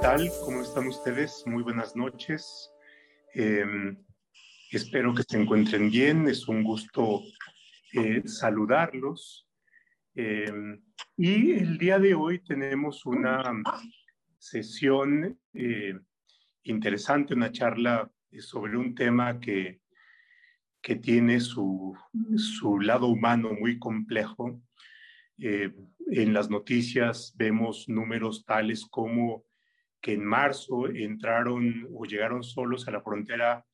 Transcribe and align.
tal? 0.00 0.30
¿Cómo 0.44 0.60
están 0.60 0.86
ustedes? 0.86 1.42
Muy 1.46 1.62
buenas 1.62 1.96
noches. 1.96 2.70
Em, 3.34 3.96
espero 4.70 5.12
que 5.12 5.24
se 5.24 5.40
encuentren 5.40 5.90
bien. 5.90 6.28
Es 6.28 6.46
un 6.46 6.62
gusto 6.62 7.22
eh, 7.92 8.22
saludarlos. 8.24 9.48
Em, 10.14 10.80
y 11.16 11.52
el 11.52 11.78
día 11.78 11.98
de 11.98 12.14
hoy 12.14 12.38
tenemos 12.38 13.06
una 13.06 13.42
sesión 14.38 15.36
eh, 15.54 15.98
interesante, 16.62 17.34
una 17.34 17.50
charla 17.50 18.08
sobre 18.38 18.76
un 18.76 18.94
tema 18.94 19.40
que, 19.40 19.80
que 20.80 20.94
tiene 20.96 21.40
su, 21.40 21.96
su 22.36 22.78
lado 22.78 23.08
humano 23.08 23.52
muy 23.52 23.80
complejo. 23.80 24.60
Eh, 25.38 25.74
en 26.12 26.32
las 26.32 26.50
noticias 26.50 27.34
vemos 27.36 27.88
números 27.88 28.44
tales 28.44 28.86
como 28.86 29.47
que 30.00 30.12
en 30.12 30.24
marzo 30.24 30.88
entraron 30.88 31.88
o 31.92 32.04
llegaron 32.04 32.42
solos 32.42 32.86
a 32.88 32.90
la 32.90 33.00
frontera 33.00 33.64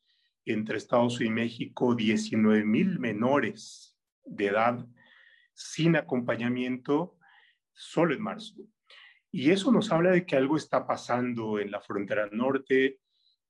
entre 0.45 0.78
Estados 0.78 1.16
Unidos 1.16 1.30
y 1.30 1.34
México 1.34 1.95
19 1.95 2.65
mil 2.65 2.98
menores 2.98 3.96
de 4.24 4.46
edad 4.46 4.87
sin 5.52 5.96
acompañamiento 5.96 7.16
solo 7.73 8.15
en 8.15 8.23
marzo. 8.23 8.55
Y 9.30 9.51
eso 9.51 9.73
nos 9.73 9.91
habla 9.91 10.12
de 10.12 10.27
que 10.27 10.37
algo 10.37 10.56
está 10.56 10.87
pasando 10.87 11.59
en 11.59 11.70
la 11.70 11.80
frontera 11.80 12.29
norte, 12.30 13.01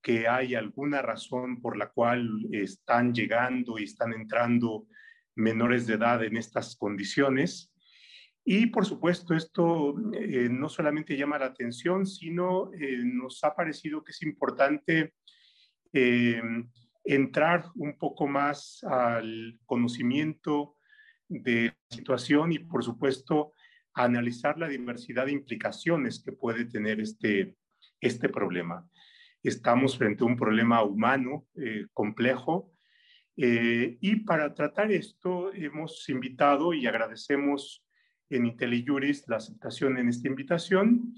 que 0.03 0.29
hay 0.29 0.55
alguna 0.55 1.03
razón 1.03 1.61
por 1.61 1.77
la 1.77 1.91
cual 1.91 2.29
están 2.53 3.13
llegando 3.13 3.79
y 3.79 3.85
están 3.85 4.13
entrando 4.13 4.87
menores 5.35 5.87
de 5.87 5.95
edad 5.95 6.25
en 6.25 6.37
estas 6.37 6.77
condiciones. 6.77 7.74
Y 8.47 8.67
por 8.67 8.85
supuesto, 8.85 9.35
esto 9.35 9.95
eh, 10.13 10.49
no 10.51 10.69
solamente 10.69 11.17
llama 11.17 11.39
la 11.39 11.47
atención, 11.47 12.05
sino 12.05 12.71
eh, 12.75 12.99
nos 13.03 13.43
ha 13.43 13.55
parecido 13.55 14.05
que 14.05 14.13
es 14.13 14.23
importante 14.23 15.15
eh, 15.95 16.43
entrar 17.05 17.65
un 17.75 17.97
poco 17.97 18.27
más 18.27 18.85
al 18.85 19.59
conocimiento 19.65 20.77
de 21.27 21.67
la 21.69 21.97
situación 21.97 22.53
y, 22.53 22.59
por 22.59 22.85
supuesto, 22.85 23.55
analizar 23.95 24.59
la 24.59 24.69
diversidad 24.69 25.25
de 25.25 25.33
implicaciones 25.33 26.23
que 26.23 26.33
puede 26.33 26.67
tener 26.67 27.01
este, 27.01 27.57
este 27.99 28.29
problema. 28.29 28.87
Estamos 29.43 29.97
frente 29.97 30.23
a 30.23 30.27
un 30.27 30.37
problema 30.37 30.83
humano 30.83 31.47
complejo 31.93 32.73
y 33.37 34.17
para 34.21 34.55
tratar 34.55 34.91
esto 34.91 35.53
hemos 35.53 36.09
invitado 36.09 36.73
y 36.73 36.87
agradecemos 36.87 37.84
en 38.37 38.47
IntelliJuris 38.47 39.29
la 39.29 39.37
aceptación 39.37 39.99
en 39.99 40.09
esta 40.09 40.29
invitación. 40.29 41.15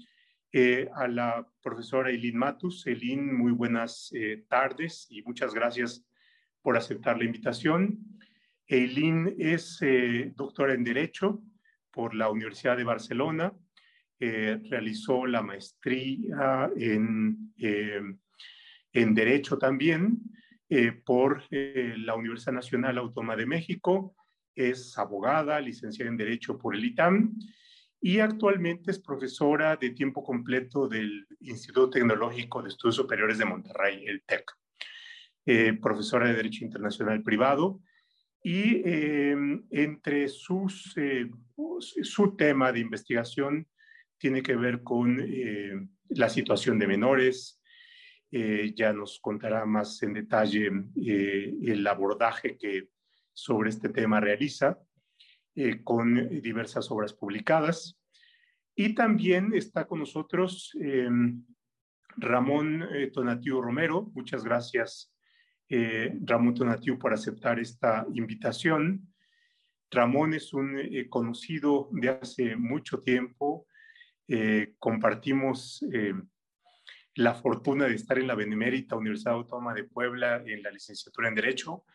Eh, 0.53 0.89
a 0.95 1.07
la 1.07 1.45
profesora 1.61 2.09
Eileen 2.09 2.37
Matus. 2.37 2.87
Eileen, 2.87 3.35
muy 3.35 3.51
buenas 3.51 4.11
eh, 4.15 4.45
tardes 4.47 5.07
y 5.09 5.21
muchas 5.23 5.53
gracias 5.53 6.05
por 6.61 6.77
aceptar 6.77 7.17
la 7.17 7.25
invitación. 7.25 7.99
Eileen 8.65 9.35
es 9.37 9.79
eh, 9.81 10.31
doctora 10.35 10.73
en 10.73 10.83
Derecho 10.83 11.41
por 11.91 12.15
la 12.15 12.29
Universidad 12.29 12.77
de 12.77 12.83
Barcelona. 12.83 13.53
realizó 14.19 15.27
la 15.27 15.43
maestría 15.43 16.71
en, 16.75 17.53
en 18.93 19.13
Derecho 19.13 19.59
también 19.59 20.17
por 21.05 21.43
la 21.51 22.15
Universidad 22.15 22.53
Nacional 22.53 22.97
Autónoma 22.97 23.35
de 23.35 23.45
México 23.45 24.15
es 24.57 24.97
abogada, 24.97 25.61
licenciada 25.61 26.09
en 26.09 26.17
Derecho 26.17 26.57
por 26.57 26.75
el 26.75 26.83
ITAM 26.83 27.37
y 28.01 28.19
actualmente 28.19 28.91
es 28.91 28.99
profesora 28.99 29.75
de 29.75 29.91
tiempo 29.91 30.23
completo 30.23 30.87
del 30.87 31.25
Instituto 31.41 31.91
Tecnológico 31.91 32.61
de 32.61 32.69
Estudios 32.69 32.95
Superiores 32.95 33.37
de 33.37 33.45
Monterrey, 33.45 34.03
el 34.05 34.23
TEC, 34.23 34.51
eh, 35.45 35.73
profesora 35.73 36.27
de 36.27 36.35
Derecho 36.35 36.63
Internacional 36.63 37.23
Privado. 37.23 37.81
Y 38.43 38.81
em, 38.87 39.65
entre 39.71 40.27
sus, 40.27 40.95
eh, 40.95 41.29
su 41.79 42.35
tema 42.35 42.71
de 42.71 42.79
investigación 42.79 43.67
tiene 44.17 44.41
que 44.41 44.55
ver 44.55 44.83
con 44.83 45.19
eh, 45.19 45.87
la 46.09 46.29
situación 46.29 46.79
de 46.79 46.87
menores. 46.87 47.61
ya 48.29 48.91
nos 48.91 49.19
contará 49.21 49.65
más 49.65 50.03
en 50.03 50.13
detalle 50.13 50.69
el 50.95 51.87
abordaje 51.87 52.57
que 52.57 52.89
sobre 53.37 53.69
este 53.69 53.89
tema 53.89 54.19
realiza, 54.19 54.79
eh, 55.53 55.83
con 55.83 56.41
diversas 56.41 56.89
obras 56.89 57.13
publicadas. 57.13 57.99
Y 58.75 58.95
también 58.95 59.53
está 59.53 59.85
con 59.85 59.99
nosotros 59.99 60.75
em, 60.81 61.45
Ramón 62.15 62.87
eh, 62.91 63.11
Tonatiu 63.13 63.61
Romero. 63.61 64.09
Muchas 64.15 64.43
gracias, 64.43 65.13
eh, 65.69 66.17
Ramón 66.21 66.55
Tonatiu, 66.55 66.97
por 66.97 67.13
aceptar 67.13 67.59
esta 67.59 68.07
invitación. 68.11 69.13
Ramón 69.91 70.33
es 70.33 70.51
un 70.51 70.81
conocido 71.07 71.89
de 71.91 72.09
hace 72.09 72.55
mucho 72.55 73.01
tiempo. 73.01 73.67
compartimos 74.79 75.81
la 77.15 77.33
fortuna 77.33 77.85
de 77.85 77.95
estar 77.95 78.19
en 78.19 78.27
la 78.27 78.35
Benemérita 78.35 78.97
Universidad 78.97 79.35
Autónoma 79.35 79.73
de 79.73 79.85
Puebla 79.85 80.43
en 80.45 80.61
la 80.61 80.71
licenciatura 80.71 81.29
en 81.29 81.35
Derecho 81.35 81.85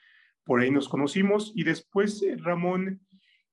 por 0.44 0.60
ahí 0.60 0.70
nos 0.70 0.88
conocimos 0.88 1.52
y 1.54 1.64
después 1.64 2.22
eh, 2.22 2.36
Ramón 2.38 3.00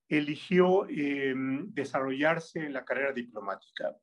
eligió 0.07 0.87
em, 0.89 1.71
desarrollarse 1.73 2.65
en 2.65 2.73
la 2.73 2.83
carrera 2.83 3.13
diplomática. 3.13 3.95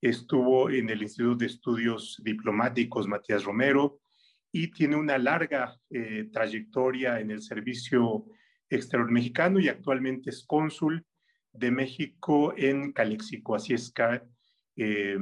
Estuvo 0.00 0.70
en 0.70 0.90
el 0.90 1.02
Instituto 1.02 1.36
de 1.36 1.46
Estudios 1.46 2.20
Diplomáticos 2.24 3.06
Matías 3.06 3.44
Romero 3.44 4.00
y 4.50 4.68
tiene 4.72 4.96
una 4.96 5.18
larga 5.18 5.76
eh, 5.90 6.28
trayectoria 6.32 7.20
en 7.20 7.30
el 7.30 7.42
servicio 7.42 8.26
exterior 8.68 9.10
mexicano 9.10 9.60
y 9.60 9.68
actualmente 9.68 10.30
es 10.30 10.44
cónsul 10.44 11.04
de 11.52 11.70
México 11.70 12.54
en 12.56 12.92
Calexico. 12.92 13.54
Así 13.54 13.74
es 13.74 13.92
que 13.92 14.22
eh, 14.76 15.18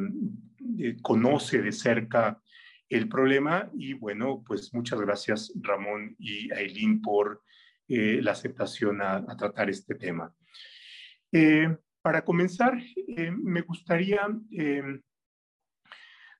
conoce 1.02 1.60
de 1.60 1.72
cerca 1.72 2.40
el 2.88 3.08
problema 3.08 3.70
y 3.74 3.92
bueno, 3.92 4.42
pues 4.46 4.72
muchas 4.72 5.00
gracias 5.00 5.52
Ramón 5.60 6.16
y 6.18 6.52
Aileen 6.52 7.02
por 7.02 7.42
eh, 7.86 8.20
la 8.22 8.32
aceptación 8.32 9.00
a, 9.02 9.24
tratar 9.36 9.68
este 9.68 9.94
tema. 9.94 10.34
Eh, 11.32 11.76
para 12.00 12.24
comenzar, 12.24 12.78
eh, 12.96 13.30
me 13.30 13.60
gustaría, 13.62 14.26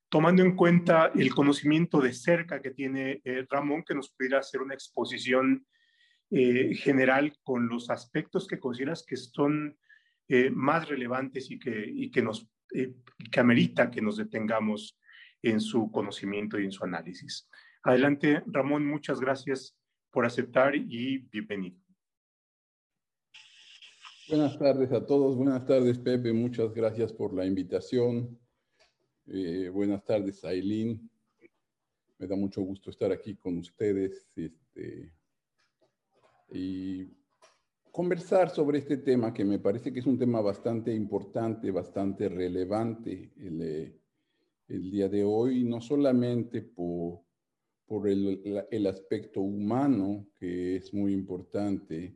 tomando 0.08 0.42
en 0.42 0.56
cuenta 0.56 1.10
el 1.14 1.34
conocimiento 1.34 2.00
de 2.00 2.12
cerca 2.14 2.62
que 2.62 2.70
tiene 2.70 3.20
Ramón, 3.50 3.82
que 3.82 3.94
nos 3.94 4.10
pudiera 4.10 4.38
hacer 4.38 4.62
una 4.62 4.74
exposición 4.74 5.66
general 6.30 7.34
con 7.42 7.68
los 7.68 7.90
aspectos 7.90 8.46
que 8.46 8.58
consideras 8.58 9.04
que 9.06 9.16
son 9.16 9.76
más 10.52 10.88
relevantes 10.88 11.50
y 11.50 11.58
que, 11.58 11.84
y 11.86 12.10
que 12.10 12.22
nos 12.22 12.48
que 12.70 13.40
amerita 13.40 13.90
que 13.90 14.02
nos 14.02 14.18
detengamos 14.18 14.98
en 15.42 15.60
su 15.60 15.90
conocimiento 15.90 16.58
y 16.58 16.64
en 16.64 16.72
su 16.72 16.84
análisis. 16.84 17.48
Adelante, 17.82 18.42
Ramón, 18.46 18.86
muchas 18.86 19.20
gracias 19.20 19.76
por 20.10 20.26
aceptar 20.26 20.74
y 20.74 21.18
bienvenido. 21.18 21.78
Buenas 24.28 24.58
tardes 24.58 24.92
a 24.92 25.06
todos, 25.06 25.36
buenas 25.36 25.64
tardes 25.64 25.98
Pepe, 25.98 26.32
muchas 26.32 26.74
gracias 26.74 27.12
por 27.12 27.32
la 27.32 27.46
invitación. 27.46 28.38
Eh, 29.26 29.70
buenas 29.72 30.04
tardes 30.04 30.44
Aileen, 30.44 31.10
me 32.18 32.26
da 32.26 32.36
mucho 32.36 32.60
gusto 32.60 32.90
estar 32.90 33.10
aquí 33.10 33.36
con 33.36 33.58
ustedes 33.58 34.28
este, 34.36 35.14
y 36.50 37.06
conversar 37.90 38.50
sobre 38.50 38.78
este 38.78 38.98
tema 38.98 39.32
que 39.32 39.44
me 39.44 39.58
parece 39.58 39.92
que 39.92 40.00
es 40.00 40.06
un 40.06 40.18
tema 40.18 40.40
bastante 40.40 40.92
importante, 40.92 41.70
bastante 41.70 42.28
relevante. 42.28 43.32
El, 43.36 43.62
eh, 43.62 43.97
el 44.68 44.90
día 44.90 45.08
de 45.08 45.24
hoy, 45.24 45.64
no 45.64 45.80
solamente 45.80 46.62
por, 46.62 47.20
por 47.86 48.06
el, 48.08 48.66
el, 48.70 48.86
aspecto 48.86 49.40
humano, 49.40 50.28
que 50.38 50.76
es 50.76 50.92
muy 50.92 51.14
importante, 51.14 52.14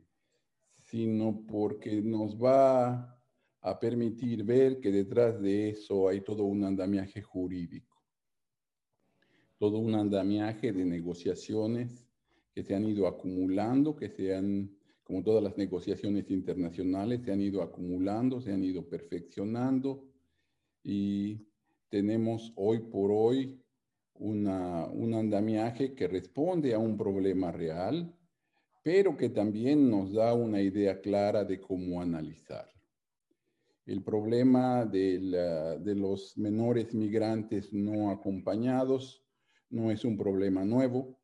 sino 0.77 1.43
porque 1.47 2.01
nos 2.01 2.37
va 2.41 3.19
a 3.61 3.79
permitir 3.79 4.43
ver 4.43 4.79
que 4.79 4.91
detrás 4.91 5.41
de 5.41 5.69
eso 5.69 6.07
hay 6.07 6.21
todo 6.21 6.43
un 6.43 6.63
andamiaje 6.63 7.21
jurídico, 7.21 8.03
todo 9.57 9.79
un 9.79 9.95
andamiaje 9.95 10.71
de 10.71 10.85
negociaciones 10.85 12.07
que 12.53 12.63
se 12.63 12.75
han 12.75 12.85
ido 12.85 13.07
acumulando, 13.07 13.95
que 13.95 14.09
se 14.09 14.35
han, 14.35 14.69
como 15.03 15.23
todas 15.23 15.41
las 15.43 15.57
negociaciones 15.57 16.29
internacionales, 16.29 17.23
se 17.23 17.31
han 17.31 17.41
ido 17.41 17.63
acumulando, 17.63 18.39
se 18.39 18.51
han 18.51 18.63
ido 18.63 18.87
perfeccionando 18.87 20.05
y 20.83 21.47
tenemos 21.93 22.51
hoy 22.55 22.79
por 22.79 23.11
hoy 23.11 23.61
una, 24.15 24.87
un 24.87 25.13
andamiaje 25.13 25.93
que 25.93 26.07
responde 26.07 26.73
a 26.73 26.79
un 26.79 26.97
problema 26.97 27.51
real, 27.51 28.11
pero 28.81 29.15
que 29.15 29.29
también 29.29 29.91
nos 29.91 30.11
da 30.11 30.33
una 30.33 30.59
idea 30.59 30.99
clara 31.01 31.45
de 31.45 31.61
cómo 31.61 32.01
analizarlo. 32.01 32.81
El 33.85 34.01
problema 34.01 34.87
de, 34.87 35.19
de 35.81 35.93
los 35.93 36.35
menores 36.35 36.95
migrantes 36.95 37.71
no 37.71 38.09
acompañados 38.09 39.23
no 39.69 39.91
es 39.91 40.03
un 40.03 40.17
problema 40.17 40.65
nuevo, 40.65 41.19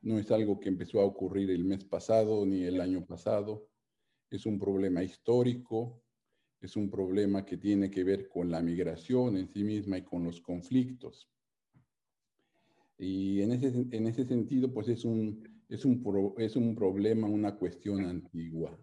no 0.00 0.18
es 0.18 0.32
algo 0.32 0.58
que 0.58 0.68
empezó 0.68 1.00
a 1.00 1.04
ocurrir 1.04 1.48
el 1.48 1.62
mes 1.62 1.84
pasado 1.84 2.44
ni 2.44 2.64
el 2.64 2.80
año 2.80 3.06
pasado, 3.06 3.68
es 4.30 4.46
un 4.46 4.58
problema 4.58 5.04
histórico, 5.04 6.01
es 6.62 6.76
un 6.76 6.88
problema 6.88 7.44
que 7.44 7.56
tiene 7.56 7.90
que 7.90 8.04
ver 8.04 8.28
con 8.28 8.50
la 8.50 8.62
migración 8.62 9.36
en 9.36 9.48
sí 9.48 9.64
misma 9.64 9.98
y 9.98 10.02
con 10.02 10.24
los 10.24 10.40
conflictos. 10.40 11.28
Y 12.96 13.42
en 13.42 13.52
ese, 13.52 13.86
en 13.90 14.06
ese 14.06 14.24
sentido, 14.24 14.72
pues 14.72 14.88
es 14.88 15.04
un, 15.04 15.42
es, 15.68 15.84
un 15.84 16.34
es 16.38 16.54
un 16.54 16.74
problema, 16.76 17.26
una 17.26 17.56
cuestión 17.56 18.04
antigua, 18.04 18.78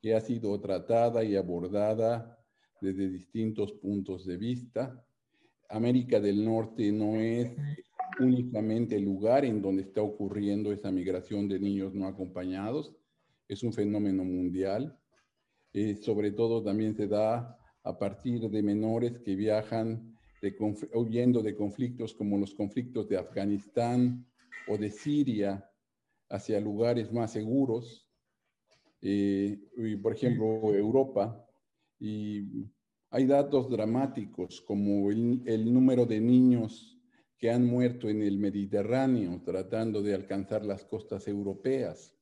que 0.00 0.14
ha 0.14 0.20
sido 0.20 0.58
tratada 0.60 1.24
y 1.24 1.34
abordada 1.34 2.38
desde 2.80 3.10
distintos 3.10 3.72
puntos 3.72 4.24
de 4.24 4.36
vista. 4.36 5.04
América 5.68 6.20
del 6.20 6.44
Norte 6.44 6.92
no 6.92 7.16
es 7.16 7.50
únicamente 8.20 8.96
el 8.96 9.04
lugar 9.04 9.44
en 9.44 9.60
donde 9.60 9.82
está 9.82 10.00
ocurriendo 10.00 10.72
esa 10.72 10.92
migración 10.92 11.48
de 11.48 11.58
niños 11.58 11.92
no 11.92 12.06
acompañados, 12.06 12.94
es 13.48 13.64
un 13.64 13.72
fenómeno 13.72 14.24
mundial. 14.24 14.96
Eh, 15.72 15.96
sobre 15.96 16.32
todo 16.32 16.62
también 16.62 16.94
se 16.94 17.06
da 17.06 17.56
a 17.84 17.98
partir 17.98 18.40
de 18.50 18.62
menores 18.62 19.18
que 19.18 19.36
viajan 19.36 20.16
huyendo 20.94 21.42
de 21.42 21.54
conflictos 21.54 22.14
como 22.14 22.38
los 22.38 22.54
conflictos 22.54 23.08
de 23.08 23.18
Afganistán 23.18 24.26
o 24.68 24.76
de 24.76 24.90
Siria 24.90 25.70
hacia 26.28 26.60
lugares 26.60 27.12
más 27.12 27.32
seguros, 27.32 28.08
eh, 29.02 29.58
y 29.76 29.96
por 29.96 30.14
ejemplo 30.14 30.74
Europa. 30.74 31.46
Y 31.98 32.66
hay 33.10 33.26
datos 33.26 33.68
dramáticos 33.68 34.60
como 34.62 35.10
el, 35.10 35.42
el 35.46 35.72
número 35.72 36.06
de 36.06 36.20
niños 36.20 36.98
que 37.36 37.50
han 37.50 37.66
muerto 37.66 38.08
en 38.08 38.22
el 38.22 38.38
Mediterráneo 38.38 39.42
tratando 39.44 40.02
de 40.02 40.14
alcanzar 40.14 40.64
las 40.64 40.84
costas 40.84 41.26
europeas. 41.26 42.14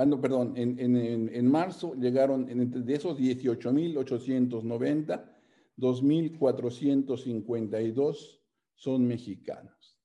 Ah, 0.00 0.06
no, 0.06 0.18
perdón, 0.18 0.54
en, 0.56 0.80
en, 0.80 1.28
en 1.30 1.46
marzo 1.46 1.94
llegaron, 1.94 2.46
de 2.46 2.94
esos 2.94 3.18
18.890, 3.18 5.30
2.452 5.76 8.40
son 8.74 9.06
mexicanos. 9.06 10.00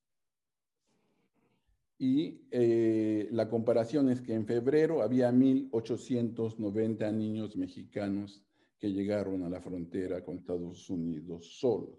Y 1.96 2.42
eh, 2.50 3.30
la 3.32 3.48
comparación 3.48 4.10
es 4.10 4.20
que 4.20 4.34
en 4.34 4.44
febrero 4.44 5.00
había 5.00 5.32
1.890 5.32 7.14
niños 7.14 7.56
mexicanos 7.56 8.44
que 8.78 8.92
llegaron 8.92 9.44
a 9.44 9.48
la 9.48 9.62
frontera 9.62 10.22
con 10.22 10.36
Estados 10.36 10.90
Unidos 10.90 11.58
solos. 11.58 11.98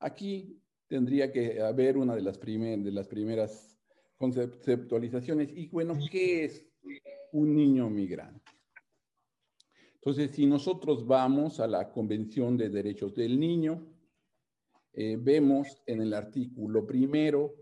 Aquí 0.00 0.60
tendría 0.88 1.30
que 1.30 1.62
haber 1.62 1.96
una 1.96 2.16
de 2.16 2.22
las, 2.22 2.36
primer, 2.36 2.80
de 2.80 2.90
las 2.90 3.06
primeras 3.06 3.73
conceptualizaciones. 4.16 5.50
Y 5.54 5.68
bueno, 5.68 5.98
¿qué 6.10 6.44
es 6.44 6.66
un 7.32 7.54
niño 7.54 7.88
migrante? 7.90 8.50
Entonces, 9.94 10.32
si 10.32 10.46
nosotros 10.46 11.06
vamos 11.06 11.60
a 11.60 11.66
la 11.66 11.90
Convención 11.90 12.56
de 12.56 12.68
Derechos 12.68 13.14
del 13.14 13.40
Niño, 13.40 13.86
eh, 14.92 15.16
vemos 15.18 15.82
en 15.86 16.02
el 16.02 16.14
artículo 16.14 16.86
primero 16.86 17.54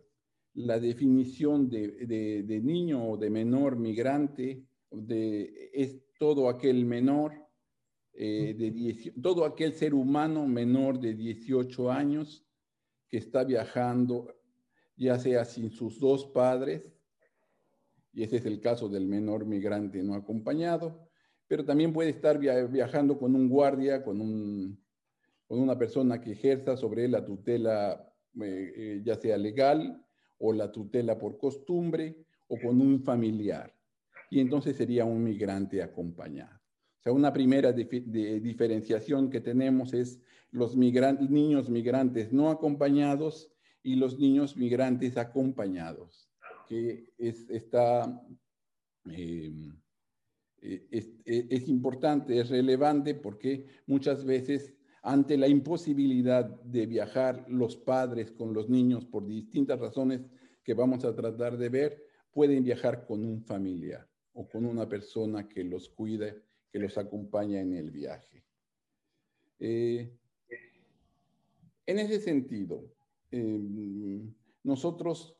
la 0.54 0.78
definición 0.78 1.70
de, 1.70 1.88
de, 2.06 2.42
de, 2.42 2.60
niño 2.60 3.10
o 3.10 3.16
de 3.16 3.30
menor 3.30 3.76
migrante, 3.76 4.66
de, 4.90 5.70
es 5.72 6.02
todo 6.18 6.48
aquel 6.48 6.84
menor, 6.84 7.32
eh, 8.12 8.54
de 8.58 9.12
todo 9.22 9.46
aquel 9.46 9.72
ser 9.72 9.94
humano 9.94 10.46
menor 10.46 11.00
de 11.00 11.14
18 11.14 11.90
años 11.90 12.44
que 13.08 13.16
está 13.16 13.44
viajando 13.44 14.34
ya 15.02 15.18
sea 15.18 15.44
sin 15.44 15.70
sus 15.70 15.98
dos 15.98 16.24
padres, 16.26 16.92
y 18.12 18.22
ese 18.22 18.36
es 18.36 18.46
el 18.46 18.60
caso 18.60 18.88
del 18.88 19.06
menor 19.06 19.44
migrante 19.46 20.02
no 20.02 20.14
acompañado, 20.14 21.08
pero 21.48 21.64
también 21.64 21.92
puede 21.92 22.10
estar 22.10 22.38
viajando 22.38 23.18
con 23.18 23.34
un 23.34 23.48
guardia, 23.48 24.02
con, 24.02 24.20
un, 24.20 24.82
con 25.46 25.58
una 25.60 25.76
persona 25.76 26.20
que 26.20 26.32
ejerza 26.32 26.76
sobre 26.76 27.04
él 27.04 27.12
la 27.12 27.24
tutela, 27.24 28.14
eh, 28.40 28.72
eh, 28.76 29.02
ya 29.04 29.16
sea 29.16 29.36
legal 29.36 30.02
o 30.38 30.52
la 30.52 30.70
tutela 30.72 31.18
por 31.18 31.38
costumbre, 31.38 32.24
o 32.48 32.58
con 32.58 32.80
un 32.80 33.02
familiar. 33.02 33.74
Y 34.30 34.40
entonces 34.40 34.76
sería 34.76 35.04
un 35.04 35.22
migrante 35.22 35.82
acompañado. 35.82 36.58
O 37.00 37.02
sea, 37.02 37.12
una 37.12 37.32
primera 37.32 37.72
diferenciación 37.72 39.30
que 39.30 39.40
tenemos 39.40 39.92
es 39.94 40.20
los 40.50 40.76
niños 40.76 41.70
migrantes 41.70 42.32
no 42.32 42.50
acompañados 42.50 43.51
y 43.82 43.96
los 43.96 44.18
niños 44.18 44.56
migrantes 44.56 45.16
acompañados, 45.16 46.28
que 46.68 47.12
es, 47.18 47.48
está, 47.50 48.04
em, 49.06 49.76
e, 50.60 50.86
es, 50.90 51.10
e, 51.24 51.46
es, 51.50 51.68
importante, 51.68 52.38
es 52.38 52.50
relevante 52.50 53.14
porque 53.14 53.66
muchas 53.86 54.24
veces 54.24 54.74
ante 55.02 55.36
la 55.36 55.48
imposibilidad 55.48 56.44
de 56.62 56.86
viajar 56.86 57.44
los 57.48 57.76
padres 57.76 58.30
con 58.30 58.54
los 58.54 58.68
niños 58.68 59.04
por 59.04 59.26
distintas 59.26 59.80
razones 59.80 60.22
que 60.62 60.74
vamos 60.74 61.04
a 61.04 61.14
tratar 61.14 61.58
de 61.58 61.68
ver, 61.68 62.06
pueden 62.30 62.62
viajar 62.62 63.04
con 63.04 63.24
un 63.24 63.42
familiar 63.42 64.08
o 64.34 64.48
con 64.48 64.64
una 64.64 64.88
persona 64.88 65.48
que 65.48 65.64
los 65.64 65.88
cuida, 65.88 66.32
que 66.70 66.78
los 66.78 66.96
acompaña 66.96 67.60
en 67.60 67.74
el 67.74 67.90
viaje. 67.90 68.44
Eh, 69.58 70.16
en 71.84 71.98
ese 71.98 72.20
sentido, 72.20 72.84
Em, 73.32 74.30
nosotros 74.62 75.34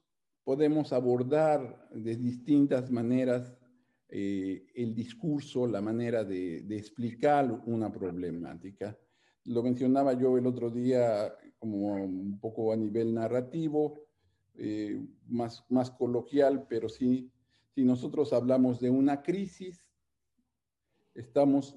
podemos 0.45 0.93
abordar 0.95 1.89
de 1.93 2.17
distintas 2.17 2.91
maneras 2.91 3.55
eh, 4.09 4.67
el 4.75 4.95
discurso, 4.95 5.67
la 5.67 5.83
manera 5.83 6.25
de, 6.25 6.59
explicar 6.71 7.63
una 7.67 7.93
problemática. 7.93 8.99
Lo 9.45 9.63
mencionaba 9.63 10.15
yo 10.15 10.39
el 10.39 10.47
otro 10.47 10.71
día 10.71 11.33
como 11.59 11.95
un 11.95 12.41
poco 12.41 12.73
a 12.73 12.77
nivel 12.77 13.13
narrativo, 13.13 14.01
eh, 14.55 14.99
más, 15.29 15.65
más 15.69 15.91
coloquial, 15.91 16.67
pero 16.69 16.89
sí, 16.89 17.31
si 17.75 17.85
nosotros 17.85 18.33
hablamos 18.33 18.81
de 18.81 18.91
una 18.91 19.23
crisis, 19.23 19.87
estamos 21.15 21.77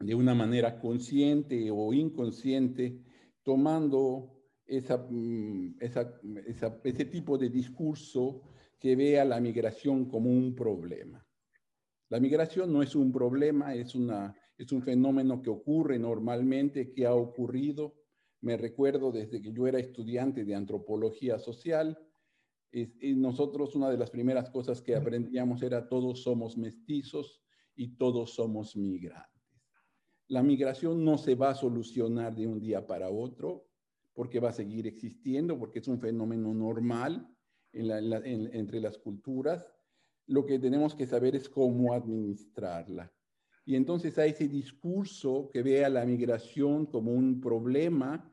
de 0.00 0.14
una 0.14 0.34
manera 0.34 0.80
consciente 0.80 1.70
o 1.70 1.92
inconsciente 1.92 3.02
tomando 3.42 4.37
mm, 4.68 5.76
ese 5.80 7.04
tipo 7.06 7.38
de 7.38 7.48
discurso 7.48 8.42
que 8.78 8.94
vea 8.94 9.24
la 9.24 9.40
migración 9.40 10.08
como 10.08 10.30
un 10.30 10.54
problema. 10.54 11.24
La 12.10 12.20
migración 12.20 12.72
no 12.72 12.82
es 12.82 12.94
un 12.94 13.12
problema, 13.12 13.74
es, 13.74 13.94
una, 13.94 14.34
es 14.56 14.72
un 14.72 14.82
fenómeno 14.82 15.42
que 15.42 15.50
ocurre 15.50 15.98
normalmente, 15.98 16.92
que 16.92 17.06
ha 17.06 17.14
ocurrido. 17.14 17.96
Me 18.40 18.56
recuerdo 18.56 19.12
desde 19.12 19.42
que 19.42 19.52
yo 19.52 19.66
era 19.66 19.78
estudiante 19.78 20.44
de 20.44 20.54
antropología 20.54 21.38
social, 21.38 21.98
y 22.70 23.14
nosotros 23.14 23.74
una 23.74 23.90
de 23.90 23.96
las 23.96 24.10
primeras 24.10 24.50
cosas 24.50 24.82
que 24.82 24.94
aprendíamos 24.94 25.62
era 25.62 25.88
todos 25.88 26.22
somos 26.22 26.58
mestizos 26.58 27.42
y 27.74 27.96
todos 27.96 28.34
somos 28.34 28.76
migrantes. 28.76 29.32
La 30.28 30.42
migración 30.42 31.02
no 31.02 31.16
se 31.16 31.34
va 31.34 31.50
a 31.50 31.54
solucionar 31.54 32.34
de 32.34 32.46
un 32.46 32.60
día 32.60 32.86
para 32.86 33.08
otro 33.08 33.67
porque 34.18 34.40
va 34.40 34.48
a 34.48 34.52
seguir 34.52 34.84
existiendo, 34.88 35.56
porque 35.56 35.78
es 35.78 35.86
un 35.86 36.00
fenómeno 36.00 36.52
normal 36.52 37.32
entre 37.72 38.80
las 38.80 38.98
culturas. 38.98 39.64
Lo 40.26 40.44
que 40.44 40.58
tenemos 40.58 40.96
que 40.96 41.06
saber 41.06 41.36
es 41.36 41.48
cómo 41.48 41.92
administrarla. 41.92 43.12
Y 43.64 43.76
entonces 43.76 44.18
a 44.18 44.26
ese 44.26 44.48
discurso 44.48 45.48
que 45.52 45.62
vea 45.62 45.88
la 45.88 46.04
migración 46.04 46.86
como 46.86 47.12
un 47.12 47.40
problema, 47.40 48.28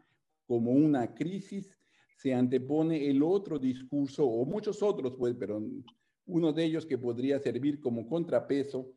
como 0.47 0.71
una 0.71 1.13
crisis, 1.13 1.79
se 2.17 2.33
antepone 2.33 3.07
el 3.07 3.21
otro 3.21 3.59
discurso, 3.59 4.25
o 4.25 4.43
muchos 4.43 4.81
otros, 4.81 5.13
pues, 5.15 5.35
pero 5.37 5.63
uno 6.25 6.51
de 6.51 6.65
ellos 6.65 6.87
que 6.87 6.97
podría 6.97 7.37
servir 7.37 7.79
como 7.79 8.07
contrapeso, 8.07 8.91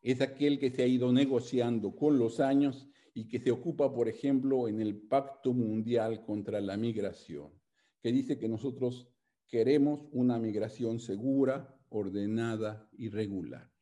es 0.00 0.22
aquel 0.22 0.58
que 0.58 0.70
se 0.70 0.82
ha 0.82 0.86
ido 0.86 1.12
negociando 1.12 1.94
con 1.94 2.18
los 2.18 2.40
años 2.40 2.88
y 3.18 3.26
que 3.26 3.40
se 3.40 3.50
ocupa, 3.50 3.92
por 3.92 4.08
ejemplo, 4.08 4.68
en 4.68 4.80
el 4.80 4.96
Pacto 4.96 5.52
Mundial 5.52 6.22
contra 6.22 6.60
la 6.60 6.76
Migración, 6.76 7.50
que 8.00 8.12
dice 8.12 8.38
que 8.38 8.48
nosotros 8.48 9.08
queremos 9.48 10.06
una 10.12 10.38
migración 10.38 11.00
segura, 11.00 11.76
ordenada 11.88 12.88
y 12.96 13.08
regular. 13.08 13.72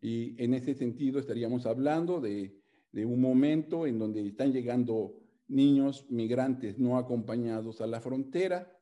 Y 0.00 0.40
en 0.40 0.54
ese 0.54 0.76
sentido 0.76 1.18
estaríamos 1.18 1.66
hablando 1.66 2.20
de, 2.20 2.56
de 2.92 3.04
un 3.04 3.20
momento 3.20 3.84
en 3.88 3.98
donde 3.98 4.24
están 4.28 4.52
llegando 4.52 5.18
niños 5.48 6.06
migrantes 6.08 6.78
no 6.78 6.98
acompañados 6.98 7.80
a 7.80 7.88
la 7.88 8.00
frontera 8.00 8.78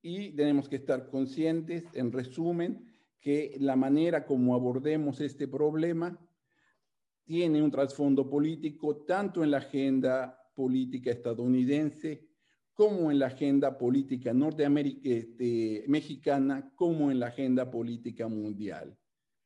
y 0.00 0.30
tenemos 0.30 0.70
que 0.70 0.76
estar 0.76 1.10
conscientes, 1.10 1.84
en 1.92 2.10
resumen, 2.10 2.86
que 3.20 3.54
la 3.60 3.76
manera 3.76 4.24
como 4.24 4.54
abordemos 4.54 5.20
este 5.20 5.46
problema 5.46 6.18
tiene 7.32 7.62
un 7.62 7.70
trasfondo 7.70 8.28
político 8.28 9.06
tanto 9.06 9.42
en 9.42 9.52
la 9.52 9.56
agenda 9.56 10.38
política 10.54 11.10
estadounidense 11.10 12.28
como 12.74 13.10
en 13.10 13.18
la 13.18 13.28
agenda 13.28 13.78
política 13.78 14.34
este, 15.02 15.82
mexicana, 15.88 16.70
como 16.76 17.10
en 17.10 17.18
la 17.18 17.28
agenda 17.28 17.70
política 17.70 18.28
mundial, 18.28 18.94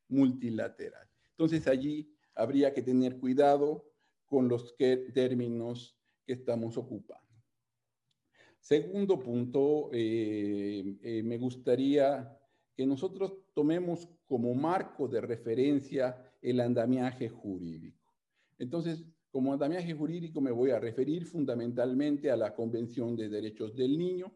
multilateral. 0.09 1.07
Entonces 1.29 1.65
allí 1.65 2.13
habría 2.35 2.73
que 2.73 2.81
tener 2.81 3.19
cuidado 3.19 3.89
con 4.25 4.49
los 4.49 4.75
términos 4.75 5.97
que 6.25 6.33
estamos 6.33 6.75
ocupando. 6.75 7.41
Segundo 8.59 9.17
punto, 9.17 9.91
eh, 9.93 10.97
eh, 11.03 11.23
me 11.23 11.37
gustaría 11.37 12.37
que 12.75 12.85
nosotros 12.85 13.31
tomemos 13.53 14.09
como 14.25 14.53
marco 14.53 15.07
de 15.07 15.21
referencia 15.21 16.26
el 16.41 16.59
andamiaje 16.59 17.29
jurídico. 17.29 18.13
Entonces, 18.57 19.03
como 19.31 19.53
andamiaje 19.53 19.93
jurídico 19.93 20.41
me 20.41 20.51
voy 20.51 20.71
a 20.71 20.79
referir 20.79 21.25
fundamentalmente 21.25 22.31
a 22.31 22.37
la 22.37 22.55
Convención 22.55 23.15
de 23.15 23.29
Derechos 23.29 23.75
del 23.75 23.97
Niño, 23.97 24.35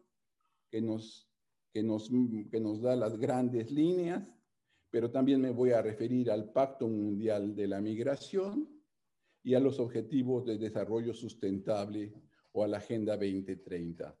que 0.70 0.80
nos, 0.80 1.28
que 1.72 1.82
nos, 1.82 2.10
que 2.50 2.60
nos 2.60 2.80
da 2.80 2.96
las 2.96 3.16
grandes 3.18 3.70
líneas, 3.70 4.32
pero 4.90 5.10
también 5.10 5.40
me 5.40 5.50
voy 5.50 5.70
a 5.70 5.82
referir 5.82 6.30
al 6.30 6.52
Pacto 6.52 6.86
Mundial 6.86 7.54
de 7.54 7.66
la 7.66 7.80
Migración 7.80 8.68
y 9.42 9.54
a 9.54 9.60
los 9.60 9.80
Objetivos 9.80 10.44
de 10.44 10.58
Desarrollo 10.58 11.14
Sustentable 11.14 12.12
o 12.52 12.62
a 12.62 12.68
la 12.68 12.76
Agenda 12.76 13.16
2030 13.16 14.16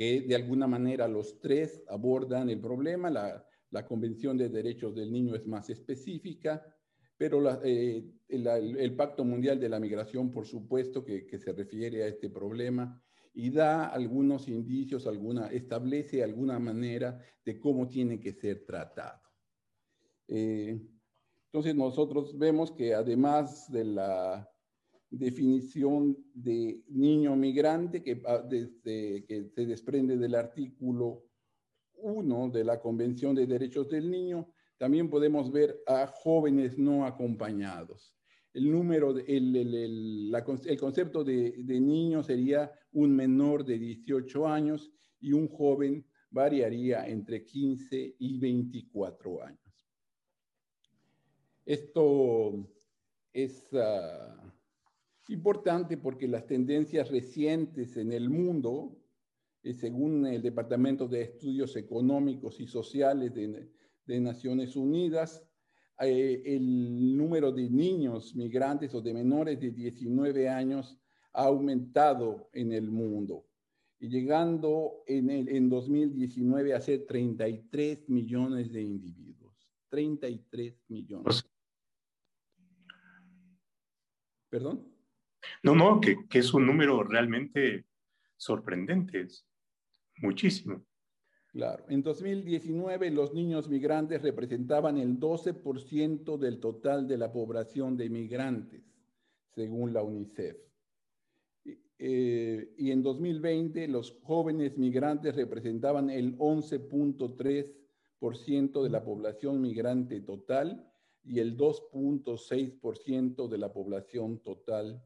que 0.00 0.22
de 0.22 0.34
alguna 0.34 0.66
manera 0.66 1.06
los 1.06 1.40
tres 1.40 1.82
abordan 1.86 2.48
el 2.48 2.58
problema. 2.58 3.10
La, 3.10 3.46
la 3.70 3.86
Convención 3.86 4.36
de 4.36 4.48
Derechos 4.48 4.94
del 4.94 5.12
Niño 5.12 5.34
es 5.34 5.46
más 5.46 5.70
específica, 5.70 6.64
pero 7.16 7.62
eh, 7.62 8.04
el, 8.28 8.96
Pacto 8.96 9.24
Mundial 9.24 9.60
de 9.60 9.68
la 9.68 9.78
Migración, 9.78 10.30
por 10.30 10.46
supuesto, 10.46 11.04
que, 11.04 11.38
se 11.38 11.52
refiere 11.52 12.02
a 12.02 12.08
este 12.08 12.30
problema 12.30 13.02
y 13.34 13.50
da 13.50 13.86
algunos 13.86 14.48
indicios, 14.48 15.06
alguna, 15.06 15.48
establece 15.48 16.24
alguna 16.24 16.58
manera 16.58 17.20
de 17.44 17.60
cómo 17.60 17.86
tiene 17.86 18.18
que 18.18 18.32
ser 18.32 18.64
tratado. 18.64 19.20
Eh, 20.28 20.80
entonces 21.46 21.74
nosotros 21.74 22.38
vemos 22.38 22.72
que 22.72 22.94
además 22.94 23.70
de 23.70 23.84
la 23.84 24.50
definición 25.10 26.16
de 26.32 26.82
niño 26.88 27.36
migrante 27.36 28.02
que, 28.02 28.22
que 29.28 29.50
se 29.54 29.66
desprende 29.66 30.16
del 30.16 30.36
artículo 30.36 31.29
1 32.02 32.50
de 32.50 32.64
la 32.64 32.80
Convención 32.80 33.34
de 33.34 33.46
Derechos 33.46 33.88
del 33.88 34.10
Niño, 34.10 34.52
también 34.78 35.10
podemos 35.10 35.50
ver 35.52 35.82
a 35.86 36.06
jóvenes 36.06 36.78
no 36.78 37.04
acompañados. 37.04 38.16
El 38.52 38.70
número, 38.70 39.16
el, 39.18 39.54
el, 39.54 40.34
el 40.34 40.80
concepto 40.80 41.22
de, 41.22 41.52
de, 41.58 41.80
niño 41.80 42.22
sería 42.22 42.72
un 42.92 43.14
menor 43.14 43.64
de 43.64 43.78
18 43.78 44.48
años 44.48 44.90
y 45.20 45.32
un 45.32 45.48
joven 45.48 46.04
variaría 46.30 47.06
entre 47.06 47.44
15 47.44 48.16
y 48.18 48.38
24 48.38 49.44
años. 49.44 49.88
Esto 51.64 52.68
es... 53.32 53.68
Uh, 53.72 54.50
Importante 55.30 55.96
porque 55.96 56.26
las 56.26 56.44
tendencias 56.44 57.08
recientes 57.08 57.96
en 57.96 58.12
el 58.12 58.28
mundo, 58.30 58.99
según 59.74 60.26
el 60.26 60.42
Departamento 60.42 61.06
de 61.06 61.22
Estudios 61.22 61.76
Económicos 61.76 62.60
y 62.60 62.66
Sociales 62.66 63.32
de, 63.34 64.20
Naciones 64.20 64.74
Unidas, 64.74 65.44
eh, 66.00 66.42
el 66.44 67.16
número 67.16 67.52
de 67.52 67.70
niños 67.70 68.34
migrantes 68.34 68.94
o 68.94 69.00
de 69.00 69.14
menores 69.14 69.60
de 69.60 69.70
19 69.70 70.48
años 70.48 70.98
ha 71.32 71.44
aumentado 71.44 72.48
en 72.52 72.72
el 72.72 72.90
mundo, 72.90 73.46
y 74.00 74.08
llegando 74.08 75.02
en, 75.06 75.30
el, 75.30 75.48
en 75.48 75.68
2019 75.68 76.74
a 76.74 76.80
ser 76.80 77.06
33 77.06 78.08
millones 78.08 78.72
de 78.72 78.82
individuos. 78.82 79.30
33 79.90 80.74
millones. 80.88 81.44
¿Perdón? 84.48 84.88
No, 85.62 85.74
no, 85.74 86.00
que, 86.00 86.16
es 86.32 86.54
un 86.54 86.66
número 86.66 87.02
realmente 87.04 87.86
sorprendente, 88.36 89.28
muchísimo. 90.20 90.84
Claro, 91.52 91.84
en 91.88 92.02
2019 92.02 93.10
los 93.10 93.34
niños 93.34 93.68
migrantes 93.68 94.22
representaban 94.22 94.98
el 94.98 95.18
12% 95.18 96.38
del 96.38 96.60
total 96.60 97.08
de 97.08 97.18
la 97.18 97.32
población 97.32 97.96
de 97.96 98.08
migrantes, 98.08 98.84
según 99.54 99.92
la 99.92 100.04
UNICEF. 100.04 100.56
Eh, 102.02 102.72
y 102.78 102.92
en 102.92 103.02
2020 103.02 103.86
los 103.88 104.16
jóvenes 104.22 104.78
migrantes 104.78 105.34
representaban 105.34 106.08
el 106.08 106.38
11.3% 106.38 108.82
de 108.82 108.88
la 108.88 109.04
población 109.04 109.60
migrante 109.60 110.20
total 110.20 110.90
y 111.24 111.40
el 111.40 111.58
2.6% 111.58 113.48
de 113.48 113.58
la 113.58 113.72
población 113.72 114.38
total 114.38 115.04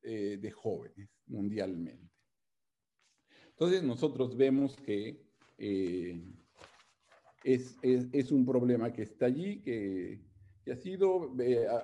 eh, 0.00 0.38
de 0.40 0.50
jóvenes 0.50 1.10
mundialmente. 1.26 2.11
Entonces 3.52 3.82
nosotros 3.82 4.36
vemos 4.36 4.76
que 4.76 5.22
eh, 5.58 6.20
es, 7.44 8.32
un 8.32 8.44
problema 8.44 8.92
que 8.92 9.02
está 9.02 9.26
allí, 9.26 9.60
que, 9.60 10.20
ha 10.70 10.76
sido, 10.76 11.34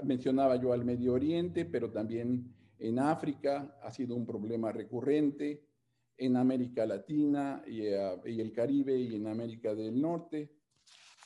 mencionaba 0.05 0.57
yo 0.57 0.73
al 0.73 0.85
Medio 0.85 1.15
Oriente, 1.15 1.65
pero 1.65 1.91
también 1.91 2.55
en 2.79 2.99
África 2.99 3.77
ha 3.83 3.91
sido 3.91 4.15
un 4.15 4.27
problema 4.27 4.73
recurrente. 4.73 5.65
en 6.21 6.37
América 6.37 6.85
Latina 6.85 7.63
y, 7.65 7.83
y, 7.83 8.41
el 8.41 8.53
Caribe 8.53 8.97
y 8.99 9.15
en 9.15 9.29
América 9.29 9.73
del 9.73 10.01
Norte, 10.01 10.51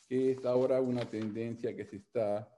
que 0.07 0.33
es 0.33 0.45
ahora 0.45 0.83
una 0.83 1.09
tendencia 1.09 1.75
que 1.75 1.87
se 1.87 1.97
está 1.97 2.53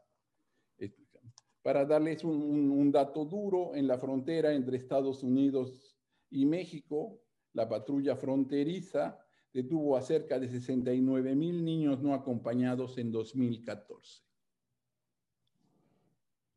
para 1.65 1.87
darles 1.87 2.23
un, 2.25 2.93
dato 2.93 3.25
duro, 3.25 3.75
en 3.75 3.87
la 3.87 3.97
frontera 3.97 4.53
entre 4.53 4.77
Estados 4.77 5.23
Unidos 5.23 5.97
y 6.29 6.45
México, 6.45 7.19
la 7.55 7.69
patrulla 7.69 8.17
fronteriza 8.17 9.19
detuvo 9.53 9.97
a 9.97 10.03
cerca 10.03 10.39
de 10.39 10.49
69 10.49 11.35
mil 11.35 11.65
niños 11.65 12.03
no 12.03 12.13
acompañados 12.13 12.99
en 12.99 13.11
2014. 13.13 14.23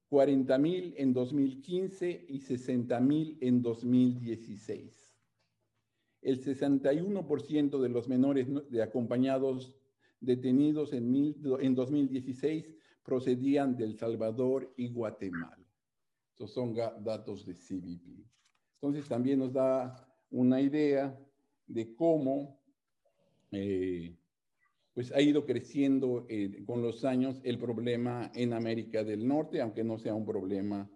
40 0.09 0.57
mil 0.57 0.93
en 0.97 1.13
2015 1.13 2.25
y 2.29 2.39
60 2.39 2.99
mil 2.99 3.37
en 3.41 3.61
2016. 3.61 5.15
El 6.21 6.43
61% 6.43 7.79
de 7.79 7.89
los 7.89 8.07
menores 8.07 8.47
de 8.69 8.81
acompañados 8.81 9.75
detenidos 10.19 10.93
en, 10.93 11.35
en 11.59 11.75
2016 11.75 12.73
procedían 13.03 13.77
del 13.77 13.95
Salvador 13.97 14.73
y 14.75 14.87
Guatemala. 14.87 15.67
Estos 16.31 16.51
son 16.51 16.73
datos 16.73 17.45
de 17.45 17.53
CBP. 17.53 18.25
Entonces 18.75 19.07
también 19.07 19.39
nos 19.39 19.53
da 19.53 20.06
una 20.29 20.61
idea 20.61 21.17
de 21.67 21.95
cómo 21.95 22.59
eh, 23.51 24.15
pues 24.93 25.11
ha 25.11 25.21
ido 25.21 25.45
creciendo 25.45 26.25
eh, 26.29 26.63
con 26.65 26.81
los 26.81 27.05
años 27.05 27.39
el 27.43 27.59
problema 27.59 28.31
en 28.33 28.53
América 28.53 29.03
del 29.03 29.27
Norte, 29.27 29.61
aunque 29.61 29.83
no 29.83 29.99
sea 29.99 30.15
un 30.15 30.25
problema 30.25 30.89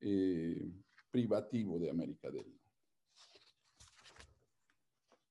eh, 0.00 0.72
privativo 1.10 1.78
de 1.78 1.90
América 1.90 2.30
del 2.30 2.46
Norte. 2.46 2.60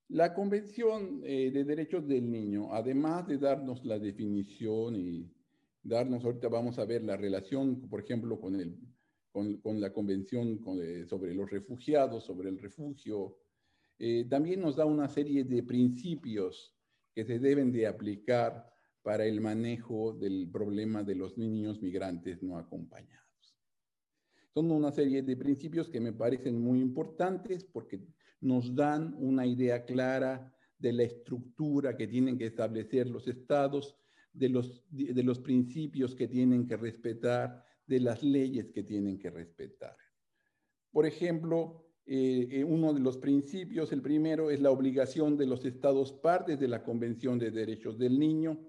La 0.10 0.34
Convención 0.34 1.22
de 1.22 1.64
Derechos 1.64 2.08
del 2.08 2.32
Niño, 2.32 2.74
además 2.74 3.28
de 3.28 3.38
darnos 3.38 3.86
la 3.86 4.00
definición 4.00 4.96
y 4.96 5.32
darnos, 5.84 6.26
ahorita 6.26 6.48
vamos 6.48 6.80
a 6.80 6.86
ver 6.86 7.04
la 7.04 7.16
relación, 7.16 7.88
por 7.88 8.02
ejemplo, 8.02 8.40
con, 8.40 8.56
el, 8.56 8.76
con, 9.32 9.80
la 9.80 9.94
Convención 9.94 10.60
eh, 10.82 11.06
sobre 11.08 11.34
los 11.34 11.50
refugiados, 11.50 12.26
sobre 12.26 12.50
el 12.50 12.58
refugio. 12.58 13.38
Eh, 13.98 14.26
también 14.30 14.62
nos 14.62 14.76
da 14.76 14.86
una 14.86 15.08
serie 15.08 15.44
de 15.44 15.64
principios 15.64 16.76
que 17.14 17.26
se 17.26 17.40
deben 17.40 17.72
de 17.72 17.88
aplicar 17.88 18.70
para 19.02 19.26
el 19.26 19.42
manejo 19.42 20.14
del 20.14 20.50
problema 20.52 21.04
de 21.04 21.16
los 21.16 21.38
niños 21.38 21.82
migrantes 21.82 22.42
no 22.44 22.58
acompañados. 22.58 23.20
Son 24.54 24.72
una 24.72 24.92
serie 24.92 25.22
de 25.22 25.38
principios 25.38 25.90
que 25.90 26.00
me 26.00 26.14
parecen 26.14 26.60
muy 26.60 26.80
importantes 26.80 27.64
porque 27.64 28.02
nos 28.42 28.74
dan 28.74 29.16
una 29.18 29.46
idea 29.46 29.86
clara 29.86 30.54
de 30.78 30.94
la 30.94 31.04
estructura 31.04 31.96
que 31.96 32.08
tienen 32.08 32.38
que 32.38 32.48
establecer 32.48 33.08
los 33.10 33.28
estados 33.28 33.96
de 34.34 34.50
los, 34.50 34.84
de 34.90 35.24
los 35.24 35.40
principios 35.40 36.16
que 36.16 36.28
tienen 36.28 36.66
que 36.66 36.78
respetar, 36.78 37.66
de 37.90 38.00
las 38.00 38.22
leyes 38.22 38.72
que 38.72 38.84
tienen 38.84 39.18
que 39.18 39.32
respetar. 39.32 39.98
Por 40.92 41.08
ejemplo, 41.08 41.88
eh, 42.06 42.48
eh, 42.52 42.64
uno 42.64 42.94
de 42.94 43.00
los 43.00 43.18
principios, 43.18 43.92
el 43.92 44.02
primero, 44.02 44.52
es 44.52 44.62
la 44.62 44.70
obligación 44.70 45.36
de 45.36 45.48
los 45.48 45.66
estados 45.66 46.14
partes 46.14 46.60
de 46.60 46.68
la 46.68 46.84
Convención 46.84 47.40
de 47.40 47.50
Derechos 47.50 47.98
del 47.98 48.20
Niño 48.20 48.60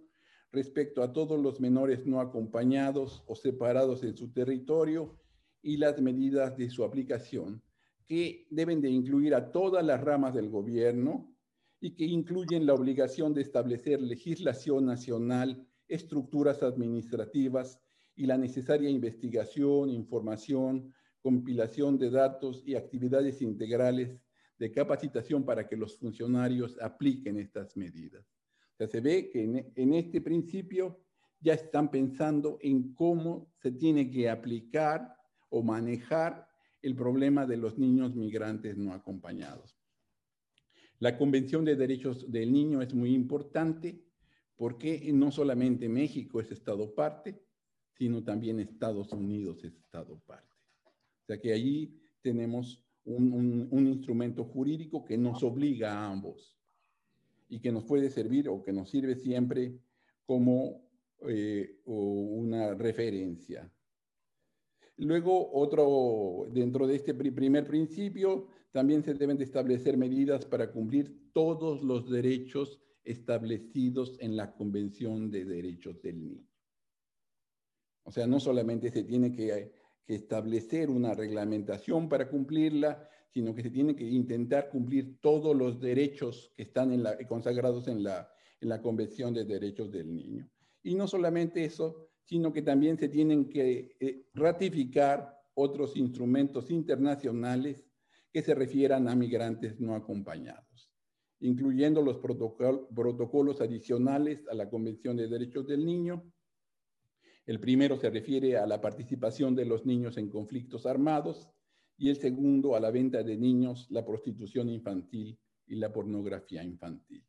respecto 0.50 1.02
a 1.02 1.12
todos 1.12 1.38
los 1.38 1.60
menores 1.60 2.06
no 2.06 2.20
acompañados 2.20 3.22
o 3.26 3.36
separados 3.36 4.02
en 4.04 4.16
su 4.16 4.32
territorio 4.32 5.20
y 5.62 5.76
las 5.76 6.00
medidas 6.00 6.56
de 6.56 6.70
su 6.70 6.82
aplicación, 6.82 7.62
que 8.08 8.46
deben 8.50 8.80
de 8.80 8.88
incluir 8.88 9.34
a 9.34 9.52
todas 9.52 9.84
las 9.84 10.00
ramas 10.00 10.34
del 10.34 10.48
gobierno, 10.48 11.30
y 11.80 11.94
que 11.94 12.04
incluyen 12.04 12.66
la 12.66 12.74
obligación 12.74 13.32
de 13.32 13.40
establecer 13.40 14.02
legislación 14.02 14.84
nacional, 14.84 15.66
estructuras 15.88 16.62
administrativas 16.62 17.80
y 18.20 18.26
la 18.26 18.36
necesaria 18.36 18.90
investigación, 18.90 19.88
información, 19.88 20.92
compilación 21.22 21.96
de 21.96 22.10
datos 22.10 22.62
y 22.66 22.74
actividades 22.74 23.40
integrales 23.40 24.20
de 24.58 24.70
capacitación 24.70 25.42
para 25.42 25.66
que 25.66 25.74
los 25.74 25.96
funcionarios 25.96 26.78
apliquen 26.82 27.38
estas 27.38 27.78
medidas. 27.78 28.26
O 28.74 28.76
sea, 28.76 28.88
se 28.88 29.00
ve 29.00 29.30
que 29.30 29.42
en, 29.42 29.72
en 29.74 29.94
este 29.94 30.20
principio 30.20 31.00
ya 31.40 31.54
están 31.54 31.90
pensando 31.90 32.58
en 32.60 32.92
cómo 32.92 33.54
se 33.56 33.72
tiene 33.72 34.10
que 34.10 34.28
aplicar 34.28 35.16
o 35.48 35.62
manejar 35.62 36.46
el 36.82 36.94
problema 36.94 37.46
de 37.46 37.56
los 37.56 37.78
niños 37.78 38.14
migrantes 38.14 38.76
no 38.76 38.92
acompañados. 38.92 39.78
La 40.98 41.16
Convención 41.16 41.64
de 41.64 41.74
Derechos 41.74 42.30
del 42.30 42.52
Niño 42.52 42.82
es 42.82 42.92
muy 42.92 43.14
importante 43.14 44.04
porque 44.56 45.10
no 45.14 45.30
solamente 45.30 45.88
México 45.88 46.38
es 46.38 46.52
Estado 46.52 46.94
parte, 46.94 47.40
sino 48.00 48.24
también 48.24 48.58
Estados 48.58 49.12
Unidos 49.12 49.62
es 49.62 49.74
Estado 49.74 50.18
parte. 50.24 50.56
O 51.22 51.26
sea 51.26 51.38
que 51.38 51.52
allí 51.52 52.00
tenemos 52.22 52.82
un, 53.04 53.68
instrumento 53.72 54.42
jurídico 54.42 55.04
que 55.04 55.18
nos 55.18 55.42
obliga 55.42 55.92
a 55.92 56.10
ambos 56.10 56.58
y 57.50 57.60
que 57.60 57.70
nos 57.70 57.84
puede 57.84 58.08
servir 58.08 58.48
o 58.48 58.62
que 58.62 58.72
nos 58.72 58.88
sirve 58.88 59.16
siempre 59.16 59.78
como 60.24 60.80
eh, 61.28 61.82
una 61.84 62.72
referencia. 62.72 63.70
Luego, 64.96 65.52
otro, 65.52 66.48
dentro 66.54 66.86
de 66.86 66.96
este 66.96 67.12
primer 67.12 67.66
principio, 67.66 68.46
también 68.72 69.04
se 69.04 69.12
deben 69.12 69.36
de 69.36 69.44
establecer 69.44 69.98
medidas 69.98 70.46
para 70.46 70.72
cumplir 70.72 71.32
todos 71.34 71.82
los 71.82 72.08
derechos 72.08 72.80
establecidos 73.04 74.16
en 74.20 74.38
la 74.38 74.54
Convención 74.54 75.30
de 75.30 75.44
Derechos 75.44 76.00
del 76.00 76.18
Niño. 76.18 76.49
O 78.04 78.10
sea, 78.10 78.26
no 78.26 78.40
solamente 78.40 78.90
se 78.90 79.04
tiene 79.04 79.32
que, 79.32 79.78
establecer 80.06 80.90
una 80.90 81.14
reglamentación 81.14 82.08
para 82.08 82.28
cumplirla, 82.28 83.08
sino 83.32 83.54
que 83.54 83.62
se 83.62 83.70
tiene 83.70 83.94
que 83.94 84.02
intentar 84.02 84.68
cumplir 84.68 85.20
todos 85.20 85.54
los 85.54 85.80
derechos 85.80 86.52
que 86.56 86.64
están 86.64 87.00
consagrados 87.28 87.86
en 87.86 88.02
la, 88.02 88.28
en 88.60 88.70
la 88.70 88.82
Convención 88.82 89.32
de 89.32 89.44
Derechos 89.44 89.92
del 89.92 90.12
Niño. 90.12 90.50
Y 90.82 90.96
no 90.96 91.06
solamente 91.06 91.64
eso, 91.64 92.10
sino 92.24 92.52
que 92.52 92.62
también 92.62 92.98
se 92.98 93.08
tienen 93.08 93.48
que 93.48 93.96
eh, 94.00 94.26
ratificar 94.34 95.36
otros 95.54 95.96
instrumentos 95.96 96.70
internacionales 96.70 97.84
que 98.32 98.42
se 98.42 98.54
refieran 98.54 99.08
a 99.08 99.16
migrantes 99.16 99.80
no 99.80 99.94
acompañados, 99.94 100.90
incluyendo 101.40 102.02
los 102.02 102.18
protocolos 102.18 103.60
adicionales 103.60 104.46
a 104.48 104.54
la 104.54 104.70
Convención 104.70 105.16
de 105.16 105.28
Derechos 105.28 105.66
del 105.66 105.84
Niño. 105.84 106.32
El 107.46 107.60
primero 107.60 107.96
se 107.96 108.10
refiere 108.10 108.56
a 108.56 108.66
la 108.66 108.80
participación 108.80 109.54
de 109.54 109.64
los 109.64 109.86
niños 109.86 110.16
en 110.18 110.28
conflictos 110.28 110.86
armados 110.86 111.48
y 111.96 112.08
el 112.08 112.16
segundo 112.16 112.74
a 112.74 112.80
la 112.80 112.90
venta 112.90 113.22
de 113.22 113.36
niños, 113.36 113.86
la 113.90 114.04
prostitución 114.04 114.68
infantil 114.68 115.38
y 115.66 115.76
la 115.76 115.92
pornografía 115.92 116.62
infantil. 116.62 117.24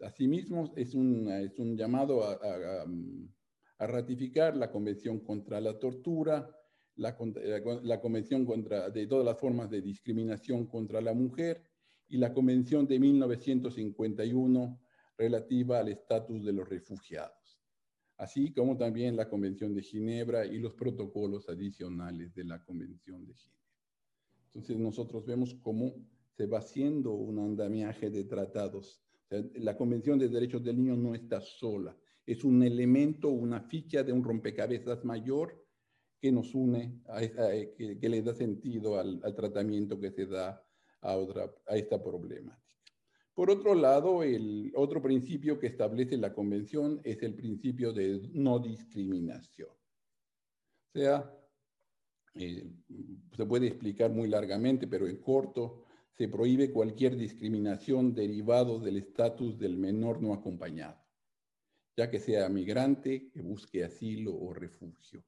Asimismo, 0.00 0.72
es 0.76 0.94
un, 0.94 1.76
llamado 1.76 2.22
a, 2.24 2.86
ratificar 3.86 4.56
la 4.56 4.70
Convención 4.70 5.20
contra 5.20 5.60
la 5.60 5.78
Tortura, 5.78 6.48
la, 6.96 7.16
Convención 8.00 8.44
contra, 8.44 8.90
de 8.90 9.06
todas 9.06 9.24
las 9.24 9.38
formas 9.38 9.70
de 9.70 9.82
discriminación 9.82 10.66
contra 10.66 11.00
la 11.00 11.14
mujer 11.14 11.62
y 12.08 12.16
la 12.16 12.32
Convención 12.32 12.86
de 12.86 12.98
1951 12.98 14.80
relativa 15.16 15.80
al 15.80 15.88
estatus 15.88 16.44
de 16.44 16.52
los 16.52 16.68
refugiados, 16.68 17.37
así 18.18 18.52
como 18.52 18.76
también 18.76 19.16
la 19.16 19.28
Convención 19.28 19.74
de 19.74 19.82
Ginebra 19.82 20.44
y 20.44 20.58
los 20.58 20.74
protocolos 20.74 21.48
adicionales 21.48 22.34
de 22.34 22.44
la 22.44 22.62
Convención 22.62 23.24
de 23.24 23.34
Ginebra. 23.34 23.64
Entonces 24.46 24.76
nosotros 24.76 25.24
vemos 25.24 25.54
cómo 25.62 25.94
se 26.36 26.46
va 26.46 26.58
haciendo 26.58 27.12
un 27.12 27.38
andamiaje 27.38 28.10
de 28.10 28.24
tratados. 28.24 29.00
la 29.54 29.76
Convención 29.76 30.18
de 30.18 30.28
Derechos 30.28 30.64
del 30.64 30.76
Niño 30.76 30.96
no 30.96 31.14
está 31.14 31.40
sola, 31.40 31.96
es 32.26 32.44
un 32.44 32.62
elemento, 32.62 33.28
una 33.28 33.60
ficha 33.60 34.02
de 34.02 34.12
un 34.12 34.24
rompecabezas 34.24 35.04
mayor 35.04 35.64
que 36.20 36.32
nos 36.32 36.54
une, 36.54 37.00
eh, 37.20 37.96
que, 38.00 38.08
le 38.08 38.22
da 38.22 38.34
sentido 38.34 38.98
al, 38.98 39.34
tratamiento 39.36 39.98
que 40.00 40.10
se 40.10 40.26
da 40.26 40.62
a, 41.00 41.16
otra, 41.16 41.54
a 41.66 41.76
esta 41.76 42.02
problemática. 42.02 42.67
Por 43.38 43.52
otro 43.52 43.76
lado, 43.76 44.24
el 44.24 44.72
otro 44.74 45.00
principio 45.00 45.60
que 45.60 45.68
establece 45.68 46.16
la 46.16 46.34
Convención 46.34 47.00
es 47.04 47.22
el 47.22 47.36
principio 47.36 47.92
de 47.92 48.28
no 48.32 48.58
discriminación. 48.58 49.68
O 49.68 50.98
sea, 50.98 51.32
eh, 52.34 52.68
se 53.36 53.46
puede 53.46 53.68
explicar 53.68 54.10
muy 54.10 54.26
largamente, 54.28 54.88
pero 54.88 55.06
en 55.06 55.18
corto, 55.18 55.84
se 56.10 56.26
prohíbe 56.26 56.72
cualquier 56.72 57.16
discriminación 57.16 58.12
derivado 58.12 58.80
del 58.80 58.96
estatus 58.96 59.56
del 59.56 59.76
menor 59.76 60.20
no 60.20 60.34
acompañado, 60.34 60.98
ya 61.96 62.10
que 62.10 62.18
sea 62.18 62.48
migrante, 62.48 63.30
que 63.30 63.40
busque 63.40 63.84
asilo 63.84 64.34
o 64.34 64.52
refugio 64.52 65.22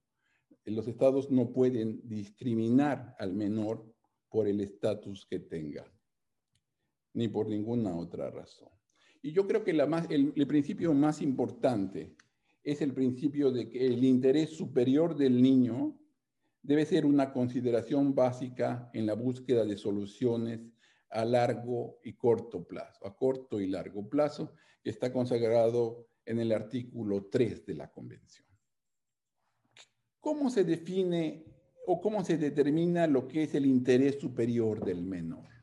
los 0.67 0.89
estados 0.89 1.31
no 1.31 1.53
pueden 1.53 2.01
discriminar 2.09 3.15
al 3.19 3.35
menor 3.35 3.85
por 4.29 4.47
el 4.47 4.61
estatus 4.61 5.27
que 5.27 5.39
tenga. 5.39 5.85
Ni 7.15 7.29
por 7.29 7.49
ninguna 7.49 7.97
otra 7.97 8.31
razón. 8.31 8.69
Y 9.23 9.33
yo 9.33 9.47
creo 9.47 9.63
que 9.65 9.73
el, 9.73 10.47
principio 10.47 10.95
más 10.95 11.21
importante 11.21 12.17
es 12.63 12.81
el 12.81 12.95
principio 12.95 13.51
de 13.51 13.69
que 13.69 13.87
el 13.87 14.03
interés 14.05 14.51
superior 14.51 15.17
del 15.17 15.43
niño 15.43 15.99
debe 16.63 16.87
ser 16.87 17.05
una 17.05 17.33
consideración 17.33 18.15
básica 18.15 18.91
en 18.95 19.07
la 19.07 19.15
búsqueda 19.15 19.65
de 19.65 19.77
soluciones 19.77 20.61
a 21.11 21.25
largo 21.25 21.99
y 22.03 22.15
corto 22.15 22.67
plazo, 22.67 23.07
a 23.07 23.15
corto 23.15 23.61
y 23.61 23.67
largo 23.67 24.09
plazo, 24.09 24.55
que 24.83 24.91
está 24.91 25.13
consagrado 25.13 26.07
en 26.25 26.39
el 26.39 26.53
artículo 26.53 27.27
3 27.31 27.67
de 27.67 27.75
la 27.75 27.91
Convención. 27.91 28.47
¿Cómo 30.21 30.51
se 30.51 30.65
define 30.65 31.45
o 31.87 32.01
cómo 32.01 32.25
se 32.25 32.39
determina 32.39 33.07
lo 33.07 33.27
que 33.27 33.43
es 33.43 33.55
el 33.55 33.67
interés 33.67 34.19
superior 34.19 34.85
del 34.85 35.03
menor? 35.03 35.60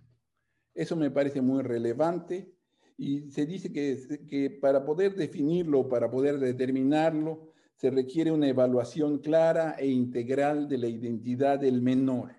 Eso 0.78 0.96
me 0.96 1.10
parece 1.10 1.42
muy 1.42 1.64
relevante 1.64 2.54
y 2.98 3.32
se 3.32 3.48
dice 3.48 3.74
que, 3.74 3.98
que 4.30 4.52
para 4.52 4.86
poder 4.86 5.16
definirlo, 5.16 5.90
para 5.90 6.12
poder 6.12 6.38
determinarlo, 6.38 7.52
se 7.74 7.90
requiere 7.90 8.32
una 8.32 8.48
evaluación 8.48 9.18
clara 9.18 9.76
e 9.80 9.88
integral 9.88 10.70
de 10.70 10.78
la 10.78 10.88
identidad 10.88 11.58
del 11.58 11.82
menor, 11.82 12.36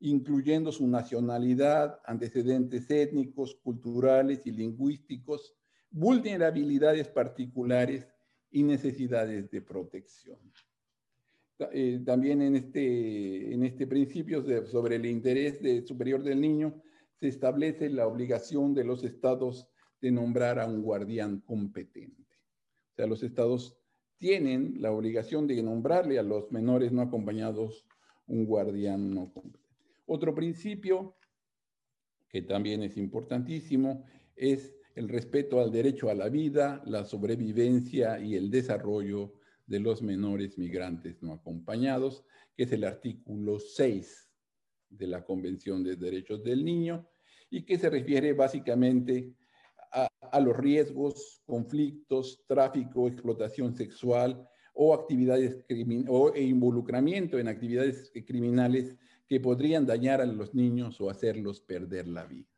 incluyendo 0.00 0.72
su 0.72 0.88
nacionalidad, 0.88 2.00
antecedentes 2.06 2.90
étnicos, 2.90 3.54
culturales 3.56 4.46
y 4.46 4.50
lingüísticos, 4.52 5.54
vulnerabilidades 5.90 7.08
particulares 7.08 8.08
y 8.50 8.62
necesidades 8.62 9.50
de 9.50 9.60
protección. 9.60 10.38
Eh, 11.70 12.00
también 12.02 12.40
en 12.40 12.56
este, 12.56 13.52
en 13.52 13.62
este 13.62 13.86
principio 13.86 14.42
sobre 14.64 14.96
el 14.96 15.04
interés 15.04 15.60
superior 15.86 16.22
del 16.22 16.40
niño 16.40 16.82
se 17.22 17.28
establece 17.28 17.88
la 17.88 18.08
obligación 18.08 18.74
de 18.74 18.82
los 18.82 19.04
estados 19.04 19.68
de 20.00 20.10
nombrar 20.10 20.58
a 20.58 20.66
un 20.66 20.82
guardián 20.82 21.38
competente. 21.38 22.40
O 22.90 22.94
sea, 22.96 23.06
los 23.06 23.22
estados 23.22 23.78
tienen 24.18 24.82
la 24.82 24.90
obligación 24.90 25.46
de 25.46 25.62
nombrarle 25.62 26.18
a 26.18 26.24
los 26.24 26.50
menores 26.50 26.90
no 26.90 27.00
acompañados 27.00 27.86
un 28.26 28.44
guardián 28.44 29.14
no 29.14 29.32
competente. 29.32 29.86
Otro 30.04 30.34
principio 30.34 31.16
que 32.28 32.42
también 32.42 32.82
es 32.82 32.96
importantísimo 32.96 34.04
es 34.34 34.74
el 34.96 35.08
respeto 35.08 35.60
al 35.60 35.70
derecho 35.70 36.10
a 36.10 36.14
la 36.14 36.28
vida, 36.28 36.82
la 36.86 37.04
sobrevivencia 37.04 38.18
y 38.18 38.34
el 38.34 38.50
desarrollo 38.50 39.34
de 39.66 39.78
los 39.78 40.02
menores 40.02 40.58
migrantes 40.58 41.22
no 41.22 41.34
acompañados, 41.34 42.24
que 42.56 42.64
es 42.64 42.72
el 42.72 42.82
artículo 42.82 43.60
6 43.60 44.28
de 44.90 45.06
la 45.06 45.24
Convención 45.24 45.84
de 45.84 45.94
Derechos 45.94 46.42
del 46.42 46.64
Niño 46.64 47.08
y 47.52 47.62
que 47.64 47.78
se 47.78 47.90
refiere 47.90 48.32
básicamente 48.32 49.30
a, 49.92 50.40
los 50.40 50.56
riesgos, 50.56 51.42
conflictos, 51.44 52.42
tráfico, 52.48 53.06
explotación 53.06 53.74
sexual 53.76 54.48
o 54.72 54.94
actividades 54.94 55.62
o 56.08 56.32
e 56.32 56.42
involucramiento 56.42 57.38
en 57.38 57.48
actividades 57.48 58.10
criminales 58.26 58.96
que 59.28 59.38
podrían 59.38 59.84
dañar 59.84 60.22
a 60.22 60.26
los 60.26 60.54
niños 60.54 60.98
o 61.02 61.10
hacerlos 61.10 61.60
perder 61.60 62.08
la 62.08 62.24
vida. 62.24 62.48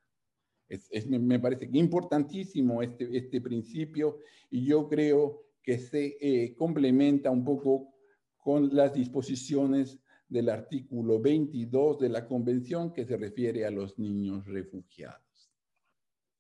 me 1.08 1.40
parece 1.40 1.68
importantísimo 1.72 2.80
este, 2.80 3.16
este 3.16 3.40
principio 3.40 4.20
y 4.48 4.64
yo 4.64 4.88
creo 4.88 5.42
que 5.60 5.78
se 5.78 6.16
eh, 6.20 6.54
complementa 6.54 7.32
un 7.32 7.42
poco 7.44 7.92
con 8.36 8.72
las 8.72 8.94
disposiciones 8.94 9.98
del 10.28 10.48
artículo 10.48 11.20
22 11.20 12.00
de 12.00 12.08
la 12.08 12.26
Convención 12.26 12.92
que 12.92 13.04
se 13.04 13.16
refiere 13.16 13.64
a 13.64 13.70
los 13.70 13.98
niños 13.98 14.46
refugiados. 14.46 15.52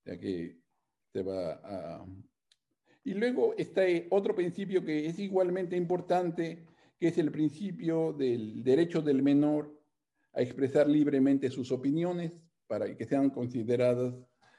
Ya 0.04 0.18
que 0.18 0.58
se 1.12 1.22
va 1.22 1.52
a... 1.62 2.06
Y 3.04 3.14
luego 3.14 3.54
está 3.56 3.82
otro 4.10 4.34
principio 4.34 4.84
que 4.84 5.06
es 5.06 5.18
igualmente 5.18 5.76
importante, 5.76 6.66
que 6.98 7.08
es 7.08 7.18
el 7.18 7.30
principio 7.30 8.12
del 8.12 8.64
derecho 8.64 9.02
del 9.02 9.22
menor 9.22 9.78
a 10.32 10.42
expresar 10.42 10.88
libremente 10.88 11.50
sus 11.50 11.70
opiniones 11.70 12.32
para 12.66 12.96
que 12.96 13.04
sean 13.04 13.30
consideradas 13.30 14.14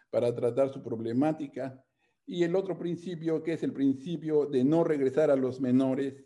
para 0.10 0.34
tratar 0.34 0.72
su 0.72 0.82
problemática 0.82 1.84
y 2.26 2.44
el 2.44 2.56
otro 2.56 2.78
principio, 2.78 3.44
que 3.44 3.54
es 3.54 3.64
el 3.64 3.74
principio 3.74 4.46
de 4.46 4.64
no 4.64 4.84
regresar 4.84 5.30
a 5.30 5.36
los 5.36 5.62
menores 5.62 6.24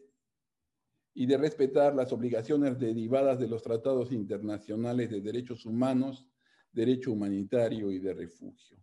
y 1.20 1.26
de 1.26 1.36
respetar 1.36 1.94
las 1.94 2.14
obligaciones 2.14 2.80
derivadas 2.80 3.38
de 3.40 3.50
los 3.50 3.62
tratados 3.62 4.14
internacionales 4.14 5.10
de 5.10 5.20
derechos 5.20 5.66
humanos, 5.66 6.26
derecho 6.72 7.12
humanitario 7.12 7.92
y 7.92 8.00
de 8.00 8.14
refugio. 8.14 8.78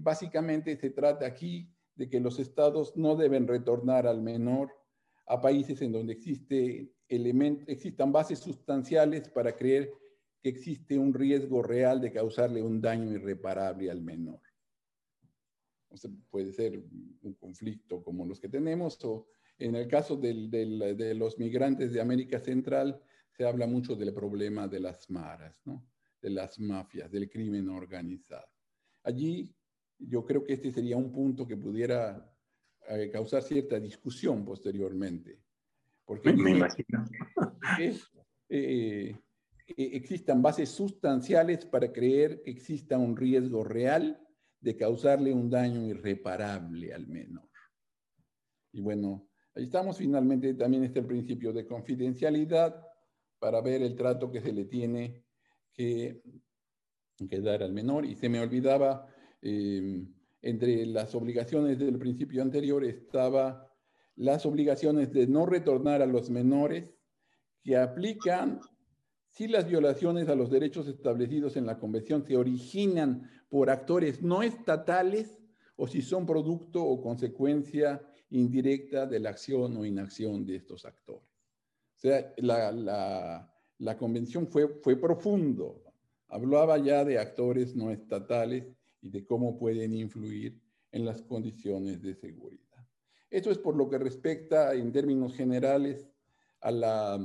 Básicamente 0.00 0.76
se 0.76 0.90
trata 0.90 1.24
aquí 1.24 1.72
de 1.94 2.10
que 2.10 2.20
los 2.20 2.38
estados 2.38 2.94
no 2.94 3.16
deben 3.16 3.48
retornar 3.48 4.06
al 4.06 4.20
menor 4.20 4.70
a 5.26 5.40
países 5.40 5.80
en 5.80 5.92
donde 5.92 6.12
existe 6.12 6.92
existan 7.08 8.12
bases 8.12 8.40
sustanciales 8.40 9.30
para 9.30 9.56
creer 9.56 9.90
que 10.42 10.50
existe 10.50 10.98
un 10.98 11.14
riesgo 11.14 11.62
real 11.62 12.02
de 12.02 12.12
causarle 12.12 12.60
un 12.60 12.82
daño 12.82 13.10
irreparable 13.10 13.90
al 13.90 14.02
menor 14.02 14.42
puede 16.30 16.52
ser 16.52 16.82
un 17.22 17.34
conflicto 17.34 18.02
como 18.02 18.26
los 18.26 18.40
que 18.40 18.48
tenemos, 18.48 18.98
o 19.04 19.28
en 19.58 19.76
el 19.76 19.88
caso 19.88 20.16
de 20.16 21.14
los 21.16 21.38
migrantes 21.38 21.92
de 21.92 22.00
América 22.00 22.40
Central, 22.40 23.00
se 23.30 23.44
habla 23.44 23.66
mucho 23.66 23.96
del 23.96 24.12
problema 24.12 24.68
de 24.68 24.80
las 24.80 25.10
maras, 25.10 25.60
¿no? 25.64 25.86
de 26.20 26.30
las 26.30 26.58
mafias, 26.58 27.10
del 27.10 27.28
crimen 27.28 27.68
organizado. 27.68 28.48
Allí 29.02 29.54
yo 29.98 30.24
creo 30.24 30.44
que 30.44 30.54
este 30.54 30.72
sería 30.72 30.96
un 30.96 31.12
punto 31.12 31.46
que 31.46 31.56
pudiera 31.56 32.32
eh, 32.88 33.10
causar 33.10 33.42
cierta 33.42 33.78
discusión 33.78 34.44
posteriormente. 34.44 35.40
Porque 36.04 36.32
me, 36.32 36.52
imagino. 36.52 37.04
Eh, 37.78 37.98
eh, 38.48 39.16
existan 39.66 40.42
bases 40.42 40.68
sustanciales 40.68 41.64
para 41.64 41.90
creer 41.90 42.42
que 42.42 42.50
exista 42.50 42.98
un 42.98 43.16
riesgo 43.16 43.64
real 43.64 44.20
de 44.60 44.76
causarle 44.76 45.32
un 45.32 45.48
daño 45.48 45.86
irreparable 45.86 46.92
al 46.92 47.06
menor. 47.06 47.48
Y 48.72 48.80
bueno, 48.80 49.28
ahí 49.54 49.64
estamos. 49.64 49.98
Finalmente 49.98 50.54
también 50.54 50.84
está 50.84 51.00
el 51.00 51.06
principio 51.06 51.52
de 51.52 51.66
confidencialidad 51.66 52.84
para 53.38 53.60
ver 53.60 53.82
el 53.82 53.94
trato 53.94 54.30
que 54.30 54.40
se 54.40 54.52
le 54.52 54.64
tiene 54.64 55.24
que, 55.72 56.22
dar 57.18 57.62
al 57.62 57.72
menor. 57.72 58.04
Y 58.04 58.14
se 58.14 58.28
me 58.28 58.40
olvidaba, 58.40 59.06
em, 59.42 60.12
entre 60.42 60.86
las 60.86 61.14
obligaciones 61.14 61.78
del 61.78 61.98
principio 61.98 62.42
anterior 62.42 62.84
estaba 62.84 63.70
las 64.16 64.46
obligaciones 64.46 65.12
de 65.12 65.26
no 65.26 65.46
retornar 65.46 66.02
a 66.02 66.06
los 66.06 66.30
menores 66.30 66.90
que 67.62 67.76
aplican 67.76 68.60
si 69.28 69.48
las 69.48 69.66
violaciones 69.66 70.28
a 70.28 70.36
los 70.36 70.50
derechos 70.50 70.86
establecidos 70.86 71.56
en 71.56 71.66
la 71.66 71.78
Convención 71.78 72.24
se 72.24 72.36
originan 72.36 73.28
por 73.48 73.70
actores 73.70 74.22
no 74.22 74.42
estatales 74.42 75.42
o 75.76 75.88
si 75.88 76.02
son 76.02 76.24
producto 76.24 76.84
o 76.84 77.02
consecuencia 77.02 78.00
indirecta 78.34 79.06
de 79.06 79.20
la 79.20 79.30
acción 79.30 79.76
o 79.76 79.84
inacción 79.84 80.44
de 80.44 80.56
estos 80.56 80.84
actores. 80.84 81.28
O 81.96 81.98
sea, 81.98 82.32
la, 82.38 83.96
convención 83.98 84.48
fue, 84.48 84.68
fue 84.82 84.96
profundo. 84.96 85.82
Hablaba 86.28 86.78
ya 86.78 87.04
de 87.04 87.18
actores 87.18 87.76
no 87.76 87.90
estatales 87.90 88.66
y 89.00 89.10
de 89.10 89.24
cómo 89.24 89.56
pueden 89.56 89.94
influir 89.94 90.60
en 90.90 91.04
las 91.04 91.22
condiciones 91.22 92.02
de 92.02 92.14
seguridad. 92.14 92.60
Esto 93.30 93.50
es 93.50 93.58
por 93.58 93.76
lo 93.76 93.88
que 93.88 93.98
respecta 93.98 94.74
en 94.74 94.92
términos 94.92 95.34
generales 95.34 96.08
a 96.60 96.70
la 96.70 97.18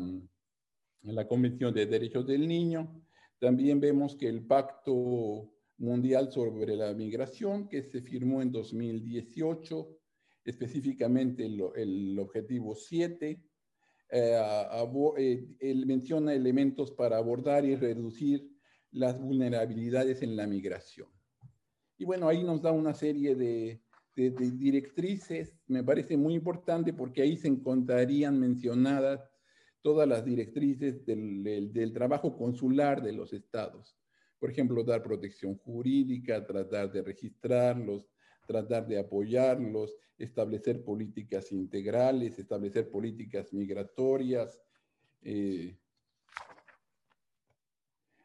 en 1.04 1.16
la 1.16 1.28
Convención 1.28 1.74
de 1.74 1.86
Derechos 1.86 2.28
del 2.28 2.48
Niño. 2.48 3.02
También 3.40 3.80
vemos 3.80 4.16
que 4.16 4.28
el 4.28 4.46
Pacto 4.46 5.50
Mundial 5.78 6.32
sobre 6.32 6.76
la 6.76 6.94
Migración, 6.94 7.70
que 7.70 7.84
se 7.84 8.02
firmó 8.02 8.42
en 8.42 8.52
2018, 8.52 9.99
específicamente 10.46 11.46
el, 11.46 12.18
objetivo 12.20 12.76
7, 12.76 13.44
eh, 14.12 15.48
eh, 15.60 15.86
menciona 15.86 16.34
elementos 16.34 16.92
para 16.92 17.18
abordar 17.18 17.66
y 17.66 17.76
reducir 17.76 18.50
las 18.92 19.20
vulnerabilidades 19.20 20.22
en 20.22 20.36
la 20.36 20.48
migración. 20.48 21.08
Y 21.98 22.06
bueno, 22.06 22.28
ahí 22.28 22.44
nos 22.44 22.62
da 22.62 22.72
una 22.72 22.94
serie 22.94 23.36
de, 23.36 23.82
directrices, 24.16 25.56
me 25.68 25.84
parece 25.84 26.18
muy 26.18 26.34
importante 26.34 26.92
porque 26.92 27.22
ahí 27.22 27.38
se 27.38 27.48
encontrarían 27.48 28.38
mencionadas 28.38 29.30
todas 29.82 30.08
las 30.08 30.26
directrices 30.26 31.06
del, 31.06 31.92
trabajo 31.94 32.36
consular 32.36 33.02
de 33.02 33.14
los 33.14 33.34
estados. 33.34 33.98
Por 34.40 34.52
ejemplo, 34.52 34.84
dar 34.84 35.04
protección 35.04 35.56
jurídica, 35.58 36.46
tratar 36.46 36.92
de 36.92 37.02
registrarlos, 37.02 38.10
tratar 38.50 38.88
de 38.88 38.98
apoyarlos, 38.98 39.96
establecer 40.18 40.84
políticas 40.84 41.52
integrales, 41.52 42.40
establecer 42.40 42.90
políticas 42.90 43.54
migratorias. 43.54 44.60
Eh, 45.22 45.78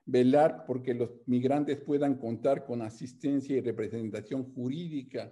velar 0.07 0.65
porque 0.67 0.95
los 0.95 1.11
migrantes 1.27 1.79
puedan 1.83 2.15
contar 2.15 2.65
con 2.65 2.81
asistencia 2.81 3.55
y 3.55 3.61
representación 3.61 4.51
jurídica, 4.55 5.31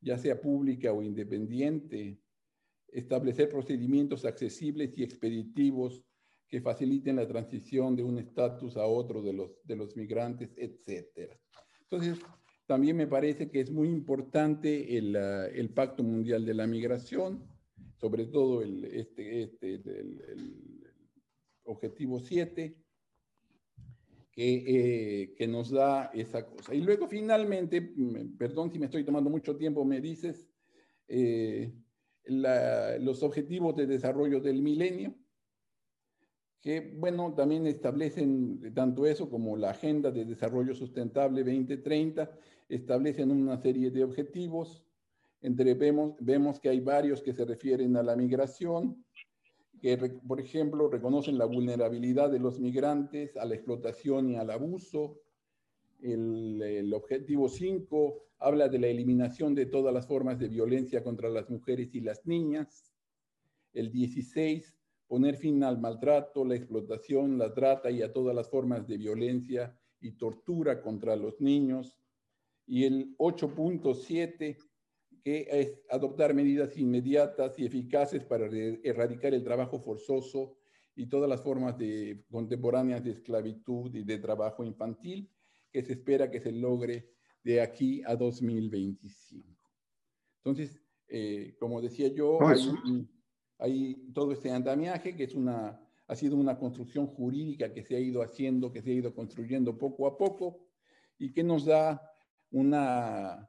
ya 0.00 0.18
sea 0.18 0.40
pública 0.40 0.92
o 0.92 1.02
independiente, 1.02 2.18
establecer 2.88 3.48
procedimientos 3.48 4.24
accesibles 4.24 4.92
y 4.98 5.04
expeditivos 5.04 6.02
que 6.48 6.60
faciliten 6.60 7.14
la 7.14 7.28
transición 7.28 7.94
de 7.94 8.02
un 8.02 8.18
estatus 8.18 8.76
a 8.76 8.86
otro 8.86 9.22
de 9.22 9.34
los, 9.34 9.64
de 9.64 9.76
los 9.76 9.96
migrantes, 9.96 10.52
etc. 10.56 11.32
Entonces, 11.82 12.18
también 12.72 12.96
me 12.96 13.06
parece 13.06 13.50
que 13.50 13.60
es 13.60 13.70
muy 13.70 13.90
importante 13.90 14.96
el, 14.96 15.14
ah, 15.14 15.46
el 15.48 15.68
Pacto 15.68 16.02
Mundial 16.02 16.46
de 16.46 16.54
la 16.54 16.66
Migración, 16.66 17.46
sobre 18.00 18.24
todo 18.24 18.62
el, 18.62 18.86
este, 18.86 19.42
este, 19.42 19.74
el, 19.74 20.80
objetivo 21.64 22.18
7, 22.18 22.74
que, 24.30 24.54
eh, 24.54 25.34
que, 25.36 25.46
nos 25.46 25.70
da 25.70 26.06
esa 26.14 26.46
cosa. 26.46 26.74
Y 26.74 26.80
luego 26.80 27.06
finalmente, 27.08 27.92
perdón 28.38 28.72
si 28.72 28.78
me 28.78 28.86
estoy 28.86 29.04
tomando 29.04 29.28
mucho 29.28 29.54
tiempo, 29.54 29.84
me 29.84 30.00
dices 30.00 30.48
eh, 31.08 31.74
los 32.24 33.22
objetivos 33.22 33.76
de 33.76 33.86
desarrollo 33.86 34.40
del 34.40 34.62
milenio, 34.62 35.14
que, 36.62 36.94
bueno, 36.96 37.34
también 37.34 37.66
establecen 37.66 38.72
tanto 38.72 39.04
eso 39.04 39.28
como 39.28 39.56
la 39.56 39.70
Agenda 39.70 40.12
de 40.12 40.24
Desarrollo 40.24 40.76
Sustentable 40.76 41.42
2030, 41.42 42.30
establecen 42.68 43.32
una 43.32 43.60
serie 43.60 43.90
de 43.90 44.04
objetivos. 44.04 44.86
Entre, 45.40 45.74
vemos, 45.74 46.14
vemos 46.20 46.60
que 46.60 46.68
hay 46.68 46.78
varios 46.78 47.20
que 47.20 47.32
se 47.32 47.44
refieren 47.44 47.96
a 47.96 48.04
la 48.04 48.14
migración, 48.14 49.04
que, 49.80 49.98
por 49.98 50.40
ejemplo, 50.40 50.88
reconocen 50.88 51.36
la 51.36 51.46
vulnerabilidad 51.46 52.30
de 52.30 52.38
los 52.38 52.60
migrantes 52.60 53.36
a 53.36 53.44
la 53.44 53.56
explotación 53.56 54.30
y 54.30 54.36
al 54.36 54.50
abuso. 54.50 55.18
El, 56.00 56.62
el 56.62 56.94
objetivo 56.94 57.48
5 57.48 58.22
habla 58.38 58.68
de 58.68 58.78
la 58.78 58.86
eliminación 58.86 59.56
de 59.56 59.66
todas 59.66 59.92
las 59.92 60.06
formas 60.06 60.38
de 60.38 60.46
violencia 60.46 61.02
contra 61.02 61.28
las 61.28 61.50
mujeres 61.50 61.92
y 61.92 62.02
las 62.02 62.24
niñas. 62.24 62.94
El 63.72 63.90
16 63.90 64.76
poner 65.12 65.36
fin 65.36 65.62
al 65.62 65.78
maltrato, 65.78 66.42
la 66.42 66.54
explotación, 66.54 67.36
la 67.36 67.52
trata 67.52 67.90
y 67.90 68.00
a 68.00 68.10
todas 68.10 68.34
las 68.34 68.48
formas 68.48 68.88
de 68.88 68.96
violencia 68.96 69.78
y 70.00 70.12
tortura 70.12 70.80
contra 70.80 71.16
los 71.16 71.38
niños. 71.38 71.98
Y 72.66 72.84
el 72.84 73.14
8.7, 73.18 74.56
que 75.22 75.46
es 75.50 75.82
adoptar 75.90 76.32
medidas 76.32 76.78
inmediatas 76.78 77.58
y 77.58 77.66
eficaces 77.66 78.24
para 78.24 78.46
erradicar 78.46 79.34
el 79.34 79.44
trabajo 79.44 79.80
forzoso 79.80 80.56
y 80.94 81.04
todas 81.04 81.28
las 81.28 81.42
formas 81.42 81.76
de, 81.76 82.24
contemporáneas 82.30 83.04
de 83.04 83.10
esclavitud 83.10 83.94
y 83.94 84.04
de 84.04 84.16
trabajo 84.16 84.64
infantil, 84.64 85.30
que 85.70 85.82
se 85.82 85.92
espera 85.92 86.30
que 86.30 86.40
se 86.40 86.52
logre 86.52 87.10
de 87.44 87.60
aquí 87.60 88.00
a 88.06 88.16
2025. 88.16 89.46
Entonces, 90.38 90.80
eh, 91.06 91.54
como 91.58 91.82
decía 91.82 92.08
yo, 92.08 92.38
hay 92.48 92.58
todo 94.12 94.32
este 94.32 94.50
andamiaje 94.50 95.14
que 95.14 95.24
es 95.24 95.34
una, 95.34 95.80
ha 96.06 96.16
sido 96.16 96.36
una 96.36 96.58
construcción 96.58 97.06
jurídica 97.06 97.72
que 97.72 97.82
se 97.82 97.96
ha 97.96 98.00
ido 98.00 98.22
haciendo, 98.22 98.72
que 98.72 98.82
se 98.82 98.90
ha 98.90 98.94
ido 98.94 99.14
construyendo 99.14 99.78
poco 99.78 100.06
a 100.06 100.16
poco 100.16 100.66
y 101.18 101.32
que 101.32 101.42
nos 101.42 101.64
da 101.64 102.02
una, 102.50 103.48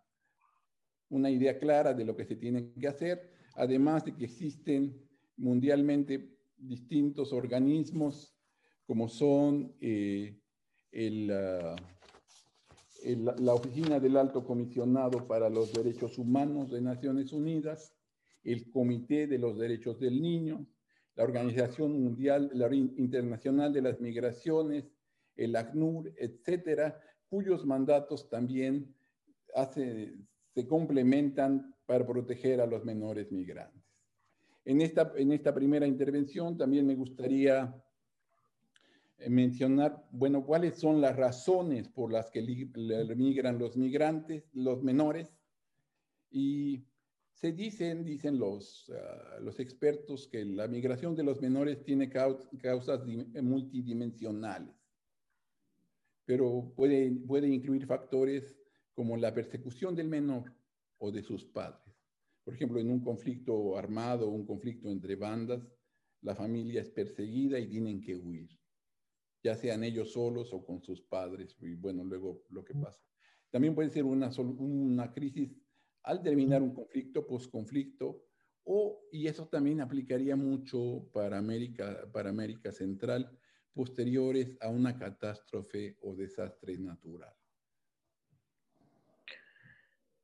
una 1.09 1.29
idea 1.29 1.57
clara 1.57 1.93
de 1.93 2.05
lo 2.05 2.15
que 2.15 2.25
se 2.25 2.35
tiene 2.35 2.71
que 2.73 2.87
hacer, 2.87 3.31
además 3.55 4.05
de 4.05 4.15
que 4.15 4.25
existen 4.25 5.01
mundialmente 5.37 6.37
distintos 6.57 7.33
organismos 7.33 8.35
como 8.85 9.09
son 9.09 9.75
eh, 9.81 10.39
ah, 11.31 11.75
la 13.05 13.53
Oficina 13.53 13.99
del 13.99 14.17
Alto 14.17 14.45
Comisionado 14.45 15.27
para 15.27 15.49
los 15.49 15.73
Derechos 15.73 16.17
Humanos 16.17 16.71
de 16.71 16.81
Naciones 16.81 17.33
Unidas, 17.33 17.93
el 18.43 18.69
Comité 18.69 19.27
de 19.27 19.37
los 19.37 19.57
Derechos 19.57 19.99
del 19.99 20.21
Niño, 20.21 20.65
la 21.15 21.23
Organización 21.23 22.01
Mundial 22.01 22.51
Internacional 22.97 23.71
de 23.71 23.81
las 23.81 24.01
Migraciones, 24.01 24.91
el 25.35 25.55
ACNUR, 25.55 26.13
etcétera, 26.17 26.99
cuyos 27.29 27.65
mandatos 27.65 28.29
también 28.29 28.93
se 30.53 30.67
complementan 30.67 31.75
para 31.85 32.05
proteger 32.05 32.61
a 32.61 32.65
los 32.65 32.83
menores 32.83 33.31
migrantes. 33.31 33.83
En 34.65 34.81
esta, 34.81 35.11
en 35.17 35.31
esta 35.31 35.53
primera 35.53 35.85
intervención 35.85 36.57
también 36.57 36.87
me 36.87 36.95
gustaría 36.95 37.75
eh, 39.17 39.29
mencionar, 39.29 40.05
bueno, 40.11 40.45
cuáles 40.45 40.75
son 40.75 41.01
las 41.01 41.15
razones 41.15 41.89
por 41.89 42.11
las 42.11 42.31
que 42.31 42.41
migran 42.41 43.59
los 43.59 43.75
migrantes, 43.75 44.45
los 44.53 44.81
menores, 44.81 45.35
y 46.31 46.83
se 47.33 47.51
dicen, 47.51 48.03
dicen 48.03 48.39
los, 48.39 48.91
ah, 48.95 49.39
los 49.41 49.59
expertos, 49.59 50.27
que 50.27 50.45
la 50.45 50.67
migración 50.67 51.15
de 51.15 51.23
los 51.23 51.41
menores 51.41 51.83
tiene 51.83 52.09
causas 52.09 53.01
multidimensionales, 53.41 54.75
pero 56.25 56.73
puede, 56.75 57.11
puede 57.11 57.47
incluir 57.47 57.85
factores 57.85 58.57
como 58.93 59.17
la 59.17 59.33
persecución 59.33 59.95
del 59.95 60.07
menor 60.07 60.55
o 60.99 61.11
de 61.11 61.23
sus 61.23 61.43
padres. 61.43 61.93
Por 62.43 62.53
ejemplo, 62.53 62.79
en 62.79 62.91
un 62.91 63.01
conflicto 63.01 63.77
armado 63.77 64.27
o 64.27 64.31
un 64.31 64.45
conflicto 64.45 64.89
entre 64.89 65.15
bandas, 65.15 65.67
la 66.21 66.35
familia 66.35 66.81
es 66.81 66.89
perseguida 66.89 67.59
y 67.59 67.67
tienen 67.67 67.99
que 67.99 68.15
huir, 68.15 68.49
ya 69.43 69.55
sean 69.55 69.83
ellos 69.83 70.13
solos 70.13 70.53
o 70.53 70.63
con 70.63 70.81
sus 70.81 71.01
padres, 71.01 71.57
y 71.59 71.75
bueno, 71.75 72.03
luego 72.03 72.43
lo 72.49 72.63
que 72.63 72.73
pasa. 72.73 73.01
También 73.49 73.75
puede 73.75 73.89
ser 73.89 74.05
una, 74.05 74.31
una 74.39 75.11
crisis 75.11 75.62
al 76.03 76.21
terminar 76.21 76.61
un 76.61 76.73
conflicto, 76.73 77.25
posconflicto, 77.25 78.25
o, 78.65 79.07
y 79.11 79.27
eso 79.27 79.47
también 79.47 79.81
aplicaría 79.81 80.35
mucho 80.35 81.09
para 81.11 81.37
América, 81.37 82.09
para 82.11 82.29
América 82.29 82.71
Central, 82.71 83.37
posteriores 83.73 84.57
a 84.61 84.69
una 84.69 84.97
catástrofe 84.97 85.97
o 86.01 86.15
desastre 86.15 86.77
natural. 86.77 87.33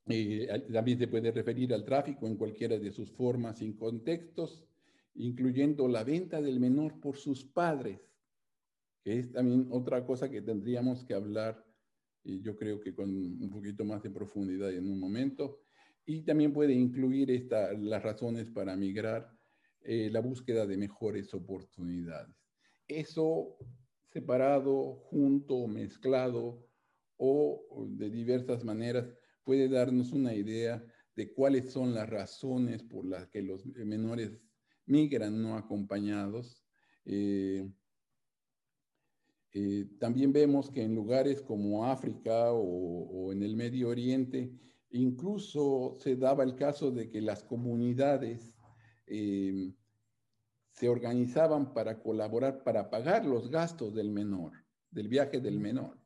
Eh, 0.08 0.48
también 0.72 0.98
se 0.98 1.08
puede 1.08 1.32
referir 1.32 1.74
al 1.74 1.86
tráfico 1.86 2.28
en 2.28 2.36
cualquiera 2.36 2.78
de 2.78 2.92
sus 2.92 3.12
formas 3.12 3.62
y 3.62 3.74
contextos, 3.74 4.66
incluyendo 5.16 5.88
la 5.88 6.04
venta 6.04 6.42
del 6.42 6.60
menor 6.60 7.00
por 7.00 7.18
sus 7.18 7.44
padres, 7.44 8.00
que 9.04 9.20
es 9.20 9.32
también 9.32 9.68
otra 9.72 10.06
cosa 10.06 10.30
que 10.30 10.42
tendríamos 10.42 11.04
que 11.04 11.14
hablar, 11.14 11.64
y 12.24 12.42
yo 12.42 12.56
creo 12.56 12.80
que 12.80 12.94
con 12.94 13.10
un 13.10 13.50
poquito 13.50 13.86
más 13.86 14.02
de 14.02 14.10
profundidad 14.10 14.72
en 14.74 14.90
un 14.90 15.00
momento, 15.00 15.62
y 16.10 16.24
también 16.24 16.52
puede 16.52 16.74
incluir 16.74 17.30
esta, 17.30 17.72
las 17.74 18.02
razones 18.02 18.50
para 18.50 18.76
migrar, 18.76 19.32
eh, 19.82 20.10
la 20.12 20.22
búsqueda 20.22 20.66
de 20.66 20.76
mejores 20.76 21.32
oportunidades. 21.36 22.36
Eso 22.88 23.56
separado, 24.08 24.96
junto, 25.04 25.68
mezclado 25.68 26.68
o 27.18 27.88
de 27.92 28.10
diversas 28.10 28.64
maneras 28.64 29.08
puede 29.44 29.70
darnos 29.70 30.12
una 30.12 30.34
idea 30.34 30.84
de 31.16 31.32
cuáles 31.32 31.72
son 31.72 31.94
las 31.94 32.10
razones 32.10 32.82
por 32.82 33.06
las 33.06 33.28
que 33.28 33.44
los 33.44 33.68
menores 33.68 34.42
migran 34.88 35.40
no 35.40 35.58
acompañados. 35.58 36.64
Eh, 37.06 37.70
eh, 39.52 39.86
también 40.00 40.34
vemos 40.34 40.72
que 40.72 40.82
en 40.82 40.96
lugares 40.96 41.40
como 41.44 41.86
África 41.86 42.52
o, 42.52 42.64
o 42.64 43.32
en 43.32 43.44
el 43.44 43.56
Medio 43.56 43.90
Oriente, 43.90 44.52
Incluso 44.92 45.96
se 46.00 46.16
daba 46.16 46.44
el 46.44 46.56
caso 46.56 46.92
de 46.92 47.10
que 47.10 47.22
las 47.22 47.44
comunidades 47.44 48.54
eh, 49.06 49.74
se 50.72 50.90
organizaban 50.90 51.74
para 51.74 52.02
colaborar, 52.02 52.64
para 52.64 52.90
pagar 52.90 53.26
los 53.26 53.52
gastos 53.52 53.94
del 53.94 54.10
menor, 54.10 54.54
del 54.90 55.08
viaje 55.08 55.40
del 55.40 55.60
menor. 55.60 55.98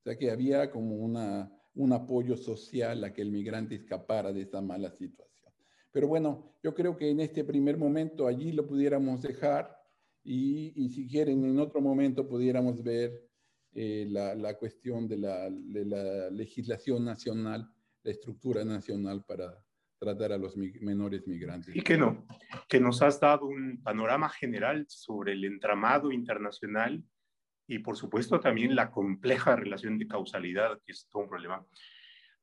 O 0.00 0.02
sea 0.04 0.16
que 0.16 0.30
había 0.30 0.70
como 0.70 0.96
una, 0.96 1.52
un 1.74 1.92
apoyo 1.92 2.36
social 2.36 3.02
a 3.04 3.12
que 3.12 3.22
el 3.22 3.32
migrante 3.32 3.74
escapara 3.74 4.32
de 4.32 4.42
esa 4.42 4.60
mala 4.60 4.90
situación. 4.90 5.52
Pero 5.90 6.06
bueno, 6.06 6.54
yo 6.62 6.74
creo 6.74 6.96
que 6.96 7.10
en 7.10 7.20
este 7.20 7.42
primer 7.42 7.76
momento 7.76 8.26
allí 8.26 8.52
lo 8.52 8.66
pudiéramos 8.66 9.22
dejar 9.22 9.76
y, 10.22 10.88
si 10.90 11.08
quieren 11.08 11.44
en 11.44 11.58
otro 11.58 11.80
momento 11.80 12.28
pudiéramos 12.28 12.82
ver 12.82 13.28
eh, 13.72 14.06
la, 14.08 14.54
cuestión 14.58 15.08
de 15.08 15.16
la, 15.16 15.50
de 15.50 15.84
la 15.84 16.30
legislación 16.30 17.04
nacional 17.04 17.68
la 18.02 18.10
estructura 18.10 18.64
nacional 18.64 19.24
para 19.26 19.58
tratar 19.98 20.32
a 20.32 20.38
los 20.38 20.56
menores 20.56 21.26
migrantes. 21.26 21.76
Y 21.76 21.82
que 21.82 21.98
no, 21.98 22.26
que 22.68 22.80
nos 22.80 23.02
has 23.02 23.20
dado 23.20 23.46
un 23.46 23.82
panorama 23.82 24.30
general 24.30 24.86
sobre 24.88 25.32
el 25.32 25.44
entramado 25.44 26.10
internacional 26.10 27.04
y 27.66 27.78
por 27.80 27.96
supuesto 27.96 28.40
también 28.40 28.74
la 28.74 28.90
compleja 28.90 29.54
relación 29.54 29.98
de 29.98 30.08
causalidad, 30.08 30.80
que 30.84 30.92
es 30.92 31.06
todo 31.08 31.22
un 31.24 31.28
problema. 31.28 31.64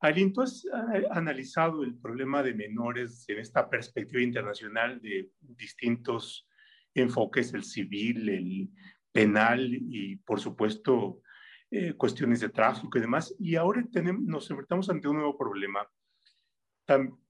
Aileen, 0.00 0.32
tú 0.32 0.42
has 0.42 0.64
analizado 1.10 1.82
el 1.82 1.96
problema 1.98 2.42
de 2.42 2.54
menores 2.54 3.28
en 3.28 3.38
esta 3.38 3.68
perspectiva 3.68 4.22
internacional 4.22 5.00
de 5.02 5.30
distintos 5.40 6.48
enfoques, 6.94 7.52
el 7.52 7.64
civil, 7.64 8.28
el 8.28 8.70
penal 9.10 9.74
y, 9.74 10.16
por 10.16 10.40
supuesto, 10.40 11.20
eh, 11.70 11.92
cuestiones 11.94 12.40
de 12.40 12.48
tráfico 12.48 12.96
y 12.96 13.00
demás. 13.00 13.34
Y 13.38 13.56
ahora 13.56 13.84
tenemos, 13.92 14.22
nos 14.22 14.50
enfrentamos 14.50 14.88
ante 14.88 15.08
un 15.08 15.16
nuevo 15.16 15.36
problema 15.36 15.88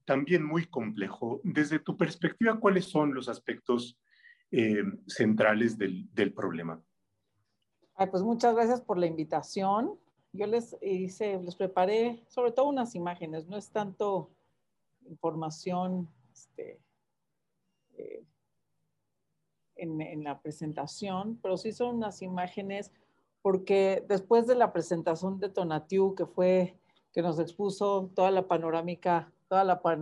también 0.05 0.43
muy 0.43 0.65
complejo. 0.67 1.41
Desde 1.43 1.79
tu 1.79 1.97
perspectiva, 1.97 2.59
¿cuáles 2.59 2.85
son 2.85 3.13
los 3.13 3.27
aspectos 3.27 3.99
eh, 4.51 4.83
centrales 5.07 5.77
del, 5.77 6.07
del 6.13 6.33
problema? 6.33 6.81
pues 8.11 8.23
muchas 8.23 8.55
gracias 8.55 8.79
por 8.79 8.97
la 8.97 9.07
invitación. 9.07 9.99
Yo 10.31 10.47
les 10.47 10.77
hice, 10.81 11.37
les 11.41 11.55
preparé 11.55 12.23
sobre 12.29 12.53
todo 12.53 12.69
unas 12.69 12.95
imágenes, 12.95 13.45
no 13.47 13.57
es 13.57 13.69
tanto 13.71 14.29
información 15.05 16.07
este, 16.31 16.79
eh, 17.97 18.23
en, 19.75 19.99
en, 19.99 20.23
la 20.23 20.39
presentación, 20.39 21.37
pero 21.41 21.57
sí 21.57 21.73
son 21.73 21.97
unas 21.97 22.21
imágenes 22.21 22.93
porque 23.41 24.05
después 24.07 24.47
de 24.47 24.55
la 24.55 24.73
presentación 24.73 25.39
de 25.39 25.49
Tonatiu, 25.49 26.15
que 26.15 26.25
fue, 26.25 26.77
que 27.13 27.21
nos 27.21 27.39
expuso 27.39 28.11
toda 28.15 28.31
la 28.31 28.47
panorámica, 28.47 29.31
todo 29.47 29.61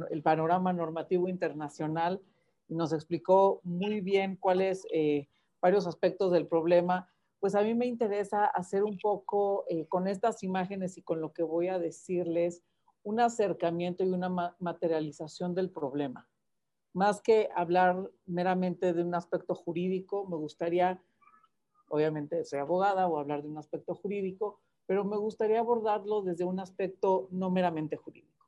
el 0.10 0.22
panorama 0.24 0.74
normativo 0.74 1.30
internacional, 1.30 2.22
y 2.68 2.76
nos 2.76 2.92
explicó 2.94 3.62
muy 3.64 4.02
bien 4.02 4.36
cuáles 4.36 4.86
eh, 4.92 5.28
varios 5.62 5.88
aspectos 5.88 6.32
del 6.32 6.48
problema, 6.48 7.10
pues 7.40 7.56
a 7.56 7.62
mí 7.62 7.74
me 7.76 7.86
interesa 7.86 8.46
hacer 8.46 8.84
un 8.84 8.98
poco 8.98 9.66
eh, 9.70 9.86
con 9.88 10.08
estas 10.08 10.44
imágenes 10.44 10.98
y 10.98 11.02
con 11.02 11.22
lo 11.22 11.34
que 11.34 11.44
voy 11.44 11.68
a 11.68 11.80
decirles, 11.80 12.64
un 13.04 13.20
acercamiento 13.20 14.04
y 14.04 14.10
una 14.10 14.56
materialización 14.60 15.56
del 15.56 15.70
problema. 15.70 16.28
Más 16.94 17.22
que 17.22 17.48
hablar 17.56 18.10
meramente 18.26 18.92
de 18.92 19.04
un 19.04 19.16
aspecto 19.16 19.56
jurídico, 19.56 20.26
me 20.28 20.36
gustaría 20.36 21.02
obviamente 21.90 22.44
soy 22.44 22.60
abogada 22.60 23.08
o 23.08 23.18
hablar 23.18 23.42
de 23.42 23.50
un 23.50 23.58
aspecto 23.58 23.96
jurídico, 23.96 24.60
pero 24.86 25.04
me 25.04 25.18
gustaría 25.18 25.60
abordarlo 25.60 26.22
desde 26.22 26.46
un 26.46 26.60
aspecto 26.60 27.28
no 27.32 27.50
meramente 27.50 27.98
jurídico. 27.98 28.46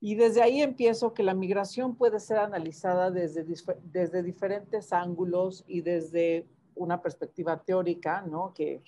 Y 0.00 0.14
desde 0.14 0.42
ahí 0.42 0.60
empiezo 0.60 1.14
que 1.14 1.22
la 1.22 1.34
migración 1.34 1.96
puede 1.96 2.20
ser 2.20 2.38
analizada 2.38 3.10
desde, 3.10 3.44
desde 3.84 4.22
diferentes 4.22 4.92
ángulos 4.92 5.64
y 5.66 5.80
desde 5.80 6.46
una 6.74 7.00
perspectiva 7.00 7.62
teórica, 7.62 8.20
¿no? 8.20 8.52
que 8.52 8.82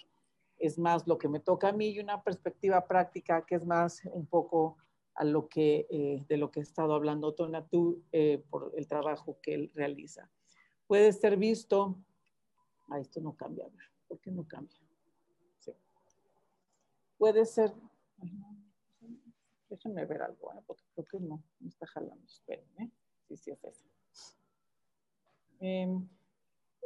es 0.58 0.78
más 0.78 1.06
lo 1.06 1.16
que 1.16 1.28
me 1.28 1.40
toca 1.40 1.68
a 1.68 1.72
mí, 1.72 1.88
y 1.88 2.00
una 2.00 2.22
perspectiva 2.22 2.86
práctica 2.86 3.44
que 3.46 3.54
es 3.54 3.64
más 3.64 4.02
un 4.12 4.26
poco 4.26 4.76
a 5.14 5.24
lo 5.24 5.48
que, 5.48 5.86
eh, 5.90 6.24
de 6.28 6.36
lo 6.36 6.50
que 6.50 6.60
he 6.60 6.62
estado 6.62 6.94
hablando 6.94 7.34
Tonatú 7.34 8.02
eh, 8.12 8.44
por 8.50 8.72
el 8.76 8.86
trabajo 8.86 9.38
que 9.42 9.54
él 9.54 9.70
realiza. 9.74 10.30
Puede 10.86 11.12
ser 11.12 11.36
visto 11.36 11.98
Ah, 12.88 13.00
esto 13.00 13.20
no 13.20 13.34
cambia. 13.36 13.64
A 13.64 13.68
ver, 13.68 13.84
¿por 14.06 14.18
qué 14.20 14.30
no 14.30 14.46
cambia? 14.46 14.78
Sí. 15.58 15.72
Puede 17.18 17.44
ser. 17.44 17.72
Déjenme 19.68 20.06
ver 20.06 20.22
algo, 20.22 20.52
¿eh? 20.54 20.62
porque 20.66 20.84
creo 20.94 21.06
que 21.06 21.20
no, 21.20 21.42
no 21.60 21.68
está 21.68 21.86
jalando. 21.86 22.24
Espérenme. 22.26 22.90
Sí, 23.28 23.36
sí, 23.36 23.50
es 23.50 23.64
eso. 23.64 23.84
Em, 25.60 26.08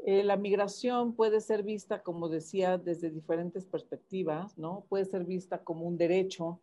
eh, 0.05 0.25
la 0.25 0.37
migración 0.37 1.15
puede 1.15 1.41
ser 1.41 1.63
vista, 1.63 2.03
como 2.03 2.29
decía, 2.29 2.79
desde 2.79 3.11
diferentes 3.11 3.67
perspectivas, 3.67 4.59
¿no? 4.59 4.85
Puede 4.89 5.05
ser 5.05 5.25
vista 5.25 5.63
como 5.63 5.87
un 5.87 5.97
derecho, 5.97 6.61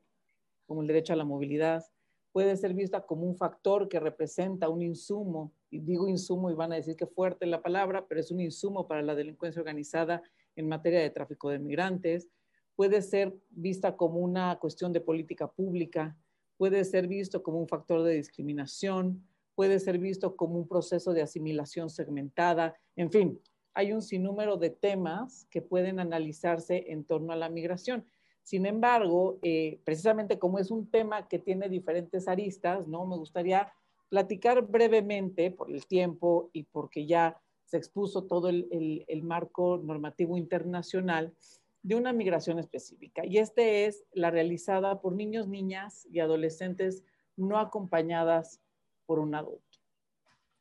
como 0.67 0.81
el 0.81 0.87
derecho 0.87 1.13
a 1.13 1.15
la 1.15 1.23
movilidad, 1.23 1.85
puede 2.31 2.55
ser 2.57 2.73
vista 2.73 3.05
como 3.05 3.23
un 3.23 3.35
factor 3.35 3.89
que 3.89 3.99
representa 3.99 4.69
un 4.69 4.81
insumo 4.81 5.51
y 5.71 5.79
digo 5.79 6.07
insumo 6.07 6.49
y 6.49 6.55
van 6.55 6.71
a 6.71 6.75
decir 6.75 6.95
que 6.95 7.07
fuerte 7.07 7.45
la 7.45 7.61
palabra, 7.61 8.05
pero 8.07 8.19
es 8.19 8.31
un 8.31 8.39
insumo 8.39 8.87
para 8.87 9.01
la 9.01 9.15
delincuencia 9.15 9.59
organizada 9.59 10.21
en 10.55 10.67
materia 10.67 10.99
de 10.99 11.09
tráfico 11.09 11.49
de 11.49 11.59
migrantes, 11.59 12.27
puede 12.75 13.01
ser 13.01 13.35
vista 13.49 13.95
como 13.95 14.19
una 14.19 14.57
cuestión 14.59 14.93
de 14.93 15.01
política 15.01 15.51
pública, 15.51 16.17
puede 16.57 16.83
ser 16.85 17.07
visto 17.07 17.43
como 17.43 17.59
un 17.59 17.67
factor 17.67 18.03
de 18.03 18.15
discriminación, 18.15 19.25
puede 19.55 19.79
ser 19.79 19.99
visto 19.99 20.35
como 20.35 20.57
un 20.57 20.67
proceso 20.67 21.13
de 21.13 21.21
asimilación 21.21 21.89
segmentada, 21.89 22.75
en 22.95 23.11
fin, 23.11 23.39
hay 23.73 23.93
un 23.93 24.01
sinnúmero 24.01 24.57
de 24.57 24.69
temas 24.69 25.47
que 25.49 25.61
pueden 25.61 25.99
analizarse 25.99 26.85
en 26.91 27.05
torno 27.05 27.31
a 27.31 27.35
la 27.35 27.49
migración. 27.49 28.05
Sin 28.43 28.65
embargo, 28.65 29.37
eh, 29.41 29.79
precisamente 29.83 30.39
como 30.39 30.59
es 30.59 30.71
un 30.71 30.89
tema 30.89 31.27
que 31.27 31.39
tiene 31.39 31.69
diferentes 31.69 32.27
aristas, 32.27 32.87
¿no? 32.87 33.05
Me 33.05 33.17
gustaría 33.17 33.71
platicar 34.09 34.63
brevemente 34.63 35.51
por 35.51 35.71
el 35.71 35.85
tiempo 35.85 36.49
y 36.51 36.63
porque 36.63 37.05
ya 37.05 37.39
se 37.65 37.77
expuso 37.77 38.23
todo 38.23 38.49
el, 38.49 39.21
marco 39.23 39.77
normativo 39.77 40.35
internacional 40.37 41.35
de 41.83 41.95
una 41.95 42.11
migración 42.11 42.57
específica. 42.57 43.23
Y 43.25 43.37
este 43.37 43.85
es 43.85 44.03
la 44.11 44.31
realizada 44.31 44.99
por 45.01 45.13
niños, 45.13 45.47
niñas 45.47 46.07
y 46.11 46.19
adolescentes 46.19 47.03
no 47.37 47.59
acompañadas 47.59 48.59
por 49.05 49.19
un 49.19 49.35
adulto. 49.35 49.77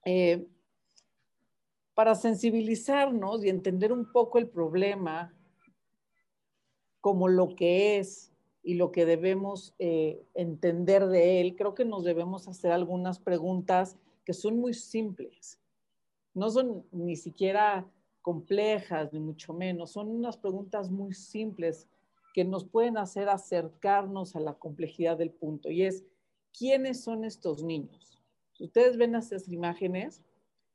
Eh, 0.05 0.47
para 1.95 2.14
sensibilizarnos 2.14 3.43
y 3.45 3.49
entender 3.49 3.91
un 3.91 4.12
poco 4.12 4.38
el 4.38 4.49
problema 4.49 5.35
como 7.01 7.29
lo 7.29 7.55
que 7.55 7.99
es 7.99 8.33
y 8.63 8.75
lo 8.75 8.93
que 8.93 9.07
debemos 9.07 9.75
eh, 9.79 10.23
entender 10.35 11.07
de 11.07 11.41
él, 11.41 11.57
creo 11.57 11.75
que 11.75 11.85
nos 11.85 12.05
debemos 12.05 12.49
hacer 12.49 12.73
algunas 12.73 13.19
preguntas 13.19 13.97
que 14.25 14.35
son 14.35 14.59
muy 14.59 14.75
simples. 14.75 15.61
No 16.35 16.51
son 16.51 16.85
ni 16.93 17.17
siquiera 17.17 17.87
complejas, 18.21 19.13
ni 19.13 19.21
mucho 19.21 19.55
menos. 19.55 19.93
Son 19.93 20.09
unas 20.11 20.37
preguntas 20.37 20.91
muy 20.91 21.15
simples 21.15 21.89
que 22.35 22.45
nos 22.45 22.65
pueden 22.65 22.99
hacer 22.99 23.29
acercarnos 23.29 24.37
a 24.37 24.41
la 24.41 24.55
complejidad 24.55 25.17
del 25.17 25.31
punto. 25.31 25.71
Y 25.71 25.85
es, 25.85 26.05
¿quiénes 26.57 27.03
son 27.03 27.25
estos 27.25 27.63
niños? 27.63 28.21
Ustedes 28.61 28.97
ven 28.97 29.15
estas 29.15 29.49
imágenes. 29.49 30.23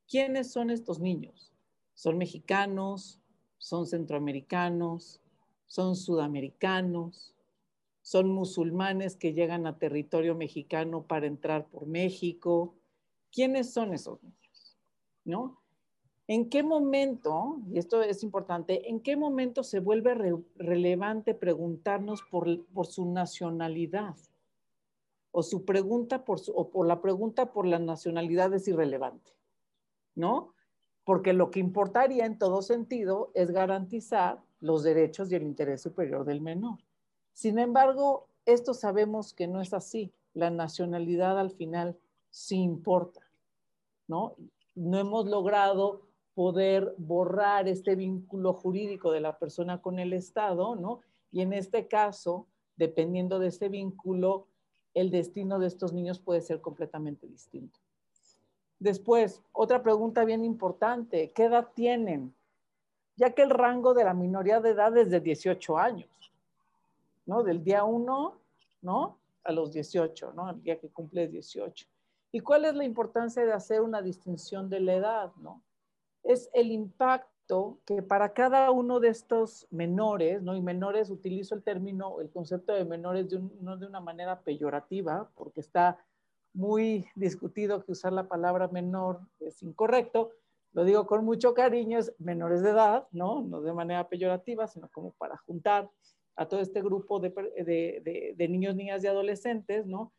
¿Quiénes 0.07 0.51
son 0.51 0.69
estos 0.69 0.99
niños? 0.99 1.53
¿Son 1.93 2.17
mexicanos? 2.17 3.21
¿Son 3.57 3.85
centroamericanos? 3.85 5.22
¿Son 5.73 5.95
sudamericanos? 5.95 7.33
son 8.03 8.29
musulmanes 8.29 9.15
que 9.15 9.33
llegan 9.33 9.65
a 9.65 9.79
territorio 9.79 10.35
mexicano 10.35 11.03
para 11.07 11.25
entrar 11.25 11.65
por 11.67 11.87
México. 11.87 12.75
¿Quiénes 13.31 13.73
son 13.73 13.93
esos 13.93 14.21
niños? 14.21 14.77
¿No? 15.23 15.61
¿En 16.27 16.49
qué 16.49 16.63
momento, 16.63 17.61
y 17.71 17.79
esto 17.79 18.03
es 18.03 18.23
importante, 18.23 18.89
en 18.89 18.99
qué 18.99 19.15
momento 19.15 19.63
se 19.63 19.79
vuelve 19.79 20.13
relevante 20.57 21.33
preguntarnos 21.33 22.21
por, 22.23 22.47
su 22.85 23.05
nacionalidad? 23.05 24.15
O 25.31 25.41
su 25.43 25.65
pregunta 25.65 26.25
por 26.25 26.39
o 26.53 26.69
por 26.69 26.85
la 26.85 27.01
pregunta 27.01 27.51
por 27.53 27.65
la 27.65 27.79
nacionalidad 27.79 28.53
es 28.53 28.67
irrelevante, 28.67 29.31
¿no? 30.13 30.53
Porque 31.05 31.33
lo 31.33 31.51
que 31.51 31.59
importaría 31.59 32.25
en 32.25 32.37
todo 32.37 32.61
sentido 32.61 33.31
es 33.33 33.49
garantizar 33.49 34.39
los 34.63 34.83
derechos 34.83 35.29
y 35.29 35.35
el 35.35 35.43
interés 35.43 35.81
superior 35.81 36.23
del 36.23 36.39
menor. 36.39 36.79
Sin 37.33 37.59
embargo, 37.59 38.29
esto 38.45 38.73
sabemos 38.73 39.33
que 39.33 39.45
no 39.45 39.59
es 39.59 39.73
así. 39.73 40.13
La 40.33 40.49
nacionalidad 40.49 41.37
al 41.37 41.51
final 41.51 41.99
sí 42.29 42.55
importa, 42.55 43.29
¿no? 44.07 44.35
No 44.73 44.97
hemos 44.97 45.27
logrado 45.27 46.03
poder 46.33 46.95
borrar 46.97 47.67
este 47.67 47.95
vínculo 47.95 48.53
jurídico 48.53 49.11
de 49.11 49.19
la 49.19 49.37
persona 49.37 49.81
con 49.81 49.99
el 49.99 50.13
Estado, 50.13 50.77
¿no? 50.77 51.01
Y 51.29 51.41
en 51.41 51.51
este 51.51 51.89
caso, 51.89 52.47
dependiendo 52.77 53.39
de 53.39 53.47
ese 53.47 53.67
vínculo, 53.67 54.47
el 54.93 55.11
destino 55.11 55.59
de 55.59 55.67
estos 55.67 55.91
niños 55.91 56.19
puede 56.19 56.39
ser 56.39 56.61
completamente 56.61 57.27
distinto. 57.27 57.81
Después, 58.79 59.43
otra 59.51 59.83
pregunta 59.83 60.23
bien 60.23 60.45
importante, 60.45 61.33
¿qué 61.33 61.45
edad 61.45 61.67
tienen? 61.75 62.33
Ya 63.15 63.31
que 63.31 63.43
el 63.43 63.49
rango 63.49 63.93
de 63.93 64.03
la 64.03 64.13
minoría 64.13 64.59
de 64.59 64.71
edad 64.71 64.95
es 64.97 65.09
de 65.09 65.19
18 65.19 65.77
años. 65.77 66.09
¿no? 67.25 67.43
Del 67.43 67.63
día 67.63 67.83
1, 67.83 68.33
¿no? 68.81 69.17
A 69.43 69.51
los 69.51 69.71
18, 69.71 70.33
¿no? 70.33 70.49
El 70.49 70.61
día 70.61 70.79
que 70.79 70.89
cumple 70.89 71.27
18. 71.27 71.87
¿Y 72.31 72.39
cuál 72.39 72.65
es 72.65 72.75
la 72.75 72.83
importancia 72.83 73.45
de 73.45 73.53
hacer 73.53 73.81
una 73.81 74.01
distinción 74.01 74.69
de 74.69 74.79
la 74.79 74.93
edad, 74.93 75.31
¿no? 75.37 75.61
Es 76.23 76.49
el 76.53 76.71
impacto 76.71 77.77
que 77.85 78.01
para 78.01 78.33
cada 78.33 78.71
uno 78.71 78.99
de 78.99 79.09
estos 79.09 79.67
menores, 79.69 80.41
¿no? 80.41 80.55
Y 80.55 80.61
menores, 80.61 81.09
utilizo 81.09 81.55
el 81.55 81.63
término, 81.63 82.21
el 82.21 82.29
concepto 82.29 82.73
de 82.73 82.85
menores 82.85 83.27
no 83.61 83.77
de 83.77 83.85
una 83.85 83.99
manera 83.99 84.39
peyorativa, 84.39 85.29
porque 85.35 85.59
está 85.59 85.97
muy 86.53 87.05
discutido 87.15 87.83
que 87.83 87.91
usar 87.91 88.13
la 88.13 88.27
palabra 88.27 88.67
menor 88.67 89.19
es 89.39 89.61
incorrecto, 89.63 90.31
lo 90.73 90.83
digo 90.83 91.05
con 91.05 91.23
mucho 91.23 91.53
cariño, 91.53 91.99
es 91.99 92.13
menores 92.19 92.63
de 92.63 92.71
edad, 92.71 93.07
¿no? 93.11 93.41
No 93.43 93.61
de 93.61 93.73
manera 93.73 94.07
peyorativa, 94.09 94.67
sino 94.67 94.89
como 94.89 95.11
para 95.13 95.37
juntar 95.37 95.89
a 96.35 96.47
todo 96.47 96.61
este 96.61 96.81
grupo 96.81 97.19
de, 97.19 98.47
niños, 98.49 98.75
niñas 98.75 99.03
y 99.03 99.07
adolescentes, 99.07 99.85
¿no? 99.85 100.11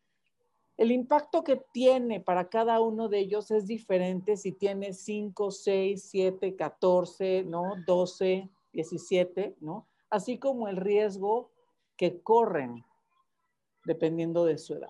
El 0.77 0.91
impacto 0.91 1.43
que 1.43 1.61
tiene 1.73 2.19
para 2.19 2.49
cada 2.49 2.81
uno 2.81 3.07
de 3.07 3.19
ellos 3.19 3.51
es 3.51 3.67
diferente 3.67 4.35
si 4.37 4.51
tiene 4.53 4.93
5, 4.93 5.51
6, 5.51 6.09
7, 6.09 6.55
14, 6.55 7.43
¿no? 7.43 7.75
12, 7.85 8.49
17, 8.73 9.55
¿no? 9.59 9.87
Así 10.09 10.37
como 10.37 10.67
el 10.67 10.77
riesgo 10.77 11.51
que 11.97 12.21
corren 12.21 12.85
dependiendo 13.85 14.45
de 14.45 14.57
su 14.57 14.75
edad. 14.75 14.89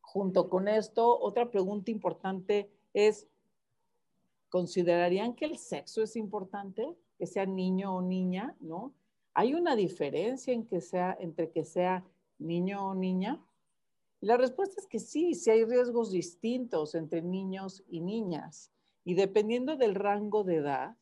Junto 0.00 0.48
con 0.48 0.68
esto, 0.68 1.18
otra 1.18 1.50
pregunta 1.50 1.90
importante 1.90 2.70
es, 2.94 3.28
¿considerarían 4.48 5.34
que 5.34 5.44
el 5.44 5.58
sexo 5.58 6.02
es 6.02 6.16
importante? 6.16 6.96
Que 7.18 7.26
sea 7.26 7.46
niño 7.46 7.96
o 7.96 8.02
niña, 8.02 8.56
¿no? 8.60 8.94
¿Hay 9.34 9.54
una 9.54 9.76
diferencia 9.76 10.52
entre 11.20 11.50
que 11.50 11.64
sea 11.64 12.04
niño 12.38 12.88
o 12.88 12.94
niña? 12.94 13.42
la 14.20 14.36
respuesta 14.36 14.80
es 14.80 14.86
que 14.88 14.98
sí, 14.98 15.34
sí 15.34 15.50
hay 15.50 15.64
riesgos 15.64 16.10
distintos 16.10 16.94
entre 16.94 17.22
niños 17.22 17.84
y 17.88 18.00
niñas. 18.00 18.72
Y 19.04 19.14
dependiendo 19.14 19.76
del 19.76 19.94
rango 19.94 20.42
de 20.42 20.56
edad, 20.56 20.96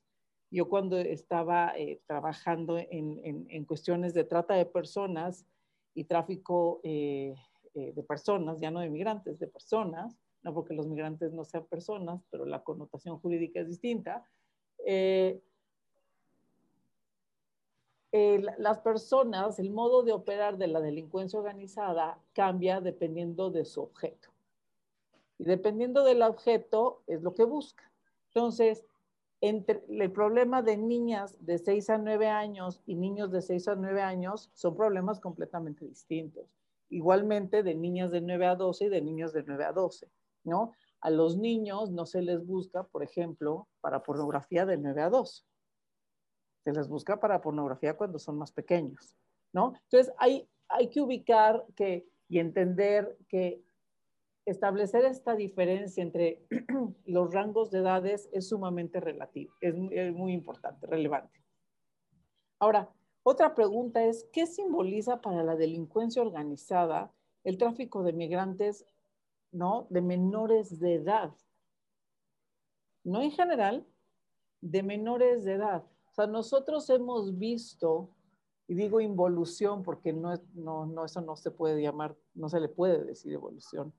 yo 0.50 0.68
cuando 0.68 0.98
estaba 0.98 1.72
eh, 1.76 2.00
trabajando 2.06 2.78
en, 2.78 3.64
cuestiones 3.64 4.14
de 4.14 4.24
trata 4.24 4.54
de 4.54 4.66
personas 4.66 5.44
y 5.94 6.04
tráfico 6.04 6.80
eh, 6.84 7.34
eh, 7.74 7.92
de 7.92 8.02
personas, 8.02 8.60
ya 8.60 8.70
no 8.70 8.80
de 8.80 8.90
migrantes, 8.90 9.38
de 9.38 9.48
personas, 9.48 10.16
no 10.46 10.54
porque 10.54 10.74
los 10.74 10.86
migrantes 10.86 11.32
no 11.32 11.44
sean 11.44 11.66
personas, 11.66 12.22
pero 12.30 12.46
la 12.46 12.62
connotación 12.62 13.18
jurídica 13.18 13.60
es 13.60 13.66
distinta, 13.66 14.24
las 18.12 18.78
personas, 18.78 19.58
el 19.58 19.72
modo 19.72 20.04
de 20.04 20.12
operar 20.12 20.56
de 20.56 20.68
la 20.68 20.80
delincuencia 20.80 21.38
organizada 21.38 22.18
cambia 22.32 22.80
dependiendo 22.80 23.50
de 23.50 23.64
su 23.64 23.82
objeto. 23.82 24.30
Y 25.38 25.44
dependiendo 25.44 26.04
del 26.04 26.22
objeto 26.22 27.02
es 27.08 27.22
lo 27.22 27.34
que 27.34 27.44
busca. 27.44 27.90
Entonces, 28.28 28.84
entre, 29.40 29.82
el 29.88 30.12
problema 30.12 30.62
de 30.62 30.76
niñas 30.76 31.36
de 31.44 31.58
6 31.58 31.90
a 31.90 31.98
9 31.98 32.28
años 32.28 32.80
y 32.86 32.94
niños 32.94 33.32
de 33.32 33.42
6 33.42 33.68
a 33.68 33.74
9 33.74 34.00
años 34.00 34.48
son 34.54 34.76
problemas 34.76 35.18
completamente 35.18 35.84
distintos. 35.84 36.46
Igualmente 36.88 37.64
de 37.64 37.74
niñas 37.74 38.12
de 38.12 38.20
9 38.20 38.46
a 38.46 38.54
12 38.54 38.84
y 38.84 38.88
de 38.88 39.02
niños 39.02 39.32
de 39.32 39.42
9 39.42 39.64
a 39.64 39.72
12, 39.72 40.08
¿no? 40.46 40.72
A 41.00 41.10
los 41.10 41.36
niños 41.36 41.90
no 41.90 42.06
se 42.06 42.22
les 42.22 42.46
busca, 42.46 42.84
por 42.84 43.02
ejemplo, 43.02 43.68
para 43.80 44.02
pornografía 44.02 44.64
de 44.64 44.78
9 44.78 45.02
a 45.02 45.10
12 45.10 45.44
se 46.66 46.72
les 46.72 46.88
busca 46.88 47.20
para 47.20 47.40
pornografía 47.40 47.96
cuando 47.96 48.18
son 48.18 48.38
más 48.38 48.50
pequeños, 48.50 49.16
¿no? 49.52 49.74
Entonces 49.84 50.12
hay, 50.18 50.48
hay 50.66 50.90
que 50.90 51.00
ubicar 51.00 51.64
que, 51.76 52.08
y 52.28 52.40
entender 52.40 53.16
que 53.28 53.62
establecer 54.44 55.04
esta 55.04 55.36
diferencia 55.36 56.02
entre 56.02 56.44
los 57.04 57.32
rangos 57.32 57.70
de 57.70 57.78
edades 57.78 58.28
es 58.32 58.48
sumamente 58.48 58.98
relativo, 58.98 59.54
es 59.60 59.76
muy 60.12 60.32
importante, 60.32 60.88
relevante. 60.88 61.40
Ahora, 62.58 62.92
otra 63.22 63.54
pregunta 63.54 64.04
es, 64.04 64.28
¿qué 64.32 64.46
simboliza 64.46 65.20
para 65.20 65.44
la 65.44 65.54
delincuencia 65.54 66.20
organizada 66.20 67.12
el 67.44 67.58
tráfico 67.58 68.02
de 68.02 68.12
migrantes, 68.12 68.84
¿no? 69.56 69.86
De 69.90 70.02
menores 70.02 70.78
de 70.78 70.94
edad. 70.94 71.34
No 73.04 73.22
en 73.22 73.30
general, 73.30 73.86
de 74.60 74.82
menores 74.82 75.44
de 75.44 75.54
edad. 75.54 75.84
O 76.10 76.14
sea, 76.14 76.26
nosotros 76.26 76.88
hemos 76.90 77.38
visto, 77.38 78.10
y 78.68 78.74
digo 78.74 79.00
involución 79.00 79.82
porque 79.82 80.12
no, 80.12 80.34
no, 80.54 80.86
no 80.86 81.04
eso 81.04 81.20
no 81.20 81.36
se 81.36 81.50
puede 81.50 81.80
llamar, 81.80 82.16
no 82.34 82.48
se 82.48 82.60
le 82.60 82.68
puede 82.68 83.04
decir 83.04 83.32
evolución, 83.32 83.92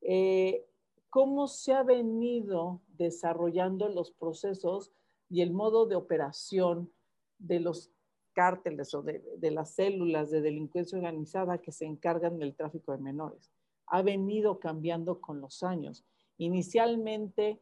eh, 0.00 0.66
cómo 1.10 1.48
se 1.48 1.74
ha 1.74 1.82
venido 1.82 2.80
desarrollando 2.96 3.88
los 3.88 4.10
procesos 4.12 4.92
y 5.28 5.42
el 5.42 5.52
modo 5.52 5.86
de 5.86 5.96
operación 5.96 6.90
de 7.38 7.60
los 7.60 7.90
cárteles 8.32 8.94
o 8.94 9.02
de, 9.02 9.22
de, 9.36 9.50
las 9.50 9.74
células 9.74 10.30
de 10.30 10.40
delincuencia 10.40 10.96
organizada 10.96 11.58
que 11.58 11.72
se 11.72 11.84
encargan 11.84 12.38
del 12.38 12.54
tráfico 12.54 12.92
de 12.92 12.98
menores. 12.98 13.50
Ha 13.86 14.02
venido 14.02 14.58
cambiando 14.58 15.20
con 15.20 15.40
los 15.40 15.62
años. 15.62 16.04
Inicialmente 16.38 17.60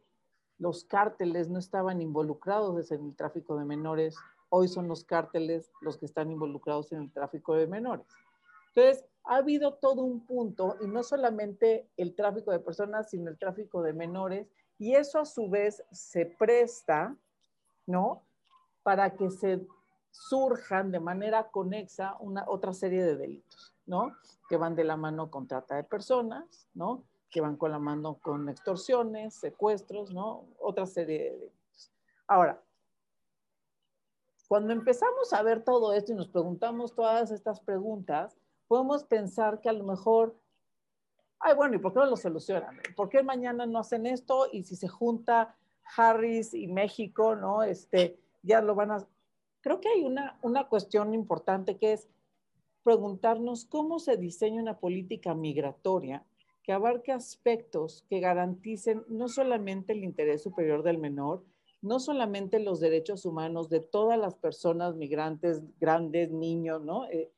los 0.58 0.84
cárteles 0.84 1.48
no 1.48 1.58
estaban 1.58 2.00
involucrados 2.02 2.90
en 2.92 3.06
el 3.06 3.16
tráfico 3.16 3.56
de 3.56 3.64
menores, 3.64 4.14
hoy 4.50 4.68
son 4.68 4.88
los 4.88 5.04
cárteles 5.04 5.70
los 5.80 5.96
que 5.96 6.06
están 6.06 6.30
involucrados 6.30 6.92
en 6.92 7.02
el 7.02 7.12
tráfico 7.12 7.54
de 7.54 7.66
menores. 7.66 8.06
Entonces, 8.74 9.04
ha 9.24 9.36
habido 9.36 9.74
todo 9.74 10.02
un 10.02 10.24
punto, 10.26 10.76
y 10.80 10.86
no 10.86 11.02
solamente 11.02 11.88
el 11.96 12.14
tráfico 12.14 12.50
de 12.50 12.60
personas, 12.60 13.10
sino 13.10 13.30
el 13.30 13.38
tráfico 13.38 13.82
de 13.82 13.92
menores, 13.92 14.48
y 14.78 14.94
eso 14.94 15.18
a 15.18 15.24
su 15.24 15.48
vez 15.48 15.82
se 15.92 16.26
presta, 16.26 17.16
¿no? 17.86 18.22
Para 18.82 19.14
que 19.16 19.30
se 19.30 19.66
surjan 20.10 20.90
de 20.90 21.00
manera 21.00 21.50
conexa 21.50 22.16
una 22.20 22.44
otra 22.48 22.72
serie 22.72 23.02
de 23.04 23.16
delitos, 23.16 23.74
¿no? 23.86 24.16
Que 24.48 24.56
van 24.56 24.74
de 24.74 24.84
la 24.84 24.96
mano 24.96 25.30
con 25.30 25.46
trata 25.46 25.76
de 25.76 25.84
personas, 25.84 26.68
¿no? 26.74 27.04
que 27.30 27.40
van 27.40 27.56
con 27.56 27.70
la 27.70 27.78
mano 27.78 28.18
con 28.20 28.48
extorsiones, 28.48 29.34
secuestros, 29.34 30.12
¿no? 30.12 30.48
Otra 30.58 30.84
serie 30.86 31.18
de 31.18 31.30
delitos. 31.30 31.92
Ahora, 32.26 32.60
cuando 34.48 34.72
empezamos 34.72 35.32
a 35.32 35.42
ver 35.42 35.62
todo 35.62 35.92
esto 35.92 36.12
y 36.12 36.16
nos 36.16 36.28
preguntamos 36.28 36.94
todas 36.94 37.30
estas 37.30 37.60
preguntas, 37.60 38.36
podemos 38.66 39.04
pensar 39.04 39.60
que 39.60 39.68
a 39.68 39.72
lo 39.72 39.84
mejor, 39.84 40.36
ay, 41.38 41.54
bueno, 41.54 41.76
¿y 41.76 41.78
por 41.78 41.92
qué 41.92 42.00
no 42.00 42.06
lo 42.06 42.16
solucionan? 42.16 42.76
¿Por 42.96 43.08
qué 43.08 43.22
mañana 43.22 43.64
no 43.64 43.78
hacen 43.78 44.06
esto? 44.06 44.48
Y 44.50 44.64
si 44.64 44.74
se 44.74 44.88
junta 44.88 45.56
Harris 45.96 46.52
y 46.52 46.66
México, 46.66 47.36
¿no? 47.36 47.62
Este, 47.62 48.18
ya 48.42 48.60
lo 48.60 48.74
van 48.74 48.90
a... 48.90 49.06
Creo 49.60 49.80
que 49.80 49.88
hay 49.88 50.04
una, 50.04 50.38
una 50.42 50.68
cuestión 50.68 51.14
importante 51.14 51.76
que 51.76 51.92
es 51.92 52.08
preguntarnos 52.82 53.66
cómo 53.66 53.98
se 53.98 54.16
diseña 54.16 54.62
una 54.62 54.78
política 54.78 55.34
migratoria 55.34 56.24
que 56.62 56.72
abarque 56.72 57.12
aspectos 57.12 58.04
que 58.08 58.20
garanticen 58.20 59.04
no 59.08 59.28
solamente 59.28 59.92
el 59.92 60.04
interés 60.04 60.42
superior 60.42 60.82
del 60.82 60.98
menor, 60.98 61.44
no 61.82 61.98
solamente 61.98 62.58
los 62.58 62.80
derechos 62.80 63.24
humanos 63.24 63.68
de 63.70 63.80
todas 63.80 64.18
las 64.18 64.34
personas 64.34 64.94
migrantes, 64.94 65.62
grandes, 65.78 66.30
niños, 66.30 66.82
¿no? 66.82 67.06
Eh, 67.06 67.30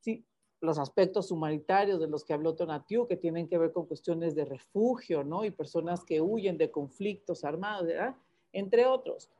sí, 0.00 0.24
los 0.60 0.78
aspectos 0.78 1.30
humanitarios 1.30 2.00
de 2.00 2.08
los 2.08 2.24
que 2.24 2.32
habló 2.32 2.54
Tonatiu, 2.56 3.06
que 3.06 3.16
tienen 3.16 3.46
que 3.46 3.58
ver 3.58 3.72
con 3.72 3.86
cuestiones 3.86 4.34
de 4.34 4.44
refugio, 4.44 5.22
¿no? 5.22 5.44
Y 5.44 5.50
personas 5.50 6.04
que 6.04 6.20
huyen 6.20 6.58
de 6.58 6.70
conflictos 6.70 7.44
armados, 7.44 7.86
¿verdad? 7.86 8.16
Entre 8.52 8.84
otros. 8.84 9.30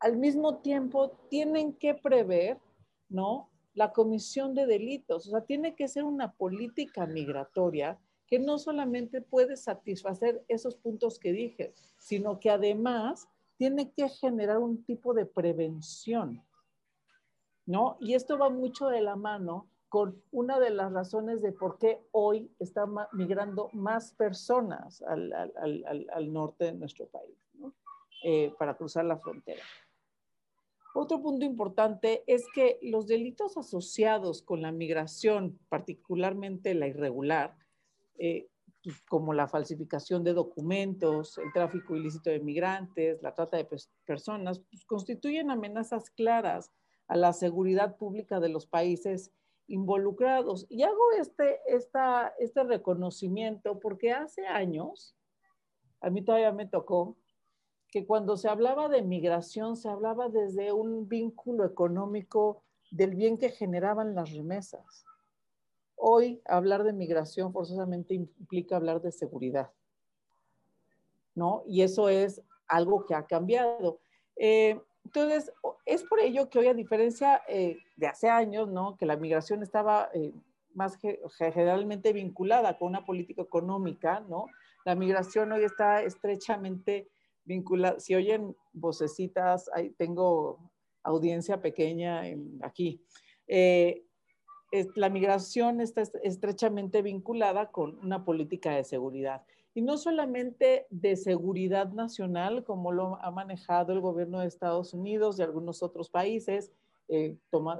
Al 0.00 0.16
mismo 0.16 0.58
tiempo, 0.58 1.10
tienen 1.30 1.72
que 1.72 1.94
prever, 1.94 2.58
¿no? 3.08 3.50
La 3.74 3.92
comisión 3.92 4.54
de 4.54 4.66
delitos. 4.66 5.26
O 5.26 5.30
sea, 5.30 5.40
tiene 5.42 5.74
que 5.74 5.88
ser 5.88 6.04
una 6.04 6.32
política 6.32 7.06
migratoria 7.06 7.98
que 8.26 8.38
no 8.38 8.58
solamente 8.58 9.20
puede 9.20 9.56
satisfacer 9.56 10.44
esos 10.48 10.74
puntos 10.76 11.18
que 11.18 11.32
dije, 11.32 11.74
sino 11.98 12.40
que 12.40 12.50
además 12.50 13.28
tiene 13.56 13.90
que 13.92 14.08
generar 14.08 14.58
un 14.58 14.84
tipo 14.84 15.14
de 15.14 15.26
prevención, 15.26 16.42
¿no? 17.64 17.96
Y 18.00 18.14
esto 18.14 18.36
va 18.36 18.50
mucho 18.50 18.88
de 18.88 19.00
la 19.00 19.16
mano 19.16 19.68
con 19.88 20.20
una 20.32 20.58
de 20.58 20.70
las 20.70 20.92
razones 20.92 21.40
de 21.40 21.52
por 21.52 21.78
qué 21.78 22.02
hoy 22.10 22.50
están 22.58 22.94
migrando 23.12 23.70
más 23.72 24.12
personas 24.12 25.02
al, 25.02 26.32
norte 26.32 26.66
de 26.66 26.72
nuestro 26.72 27.06
país. 27.06 27.36
Eh, 28.24 28.52
para 28.58 28.74
cruzar 28.74 29.04
la 29.04 29.18
frontera. 29.18 29.62
Otro 30.98 31.20
punto 31.20 31.44
importante 31.44 32.24
es 32.26 32.46
que 32.54 32.78
los 32.80 33.06
delitos 33.06 33.58
asociados 33.58 34.40
con 34.40 34.62
la 34.62 34.72
migración, 34.72 35.58
particularmente 35.68 36.72
la 36.72 36.86
irregular, 36.86 37.54
eh, 38.16 38.48
pues, 38.82 39.02
como 39.02 39.34
la 39.34 39.46
falsificación 39.46 40.24
de 40.24 40.32
documentos, 40.32 41.36
el 41.36 41.52
tráfico 41.52 41.96
ilícito 41.96 42.30
de 42.30 42.40
migrantes, 42.40 43.20
la 43.20 43.34
trata 43.34 43.58
de 43.58 43.68
personas, 44.06 44.60
pues, 44.70 44.86
constituyen 44.86 45.50
amenazas 45.50 46.08
claras 46.08 46.72
a 47.08 47.16
la 47.16 47.34
seguridad 47.34 47.98
pública 47.98 48.40
de 48.40 48.48
los 48.48 48.66
países 48.66 49.32
involucrados. 49.66 50.64
Y 50.70 50.82
hago 50.82 51.12
este, 51.20 51.60
esta, 51.66 52.32
este 52.38 52.64
reconocimiento 52.64 53.80
porque 53.80 54.12
hace 54.12 54.46
años, 54.46 55.14
a 56.00 56.08
mí 56.08 56.22
todavía 56.22 56.52
me 56.52 56.66
tocó, 56.66 57.18
que 57.96 58.04
cuando 58.04 58.36
se 58.36 58.50
hablaba 58.50 58.90
de 58.90 59.00
migración, 59.00 59.74
se 59.74 59.88
hablaba 59.88 60.28
desde 60.28 60.70
un 60.70 61.08
vínculo 61.08 61.64
económico 61.64 62.62
del 62.90 63.14
bien 63.14 63.38
que 63.38 63.48
generaban 63.48 64.14
las 64.14 64.34
remesas. 64.34 65.06
Hoy 65.94 66.42
hablar 66.44 66.84
de 66.84 66.92
migración 66.92 67.54
forzosamente 67.54 68.12
implica 68.12 68.76
hablar 68.76 69.00
de 69.00 69.12
seguridad, 69.12 69.70
¿no? 71.34 71.62
Y 71.66 71.80
eso 71.80 72.10
es 72.10 72.42
algo 72.68 73.06
que 73.06 73.14
ha 73.14 73.24
cambiado. 73.24 73.98
Eh, 74.36 74.78
entonces, 75.06 75.50
es 75.86 76.02
por 76.02 76.20
ello 76.20 76.50
que 76.50 76.58
hoy, 76.58 76.66
a 76.66 76.74
diferencia 76.74 77.40
eh, 77.48 77.78
de 77.96 78.08
hace 78.08 78.28
años, 78.28 78.68
¿no? 78.68 78.98
Que 78.98 79.06
la 79.06 79.16
migración 79.16 79.62
estaba 79.62 80.10
eh, 80.12 80.34
más 80.74 80.98
generalmente 81.38 82.12
vinculada 82.12 82.76
con 82.76 82.88
una 82.88 83.06
política 83.06 83.40
económica, 83.40 84.20
¿no? 84.28 84.48
La 84.84 84.94
migración 84.94 85.50
hoy 85.52 85.64
está 85.64 86.02
estrechamente 86.02 87.08
vinculada. 87.46 87.98
Si 87.98 88.14
oyen 88.14 88.54
vocecitas, 88.72 89.70
ahí 89.72 89.90
tengo 89.90 90.70
audiencia 91.02 91.62
pequeña 91.62 92.22
aquí. 92.62 93.00
Eh, 93.46 94.04
la 94.94 95.08
migración 95.08 95.80
está 95.80 96.02
estrechamente 96.22 97.00
vinculada 97.00 97.70
con 97.70 97.98
una 98.00 98.24
política 98.24 98.74
de 98.74 98.84
seguridad. 98.84 99.42
Y 99.74 99.82
no 99.82 99.98
solamente 99.98 100.86
de 100.90 101.16
seguridad 101.16 101.92
nacional, 101.92 102.64
como 102.64 102.92
lo 102.92 103.16
ha 103.22 103.30
manejado 103.30 103.92
el 103.92 104.00
gobierno 104.00 104.40
de 104.40 104.46
Estados 104.46 104.94
Unidos 104.94 105.38
y 105.38 105.42
algunos 105.42 105.82
otros 105.82 106.10
países, 106.10 106.72
eh, 107.08 107.36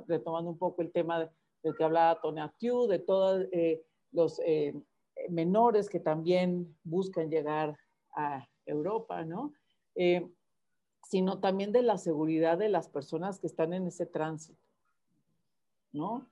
retomando 0.06 0.50
un 0.50 0.58
poco 0.58 0.82
el 0.82 0.92
tema 0.92 1.30
del 1.62 1.74
que 1.74 1.84
hablaba 1.84 2.20
Tony 2.20 2.40
Atiu, 2.40 2.86
de 2.86 2.98
todos 2.98 3.46
eh, 3.50 3.82
los 4.12 4.40
eh, 4.44 4.74
menores 5.30 5.88
que 5.88 5.98
también 5.98 6.76
buscan 6.84 7.30
llegar 7.30 7.76
a 8.14 8.46
Europa, 8.66 9.24
¿no? 9.24 9.52
sino 11.02 11.38
también 11.38 11.72
de 11.72 11.82
la 11.82 11.98
seguridad 11.98 12.58
de 12.58 12.68
las 12.68 12.88
personas 12.88 13.38
que 13.38 13.46
están 13.46 13.72
en 13.72 13.86
ese 13.86 14.06
tránsito, 14.06 14.60
¿no? 15.92 16.26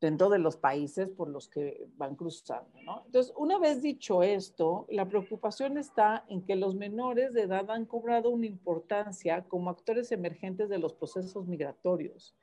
dentro 0.00 0.28
de 0.28 0.38
los 0.38 0.56
países 0.56 1.08
por 1.08 1.28
los 1.28 1.48
que 1.48 1.86
van 1.96 2.14
cruzando. 2.14 2.70
¿no? 2.84 3.02
Entonces, 3.06 3.32
una 3.36 3.58
vez 3.58 3.82
dicho 3.82 4.22
esto, 4.22 4.86
la 4.90 5.08
preocupación 5.08 5.76
está 5.76 6.24
en 6.28 6.42
que 6.42 6.56
los 6.56 6.74
menores 6.76 7.34
de 7.34 7.42
edad 7.42 7.70
han 7.70 7.84
cobrado 7.84 8.30
una 8.30 8.46
importancia 8.46 9.44
como 9.48 9.70
actores 9.70 10.12
emergentes 10.12 10.68
de 10.68 10.78
los 10.78 10.94
procesos 10.94 11.46
migratorios, 11.46 12.34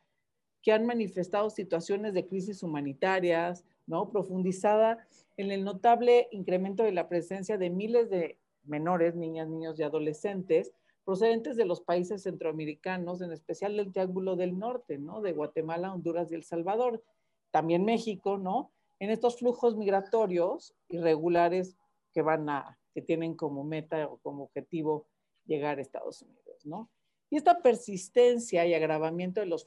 que 0.61 0.73
han 0.73 0.85
manifestado 0.85 1.49
situaciones 1.49 2.13
de 2.13 2.27
crisis 2.27 2.61
humanitarias, 2.61 3.63
¿no? 3.87 4.09
profundizada 4.09 5.05
en 5.37 5.51
el 5.51 5.63
notable 5.63 6.27
incremento 6.31 6.83
de 6.83 6.91
la 6.91 7.07
presencia 7.07 7.57
de 7.57 7.69
miles 7.69 8.09
de 8.09 8.37
menores, 8.67 9.15
niñas, 9.15 9.47
niños 9.47 9.79
y 9.79 9.83
adolescentes 9.83 10.73
procedentes 11.05 11.55
de 11.55 11.65
los 11.65 11.81
países 11.81 12.23
centroamericanos, 12.23 13.21
en 13.21 13.31
especial 13.31 13.77
del 13.77 13.93
Triángulo 13.93 14.35
del 14.35 14.57
Norte, 14.57 14.97
¿no? 14.97 15.21
de 15.21 15.33
Guatemala, 15.33 15.93
Honduras 15.93 16.31
y 16.31 16.35
El 16.35 16.43
Salvador, 16.43 17.03
también 17.51 17.85
México, 17.85 18.37
¿no? 18.37 18.71
En 18.99 19.11
estos 19.11 19.37
flujos 19.37 19.77
migratorios 19.77 20.73
irregulares 20.89 21.77
que 22.11 22.23
van 22.23 22.49
a, 22.49 22.79
que 22.93 23.01
tienen 23.01 23.35
como 23.35 23.63
meta 23.63 24.07
o 24.07 24.17
como 24.17 24.45
objetivo 24.45 25.07
llegar 25.45 25.77
a 25.77 25.81
Estados 25.81 26.23
Unidos, 26.23 26.65
¿no? 26.65 26.89
Y 27.29 27.37
esta 27.37 27.61
persistencia 27.61 28.65
y 28.65 28.73
agravamiento 28.73 29.41
de 29.41 29.45
los, 29.45 29.65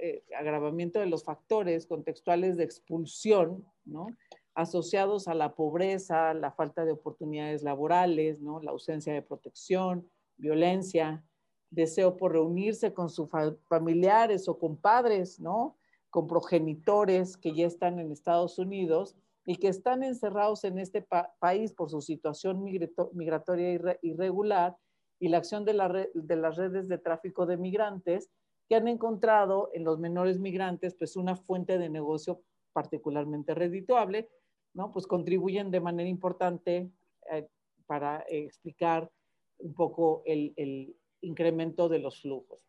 eh, 0.00 0.22
agravamiento 0.36 1.00
de 1.00 1.06
los 1.06 1.24
factores 1.24 1.86
contextuales 1.86 2.56
de 2.56 2.64
expulsión, 2.64 3.66
¿no? 3.84 4.06
Asociados 4.54 5.28
a 5.28 5.34
la 5.34 5.54
pobreza, 5.54 6.32
la 6.34 6.52
falta 6.52 6.84
de 6.84 6.92
oportunidades 6.92 7.62
laborales, 7.62 8.40
¿no? 8.40 8.60
La 8.60 8.70
ausencia 8.70 9.12
de 9.12 9.22
protección, 9.22 10.08
violencia, 10.36 11.24
deseo 11.70 12.16
por 12.16 12.32
reunirse 12.32 12.94
con 12.94 13.10
sus 13.10 13.28
familiares 13.68 14.48
o 14.48 14.58
con 14.58 14.76
padres, 14.76 15.40
¿no? 15.40 15.76
con 16.14 16.28
progenitores 16.28 17.36
que 17.36 17.52
ya 17.54 17.66
están 17.66 17.98
en 17.98 18.12
Estados 18.12 18.60
Unidos 18.60 19.16
y 19.44 19.56
que 19.56 19.66
están 19.66 20.04
encerrados 20.04 20.62
en 20.62 20.78
este 20.78 21.04
país 21.40 21.72
por 21.72 21.90
su 21.90 22.00
situación 22.00 22.62
migratoria 22.62 23.98
irregular 24.00 24.76
y 25.18 25.26
la 25.26 25.38
acción 25.38 25.64
de, 25.64 26.08
de, 26.14 26.36
las 26.36 26.56
redes 26.56 26.86
de 26.86 26.98
tráfico 26.98 27.46
de 27.46 27.56
migrantes 27.56 28.30
que 28.68 28.76
han 28.76 28.86
encontrado 28.86 29.70
en 29.74 29.82
los 29.82 29.98
menores 29.98 30.38
migrantes 30.38 30.94
pues 30.94 31.16
una 31.16 31.34
fuente 31.34 31.78
de 31.78 31.90
negocio 31.90 32.42
particularmente 32.72 33.52
redituable, 33.52 34.30
¿no? 34.74 34.92
Pues 34.92 35.06
contribuyen 35.06 35.70
de 35.70 35.80
manera 35.80 36.08
importante 36.08 36.90
eh, 37.32 37.48
para 37.86 38.24
explicar 38.28 39.10
un 39.58 39.74
poco 39.74 40.22
el, 40.26 40.52
el 40.56 40.96
incremento 41.20 41.88
de 41.88 42.00
los 42.00 42.20
flujos. 42.20 42.60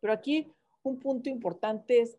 Pero 0.00 0.12
aquí 0.12 0.52
un 0.82 0.98
punto 0.98 1.28
importante 1.28 2.00
es 2.00 2.18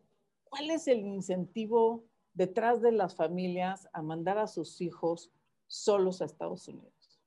¿cuál 0.52 0.70
es 0.70 0.86
el 0.86 1.00
incentivo 1.00 2.04
detrás 2.34 2.80
de 2.80 2.92
las 2.92 3.14
familias 3.14 3.88
a 3.92 4.02
mandar 4.02 4.38
a 4.38 4.46
sus 4.46 4.80
hijos 4.80 5.32
solos 5.66 6.20
a 6.20 6.26
Estados 6.26 6.68
Unidos? 6.68 7.20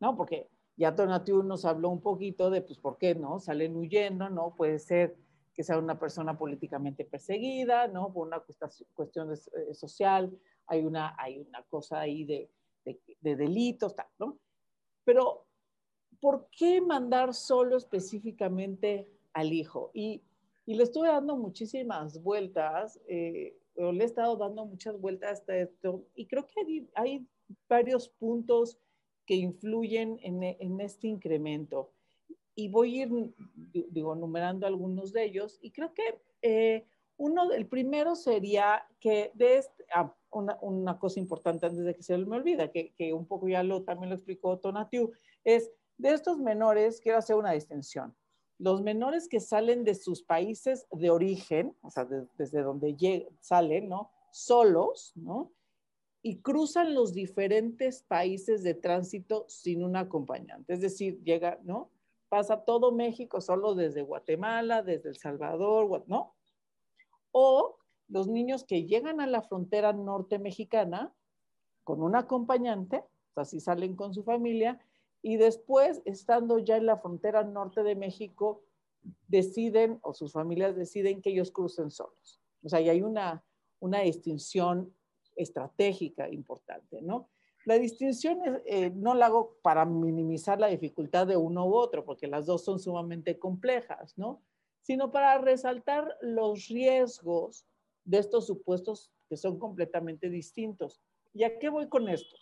¿No? 0.00 0.16
Porque 0.16 0.48
ya 0.76 0.90
Donatiu 0.90 1.42
nos 1.42 1.64
habló 1.64 1.90
un 1.90 2.00
poquito 2.00 2.50
de, 2.50 2.62
pues, 2.62 2.78
¿por 2.78 2.98
qué 2.98 3.14
no? 3.14 3.38
Salen 3.38 3.76
huyendo, 3.76 4.28
¿no? 4.30 4.54
Puede 4.56 4.78
ser 4.78 5.16
que 5.54 5.62
sea 5.62 5.78
una 5.78 5.98
persona 5.98 6.38
políticamente 6.38 7.04
perseguida, 7.04 7.86
¿no? 7.86 8.12
Por 8.12 8.26
una 8.26 8.42
cuestión 8.94 9.32
eh, 9.32 9.74
social, 9.74 10.36
hay 10.70 10.84
una, 10.84 11.14
hay 11.18 11.38
una 11.38 11.62
cosa 11.64 12.00
ahí 12.00 12.24
de, 12.24 12.50
de 12.84 13.36
delitos, 13.36 13.94
tal, 13.94 14.06
¿no? 14.18 14.38
Pero, 15.04 15.46
¿por 16.20 16.48
qué 16.50 16.80
mandar 16.80 17.34
solo 17.34 17.76
específicamente 17.76 19.10
al 19.32 19.52
hijo? 19.52 19.90
Y 19.92 20.22
y 20.70 20.74
le 20.74 20.84
estuve 20.84 21.08
dando 21.08 21.36
muchísimas 21.36 22.22
vueltas, 22.22 23.00
eh, 23.08 23.56
o 23.74 23.90
le 23.90 24.04
he 24.04 24.06
estado 24.06 24.36
dando 24.36 24.64
muchas 24.64 25.00
vueltas 25.00 25.32
hasta 25.40 25.56
esto, 25.56 26.04
y 26.14 26.26
creo 26.26 26.46
que 26.46 26.86
hay, 26.94 27.26
varios 27.68 28.08
puntos 28.08 28.78
que 29.26 29.34
influyen 29.34 30.20
en, 30.22 30.44
en, 30.44 30.80
este 30.80 31.08
incremento. 31.08 31.90
Y 32.54 32.68
voy 32.68 33.00
a 33.00 33.02
ir, 33.02 33.34
digo, 33.90 34.14
numerando 34.14 34.64
algunos 34.64 35.12
de 35.12 35.24
ellos, 35.24 35.58
y 35.60 35.72
creo 35.72 35.92
que 35.92 36.20
eh, 36.42 36.86
uno, 37.20 37.52
el 37.52 37.66
primero 37.66 38.16
sería 38.16 38.86
que 38.98 39.30
de 39.34 39.58
este, 39.58 39.84
ah, 39.94 40.14
una, 40.30 40.58
una, 40.62 40.98
cosa 40.98 41.20
importante 41.20 41.66
antes 41.66 41.84
de 41.84 41.94
que 41.94 42.02
se 42.02 42.16
me 42.16 42.36
olvida, 42.36 42.70
que, 42.70 42.92
que 42.94 43.12
un 43.12 43.26
poco 43.26 43.48
ya 43.48 43.62
lo, 43.62 43.82
también 43.82 44.10
lo 44.10 44.16
explicó 44.16 44.58
Tonatiu, 44.58 45.12
es 45.44 45.70
de 45.98 46.12
estos 46.12 46.38
menores, 46.38 47.00
quiero 47.00 47.18
hacer 47.18 47.36
una 47.36 47.52
distinción 47.52 48.14
los 48.60 48.82
menores 48.82 49.26
que 49.26 49.40
salen 49.40 49.84
de 49.84 49.94
sus 49.94 50.22
países 50.22 50.86
de 50.92 51.08
origen, 51.08 51.74
o 51.80 51.90
sea, 51.90 52.06
desde 52.36 52.60
donde 52.60 53.26
salen, 53.40 53.88
¿no? 53.88 54.10
Solos, 54.32 55.12
¿no? 55.14 55.50
Y 56.22 56.42
cruzan 56.42 56.94
los 56.94 57.14
diferentes 57.14 58.02
países 58.02 58.62
de 58.62 58.74
tránsito 58.74 59.46
sin 59.48 59.82
un 59.82 59.96
acompañante. 59.96 60.74
Es 60.74 60.82
decir, 60.82 61.22
llega, 61.24 61.58
¿no? 61.62 61.90
Pasa 62.28 62.62
todo 62.62 62.92
México 62.92 63.40
solo 63.40 63.74
desde 63.74 64.02
Guatemala, 64.02 64.82
desde 64.82 65.08
El 65.08 65.16
Salvador, 65.16 66.04
¿no? 66.06 66.34
O 67.32 67.76
los 68.08 68.28
niños 68.28 68.64
que 68.64 68.84
llegan 68.84 69.20
a 69.20 69.26
la 69.26 69.42
frontera 69.42 69.92
norte 69.92 70.38
mexicana 70.38 71.14
con 71.84 72.02
un 72.02 72.16
acompañante, 72.16 73.04
si 73.44 73.60
salen 73.60 73.96
con 73.96 74.14
su 74.14 74.22
familia, 74.22 74.80
y 75.22 75.36
después, 75.36 76.02
estando 76.04 76.58
ya 76.58 76.76
en 76.76 76.86
la 76.86 76.96
frontera 76.96 77.44
norte 77.44 77.82
de 77.82 77.94
México, 77.94 78.62
deciden 79.28 79.98
o 80.02 80.12
sus 80.14 80.32
familias 80.32 80.76
deciden 80.76 81.22
que 81.22 81.30
ellos 81.30 81.50
crucen 81.50 81.90
solos. 81.90 82.40
O 82.62 82.68
sea, 82.68 82.80
y 82.80 82.88
hay 82.88 83.02
una, 83.02 83.44
una 83.78 84.00
distinción 84.00 84.94
estratégica 85.36 86.28
importante, 86.28 87.00
¿no? 87.02 87.28
La 87.66 87.78
distinción 87.78 88.40
eh, 88.64 88.90
no 88.90 89.14
la 89.14 89.26
hago 89.26 89.56
para 89.62 89.84
minimizar 89.84 90.58
la 90.58 90.68
dificultad 90.68 91.26
de 91.26 91.36
uno 91.36 91.66
u 91.66 91.74
otro, 91.74 92.04
porque 92.04 92.26
las 92.26 92.46
dos 92.46 92.64
son 92.64 92.78
sumamente 92.78 93.38
complejas, 93.38 94.16
¿no? 94.16 94.42
Sino 94.82 95.10
para 95.10 95.38
resaltar 95.38 96.16
los 96.20 96.68
riesgos 96.68 97.66
de 98.04 98.18
estos 98.18 98.46
supuestos 98.46 99.12
que 99.28 99.36
son 99.36 99.58
completamente 99.58 100.28
distintos. 100.28 101.00
¿Y 101.32 101.44
a 101.44 101.58
qué 101.58 101.68
voy 101.68 101.88
con 101.88 102.08
esto? 102.08 102.36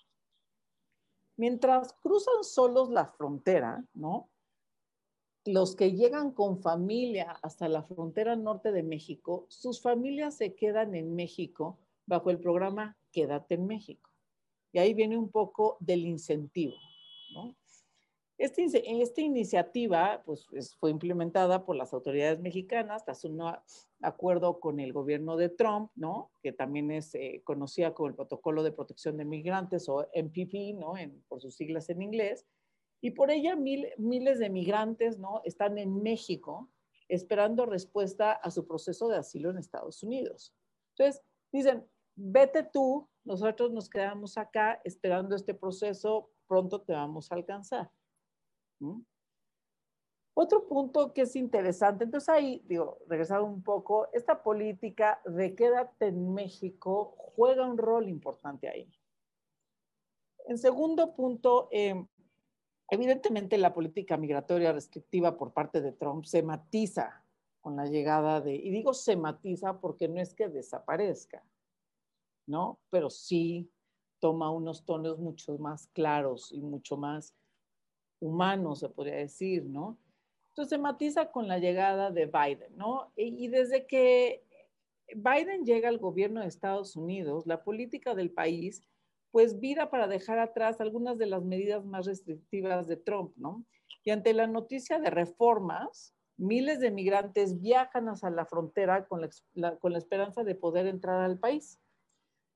Mientras 1.37 1.93
cruzan 2.03 2.43
solos 2.43 2.91
la 2.91 3.07
frontera, 3.07 3.85
¿no? 3.93 4.31
Los 5.45 5.77
que 5.77 5.93
llegan 5.93 6.33
con 6.33 6.61
familia 6.61 7.39
hasta 7.43 7.69
la 7.69 7.83
frontera 7.83 8.37
norte 8.37 8.73
de 8.73 8.83
México, 8.83 9.47
sus 9.49 9.81
familias 9.81 10.37
se 10.37 10.55
quedan 10.55 10.95
en 10.95 11.15
México 11.15 11.79
bajo 12.07 12.31
el 12.31 12.41
programa 12.41 12.97
Quédate 13.13 13.55
en 13.55 13.67
México. 13.67 14.11
Y 14.73 14.79
ahí 14.79 14.95
viene 14.95 15.17
un 15.17 15.31
poco 15.31 15.77
del 15.81 16.07
incentivo, 16.07 16.77
¿no? 17.35 17.55
Este, 18.39 18.65
esta 19.03 19.21
iniciativa 19.21 20.23
pues, 20.25 20.47
fue 20.79 20.93
implementada 20.93 21.67
por 21.67 21.75
las 21.75 21.93
autoridades 21.93 22.39
mexicanas 22.39 23.05
tras 23.05 23.25
un 23.25 23.43
acuerdo 24.01 24.61
con 24.61 24.79
el 24.79 24.93
gobierno 24.93 25.37
de 25.37 25.49
Trump, 25.49 25.91
¿no? 25.97 26.31
que 26.41 26.53
también 26.53 26.93
es 26.93 27.17
eh, 27.17 27.43
conocida 27.45 27.95
como 27.95 28.11
el 28.11 28.15
Protocolo 28.15 28.63
de 28.63 28.71
Protección 28.71 29.17
de 29.17 29.25
Migrantes 29.25 29.89
o 29.89 30.07
MPP, 30.15 30.79
¿no? 30.79 30.93
por 31.27 31.41
sus 31.41 31.57
siglas 31.57 31.91
en 31.91 32.01
inglés. 32.01 32.47
Y 33.01 33.11
por 33.11 33.33
ella 33.33 33.57
miles 33.57 34.39
de 34.39 34.51
migrantes 34.51 35.19
¿no? 35.19 35.41
están 35.45 35.77
en 35.77 36.01
México 36.01 36.71
esperando 37.09 37.67
respuesta 37.67 38.33
a 38.33 38.53
su 38.53 38.69
proceso 38.69 39.09
de 39.09 39.17
asilo 39.17 39.51
en 39.51 39.59
Estados 39.59 40.03
Unidos. 40.05 40.55
Entonces, 40.97 41.25
dicen, 41.51 41.85
vete 42.15 42.63
tú, 42.63 43.09
nosotros 43.25 43.73
nos 43.73 43.89
quedamos 43.89 44.39
acá 44.39 44.81
esperando 44.85 45.35
este 45.35 45.55
proceso, 45.55 46.31
pronto 46.47 46.83
te 46.83 46.93
vamos 46.93 47.33
a 47.33 47.35
alcanzar. 47.35 47.91
Otro 50.35 50.69
punto 50.69 51.13
que 51.13 51.23
es 51.23 51.35
interesante, 51.35 52.05
entonces 52.05 52.29
ahí, 52.29 52.63
digo, 52.67 52.99
regresando 53.09 53.45
un 53.45 53.63
poco, 53.63 54.09
esta 54.13 54.43
política 54.43 55.21
de 55.25 55.55
quédate 55.55 56.07
en 56.07 56.33
México 56.33 57.15
juega 57.17 57.67
un 57.67 57.77
rol 57.77 58.09
importante 58.09 58.69
ahí. 58.69 58.89
En 60.47 60.57
segundo 60.57 61.15
punto, 61.15 61.69
eh, 61.73 62.07
evidentemente 62.89 63.59
la 63.59 63.75
política 63.75 64.17
migratoria 64.17 64.73
restrictiva 64.73 65.37
por 65.37 65.53
parte 65.53 65.81
de 65.81 65.93
Trump 65.93 66.25
se 66.25 66.43
matiza 66.43 67.25
con 67.61 67.77
la 67.77 67.87
llegada 67.87 68.41
de, 68.41 68.55
y 68.55 68.71
digo 68.71 68.95
se 68.95 69.17
matiza 69.17 69.81
porque 69.81 70.09
no 70.09 70.21
es 70.21 70.35
que 70.35 70.49
desaparezca, 70.49 71.45
¿no? 72.47 72.79
Pero 72.91 73.11
sí 73.11 73.71
toma 74.21 74.51
unos 74.51 74.85
tonos 74.85 75.19
mucho 75.19 75.59
más 75.59 75.89
claros 75.89 76.53
y 76.53 76.63
mucho 76.63 76.97
más 76.97 77.35
humanos, 78.21 78.81
se 78.81 78.89
podría 78.89 79.17
decir, 79.17 79.65
¿no? 79.65 79.99
Entonces 80.51 80.71
se 80.71 80.79
matiza 80.79 81.31
con 81.31 81.47
la 81.47 81.59
llegada 81.59 82.11
de 82.11 82.27
Biden, 82.27 82.77
¿no? 82.77 83.13
Y, 83.15 83.47
desde 83.49 83.87
que 83.87 84.43
Biden 85.15 85.65
llega 85.65 85.89
al 85.89 85.99
gobierno 85.99 86.41
de 86.41 86.49
Estados 86.49 86.97
Unidos, 86.97 87.47
la 87.47 87.63
política 87.63 88.17
del 88.17 88.33
país, 88.33 88.83
pues 89.31 89.61
vira 89.61 89.89
para 89.89 90.09
dejar 90.09 90.41
atrás 90.41 90.81
algunas 90.81 91.17
de 91.17 91.27
las 91.27 91.45
medidas 91.45 91.85
más 91.85 92.07
restrictivas 92.07 92.89
de 92.89 92.97
Trump, 92.97 93.37
¿no? 93.37 93.65
Y 94.03 94.11
ante 94.11 94.35
la 94.35 94.49
noticia 94.49 94.99
de 94.99 95.11
reformas, 95.11 96.13
miles 96.37 96.81
de 96.81 96.91
migrantes 96.91 97.61
viajan 97.61 98.09
hacia 98.09 98.31
la 98.31 98.45
frontera 98.45 99.07
con 99.07 99.21
la, 99.55 99.77
con 99.77 99.93
la 99.93 99.99
esperanza 99.99 100.43
de 100.43 100.57
poder 100.57 100.87
entrar 100.87 101.21
al 101.21 101.39
país. 101.39 101.79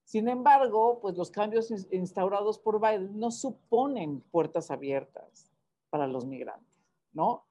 Sin 0.04 0.28
embargo, 0.28 0.98
pues 1.00 1.16
los 1.16 1.30
cambios 1.30 1.70
instaurados 1.92 2.58
por 2.58 2.80
Biden 2.80 3.18
no 3.18 3.30
suponen 3.30 4.20
puertas 4.22 4.72
abiertas 4.72 5.51
para 5.92 6.06
los 6.06 6.24
migrantes, 6.24 6.72
¿no? 7.12 7.44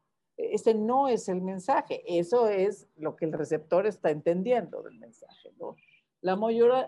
ese 0.50 0.74
no 0.74 1.08
es 1.08 1.30
el 1.30 1.42
mensaje, 1.42 2.02
eso 2.08 2.48
es 2.48 2.88
lo 2.98 3.16
que 3.16 3.26
el 3.26 3.34
receptor 3.34 3.86
está 3.86 4.10
entendiendo 4.10 4.82
del 4.82 4.98
mensaje. 4.98 5.52
¿no? 5.60 5.76
La, 6.22 6.36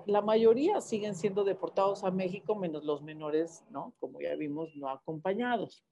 la 0.08 0.22
mayoría 0.22 0.82
siguen 0.82 1.16
siendo 1.16 1.44
deportados 1.44 2.04
a 2.04 2.10
México, 2.10 2.56
menos 2.56 2.84
los 2.84 3.04
menores, 3.04 3.64
¿no? 3.70 3.94
como 4.00 4.20
ya 4.20 4.36
vimos, 4.36 4.76
no 4.76 4.90
acompañados. 4.90 5.86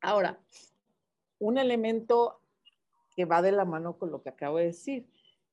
Ahora, 0.00 0.40
un 1.38 1.58
elemento 1.58 2.40
que 3.14 3.24
va 3.24 3.42
de 3.42 3.52
la 3.52 3.64
mano 3.64 3.96
con 3.96 4.10
lo 4.10 4.22
que 4.22 4.30
acabo 4.30 4.58
de 4.58 4.66
decir, 4.66 5.06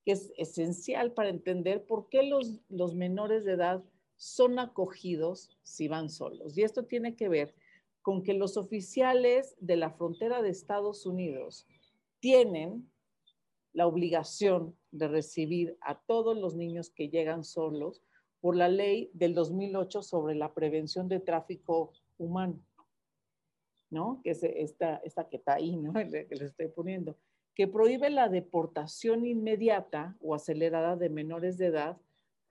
que 0.04 0.14
es 0.14 0.34
esencial 0.36 1.12
para 1.12 1.30
entender 1.30 1.86
por 1.86 2.10
qué 2.10 2.24
los, 2.24 2.60
los 2.70 2.96
menores 2.96 3.46
de 3.46 3.54
edad 3.54 3.84
son 4.16 4.58
acogidos 4.58 5.60
si 5.62 5.88
van 5.88 6.10
solos. 6.10 6.58
Y 6.58 6.64
esto 6.64 6.86
tiene 6.86 7.16
que 7.16 7.30
ver 7.30 7.54
con 8.02 8.24
que 8.24 8.34
los 8.34 8.58
oficiales 8.58 9.56
de 9.60 9.76
la 9.76 9.92
frontera 9.92 10.42
de 10.42 10.50
Estados 10.50 11.06
Unidos 11.06 11.68
tienen 12.20 12.90
la 13.74 13.88
obligación 13.88 14.76
de 14.92 15.08
recibir 15.08 15.78
a 15.82 16.00
todos 16.00 16.38
los 16.38 16.56
niños 16.56 16.90
que 16.90 17.10
llegan 17.10 17.44
solos 17.44 18.02
por 18.42 18.56
la 18.56 18.68
ley 18.68 19.10
del 19.14 19.34
2008 19.34 20.02
sobre 20.02 20.36
la 20.36 20.54
prevención 20.54 21.08
de 21.08 21.20
tráfico 21.20 21.94
humano, 22.18 22.60
¿no? 23.90 24.20
Que 24.24 24.32
es 24.32 24.44
esta, 24.44 25.02
que 25.30 25.38
está 25.38 25.54
ahí, 25.54 25.78
¿no? 25.78 25.94
Que 25.94 26.28
les 26.30 26.42
estoy 26.42 26.68
poniendo, 26.68 27.18
que 27.56 27.68
prohíbe 27.68 28.10
la 28.10 28.30
deportación 28.30 29.26
inmediata 29.26 30.18
o 30.20 30.34
acelerada 30.34 30.96
de 30.96 31.10
menores 31.10 31.58
de 31.58 31.68
edad 31.68 31.98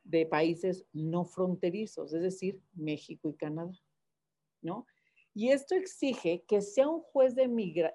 de 0.05 0.27
países 0.27 0.87
no 0.93 1.25
fronterizos, 1.25 2.15
es 2.15 2.23
decir, 2.23 2.61
México 2.73 3.29
y 3.29 3.35
Canadá, 3.35 3.73
¿no? 4.63 4.87
Y 5.41 5.53
esto 5.53 5.75
exige 5.75 6.45
que 6.47 6.61
sea 6.61 6.87
un 6.87 7.01
juez 7.01 7.35
de 7.35 7.45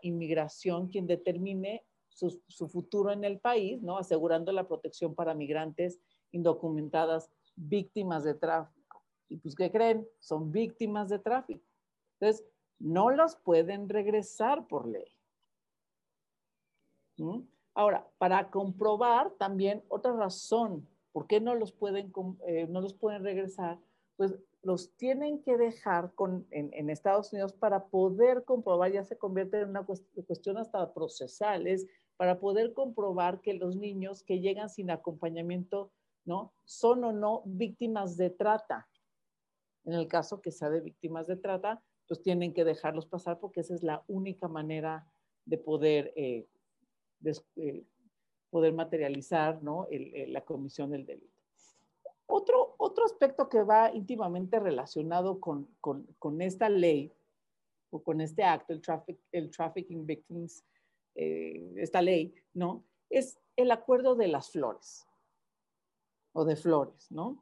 inmigración 0.02 0.88
quien 0.88 1.06
determine 1.06 1.86
su, 2.10 2.41
futuro 2.68 3.12
en 3.12 3.24
el 3.24 3.39
país, 3.39 3.84
¿no? 3.84 4.00
asegurando 4.00 4.52
la 4.52 4.68
protección 4.68 5.14
para 5.14 5.36
migrantes 5.36 6.02
indocumentadas 6.32 7.30
víctimas 7.56 8.24
de 8.24 8.34
tráfico. 8.34 9.04
Y 9.30 9.38
pues, 9.38 9.54
¿qué 9.54 9.72
creen? 9.72 10.08
Son 10.18 10.52
víctimas 10.52 11.10
de 11.10 11.20
tráfico. 11.20 11.64
Entonces, 12.20 12.43
no 12.80 13.12
las 13.12 13.36
pueden 13.36 13.89
regresar 13.89 14.66
por 14.66 14.88
ley. 14.88 15.16
¿Mm? 17.18 17.41
Ahora, 17.76 18.10
para 18.18 18.50
comprobar 18.50 19.30
también 19.38 19.84
otra 19.89 20.14
razón 20.14 20.89
por 21.12 21.28
qué 21.28 21.39
no 21.39 21.54
los 21.54 21.72
pueden, 21.74 22.12
eh, 22.48 22.66
no 22.68 22.82
los 22.82 22.96
pueden 22.96 23.24
regresar, 23.24 23.78
pues 24.16 24.36
los 24.61 24.95
tienen 24.95 25.43
que 25.43 25.57
dejar 25.57 26.11
en, 26.49 26.89
Estados 26.89 27.32
Unidos 27.32 27.53
para 27.53 27.86
poder 27.86 28.43
comprobar, 28.45 28.91
ya 28.91 29.03
se 29.03 29.18
convierte 29.18 29.61
en 29.61 29.70
una 29.70 29.86
cuestión 29.86 30.57
hasta 30.57 30.93
procesal, 30.93 31.68
es 31.68 31.86
para 32.18 32.39
poder 32.39 32.74
comprobar 32.74 33.41
que 33.41 33.53
los 33.53 33.76
niños 33.76 34.24
que 34.24 34.39
llegan 34.39 34.70
sin 34.70 34.89
acompañamiento, 34.89 35.91
¿no? 36.24 36.53
Son 36.63 37.03
o 37.03 37.11
no 37.11 37.43
víctimas 37.45 38.18
de 38.18 38.32
trata. 38.32 38.88
En 39.84 39.93
el 39.93 40.07
caso 40.07 40.41
que 40.41 40.51
sea 40.51 40.70
de 40.70 40.82
víctimas 40.82 41.28
de 41.28 41.36
trata, 41.36 41.84
pues 42.07 42.24
tienen 42.24 42.53
que 42.53 42.63
dejarlos 42.63 43.05
pasar 43.05 43.39
porque 43.39 43.59
esa 43.59 43.76
es 43.76 43.84
la 43.84 44.03
única 44.07 44.47
manera 44.47 45.07
de 45.45 45.57
poder, 45.59 46.11
eh, 46.16 46.47
eh, 47.55 47.86
poder 48.49 48.74
materializar, 48.74 49.61
¿no? 49.61 49.88
la 49.91 50.41
comisión 50.41 50.89
del 50.89 51.05
delito. 51.05 51.34
Otro, 52.28 52.76
otro 52.78 53.05
aspecto 53.05 53.49
que 53.49 53.63
va 53.63 53.93
íntimamente 53.93 54.59
relacionado 54.59 55.39
con, 55.39 55.67
con, 55.80 56.41
esta 56.41 56.69
ley 56.69 57.13
o 57.91 58.01
con 58.01 58.19
este 58.19 58.43
acto, 58.43 58.73
el, 58.73 58.82
traffic, 58.82 59.19
el 59.32 59.51
Trafficking 59.51 60.05
Victims, 60.05 60.65
eh, 61.13 61.73
esta 61.78 62.01
ley, 62.01 62.34
¿no? 62.53 62.84
Es 63.09 63.38
el 63.55 63.71
acuerdo 63.71 64.15
de 64.15 64.28
las 64.28 64.49
flores 64.49 65.07
o 66.34 66.43
de 66.45 66.55
flores, 66.55 67.11
¿no? 67.11 67.41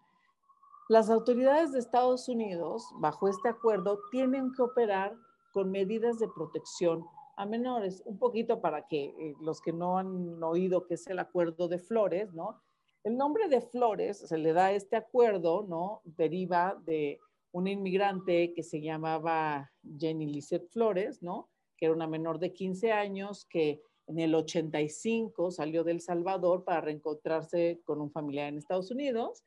Las 0.89 1.09
autoridades 1.09 1.71
de 1.71 1.79
Estados 1.79 2.27
Unidos, 2.27 2.86
bajo 2.95 3.29
este 3.29 3.47
acuerdo, 3.47 4.01
tienen 4.11 4.51
que 4.53 4.61
operar 4.61 5.15
con 5.53 5.71
medidas 5.71 6.19
de 6.19 6.27
protección 6.27 7.05
a 7.38 7.45
menores, 7.45 8.03
un 8.05 8.19
poquito 8.19 8.61
para 8.61 8.86
que 8.88 9.05
eh, 9.05 9.36
los 9.39 9.61
que 9.61 9.71
no 9.71 9.97
han 9.97 10.43
oído 10.43 10.86
qué 10.86 10.95
es 10.95 11.07
el 11.07 11.19
acuerdo 11.19 11.67
de 11.67 11.79
flores, 11.79 12.34
¿no? 12.34 12.61
El 13.04 13.18
nombre 13.18 13.49
de 13.49 13.60
Flores 13.60 14.20
se 14.20 14.38
le 14.38 14.54
da 14.54 14.68
a 14.68 14.72
este 14.72 14.95
acuerdo, 14.95 15.66
¿no? 15.68 16.01
Deriva 16.06 16.82
de 16.86 17.20
una 17.51 17.72
inmigrante 17.72 18.54
que 18.54 18.64
se 18.64 18.82
llamaba 18.82 19.72
Jenny 19.99 20.26
Lisette 20.28 20.70
Flores, 20.70 21.22
¿no? 21.22 21.49
Que 21.78 21.86
era 21.86 21.95
una 21.95 22.08
menor 22.08 22.39
de 22.39 22.54
15 22.54 22.93
años 22.93 23.45
que 23.45 23.82
en 24.08 24.20
el 24.20 24.34
85 24.34 25.51
salió 25.51 25.84
del 25.84 25.99
Salvador 25.99 26.64
para 26.64 26.82
reencontrarse 26.82 27.82
con 27.84 27.99
un 27.99 28.10
familiar 28.10 28.47
en 28.47 28.58
Estados 28.58 28.89
Unidos. 28.89 29.43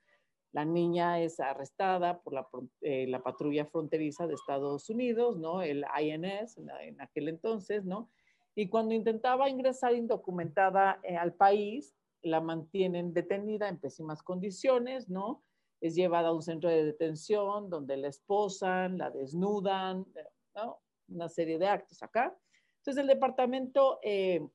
La 0.53 0.65
niña 0.65 1.21
es 1.21 1.41
arrestada 1.41 2.21
por 2.21 2.35
la, 2.35 2.47
eh, 2.83 3.11
patrulla 3.25 3.65
fronteriza 3.65 4.27
de 4.27 4.35
Estados 4.35 4.89
Unidos, 4.91 5.39
¿no? 5.39 5.63
El 5.63 5.85
INS 5.99 6.59
en, 6.59 7.01
aquel 7.01 7.29
entonces, 7.29 7.85
¿no? 7.85 8.11
Y 8.55 8.69
cuando 8.69 8.95
intentaba 8.95 9.49
ingresar 9.49 9.95
indocumentada 9.95 11.01
eh, 11.03 11.17
al 11.17 11.35
país, 11.35 11.95
la 12.27 12.41
mantienen 12.41 13.13
detenida 13.13 13.69
en 13.69 13.79
pésimas 13.79 14.23
condiciones, 14.23 15.09
¿no? 15.09 15.43
Es 15.81 15.95
llevada 15.95 16.29
a 16.29 16.35
un 16.35 16.43
centro 16.43 16.69
de 16.69 16.85
detención 16.85 17.71
donde 17.71 17.97
la 17.97 18.09
esposan, 18.09 18.99
la 18.99 19.11
desnudan, 19.11 20.07
¿no? 20.55 20.81
Una 21.09 21.29
serie 21.29 21.59
de 21.59 21.69
actos 21.69 22.03
acá. 22.03 22.37
Entonces, 22.79 23.01
el 23.01 23.07
Departamento 23.07 23.99
eh, 24.03 24.47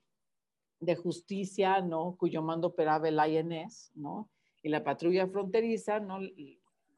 de 0.79 0.95
Justicia, 0.95 1.81
¿no? 1.81 2.15
Cuyo 2.17 2.41
mando 2.41 2.69
operaba 2.69 3.07
el 3.07 3.19
INS, 3.19 3.91
¿no? 3.95 4.29
Y 4.63 4.69
la 4.69 4.83
patrulla 4.83 5.27
fronteriza, 5.27 5.99
¿no? 5.99 6.19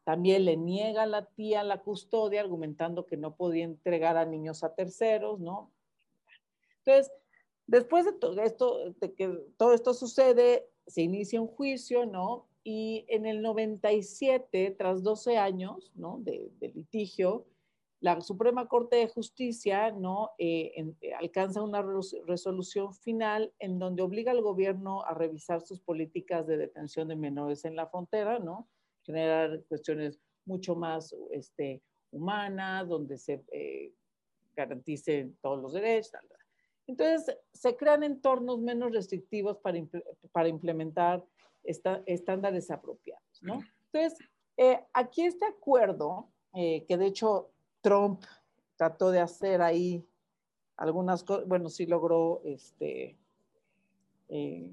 También 0.03 0.45
le 0.45 0.57
niega 0.57 1.03
a 1.03 1.07
la 1.07 1.25
tía 1.25 1.63
la 1.63 1.81
custodia, 1.81 2.41
argumentando 2.41 3.05
que 3.05 3.15
no 3.15 3.35
podía 3.35 3.63
entregar 3.63 4.17
a 4.17 4.25
niños 4.25 4.63
a 4.63 4.73
terceros, 4.73 5.39
¿no? 5.39 5.71
Entonces, 6.79 7.11
Después 7.67 8.05
de 8.05 8.13
todo 8.13 8.41
esto, 8.41 8.93
de 8.99 9.13
que 9.13 9.29
todo 9.57 9.73
esto 9.73 9.93
sucede, 9.93 10.67
se 10.87 11.01
inicia 11.01 11.41
un 11.41 11.47
juicio, 11.47 12.05
¿no? 12.05 12.47
Y 12.63 13.05
en 13.07 13.25
el 13.25 13.41
97, 13.41 14.75
tras 14.77 15.03
12 15.03 15.37
años, 15.37 15.91
¿no? 15.95 16.19
De, 16.19 16.51
litigio, 16.73 17.45
la 17.99 18.19
Suprema 18.19 18.67
Corte 18.67 18.97
de 18.97 19.07
Justicia, 19.07 19.91
¿no? 19.91 20.31
Eh, 20.37 20.93
eh, 21.01 21.13
alcanza 21.13 21.61
una 21.61 21.85
resolución 22.25 22.93
final 22.93 23.53
en 23.59 23.79
donde 23.79 24.01
obliga 24.01 24.31
al 24.31 24.41
gobierno 24.41 25.03
a 25.05 25.13
revisar 25.13 25.61
sus 25.61 25.79
políticas 25.79 26.45
de 26.45 26.57
detención 26.57 27.07
de 27.07 27.15
menores 27.15 27.63
en 27.63 27.77
la 27.77 27.87
frontera, 27.87 28.39
¿no? 28.39 28.67
Generar 29.03 29.63
cuestiones 29.69 30.19
mucho 30.45 30.75
más 30.75 31.15
este, 31.31 31.81
humanas, 32.11 32.89
donde 32.89 33.17
se 33.17 33.43
eh, 33.51 33.93
garanticen 34.55 35.37
todos 35.41 35.61
los 35.61 35.73
derechos, 35.73 36.11
tal, 36.11 36.27
entonces, 36.87 37.37
se 37.53 37.75
crean 37.75 38.03
entornos 38.03 38.59
menos 38.59 38.91
restrictivos 38.91 39.57
para, 39.57 39.79
para 40.31 40.49
implementar 40.49 41.23
estándares 41.63 42.69
apropiados, 42.71 43.41
¿no? 43.41 43.61
Entonces, 43.91 44.19
eh, 44.57 44.83
aquí 44.93 45.23
este 45.25 45.45
acuerdo, 45.45 46.29
eh, 46.53 46.85
que 46.87 46.97
de 46.97 47.05
hecho 47.07 47.51
Trump 47.81 48.23
trató 48.75 49.11
de 49.11 49.19
hacer 49.19 49.61
ahí 49.61 50.05
algunas 50.75 51.23
cosas, 51.23 51.47
bueno, 51.47 51.69
sí 51.69 51.85
logró 51.85 52.41
este, 52.43 53.17
eh, 54.29 54.71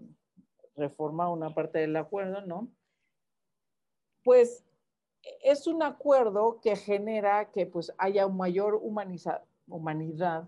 reformar 0.77 1.29
una 1.29 1.55
parte 1.55 1.79
del 1.79 1.97
acuerdo, 1.97 2.41
¿no? 2.43 2.69
Pues 4.25 4.65
es 5.43 5.67
un 5.67 5.83
acuerdo 5.83 6.61
que 6.61 6.77
genera 6.77 7.51
que 7.51 7.67
pues 7.67 7.93
haya 7.99 8.27
un 8.27 8.37
mayor 8.37 8.75
humaniza, 8.75 9.45
humanidad, 9.69 10.47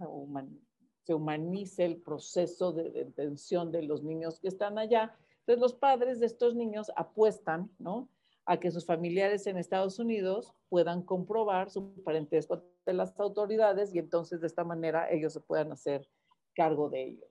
se 1.02 1.14
humanice 1.14 1.84
el 1.84 1.96
proceso 1.96 2.72
de 2.72 2.90
detención 2.90 3.72
de 3.72 3.82
los 3.82 4.02
niños 4.02 4.38
que 4.38 4.48
están 4.48 4.78
allá. 4.78 5.16
Entonces 5.40 5.60
los 5.60 5.74
padres 5.74 6.20
de 6.20 6.26
estos 6.26 6.54
niños 6.54 6.92
apuestan, 6.96 7.70
¿no? 7.78 8.08
A 8.44 8.58
que 8.58 8.70
sus 8.70 8.86
familiares 8.86 9.46
en 9.46 9.56
Estados 9.56 9.98
Unidos 9.98 10.54
puedan 10.68 11.02
comprobar 11.02 11.70
su 11.70 11.92
parentesco 12.02 12.62
de 12.86 12.92
las 12.92 13.18
autoridades 13.18 13.94
y 13.94 13.98
entonces 13.98 14.40
de 14.40 14.46
esta 14.46 14.64
manera 14.64 15.10
ellos 15.10 15.32
se 15.32 15.40
puedan 15.40 15.72
hacer 15.72 16.08
cargo 16.54 16.88
de 16.88 17.02
ellos. 17.02 17.28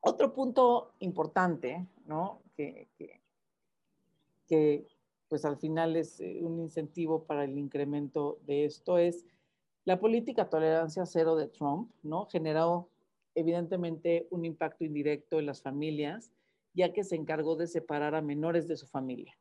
Otro 0.00 0.32
punto 0.32 0.94
importante, 0.98 1.86
¿no? 2.06 2.42
Que, 2.56 2.88
que, 4.46 4.86
pues 5.28 5.44
al 5.44 5.56
final 5.56 5.96
es 5.96 6.20
eh, 6.20 6.40
un 6.42 6.60
incentivo 6.60 7.24
para 7.24 7.44
el 7.44 7.56
incremento 7.56 8.38
de 8.44 8.66
esto 8.66 8.98
es 8.98 9.24
la 9.84 9.98
política 9.98 10.48
tolerancia 10.48 11.06
cero 11.06 11.36
de 11.36 11.48
Trump, 11.48 11.90
¿no? 12.02 12.26
Generó 12.26 12.88
evidentemente 13.34 14.28
un 14.30 14.44
impacto 14.44 14.84
indirecto 14.84 15.38
en 15.38 15.46
las 15.46 15.62
familias, 15.62 16.32
ya 16.74 16.92
que 16.92 17.04
se 17.04 17.16
encargó 17.16 17.56
de 17.56 17.66
separar 17.66 18.14
a 18.14 18.22
menores 18.22 18.68
de 18.68 18.76
su 18.76 18.86
familia. 18.86 19.36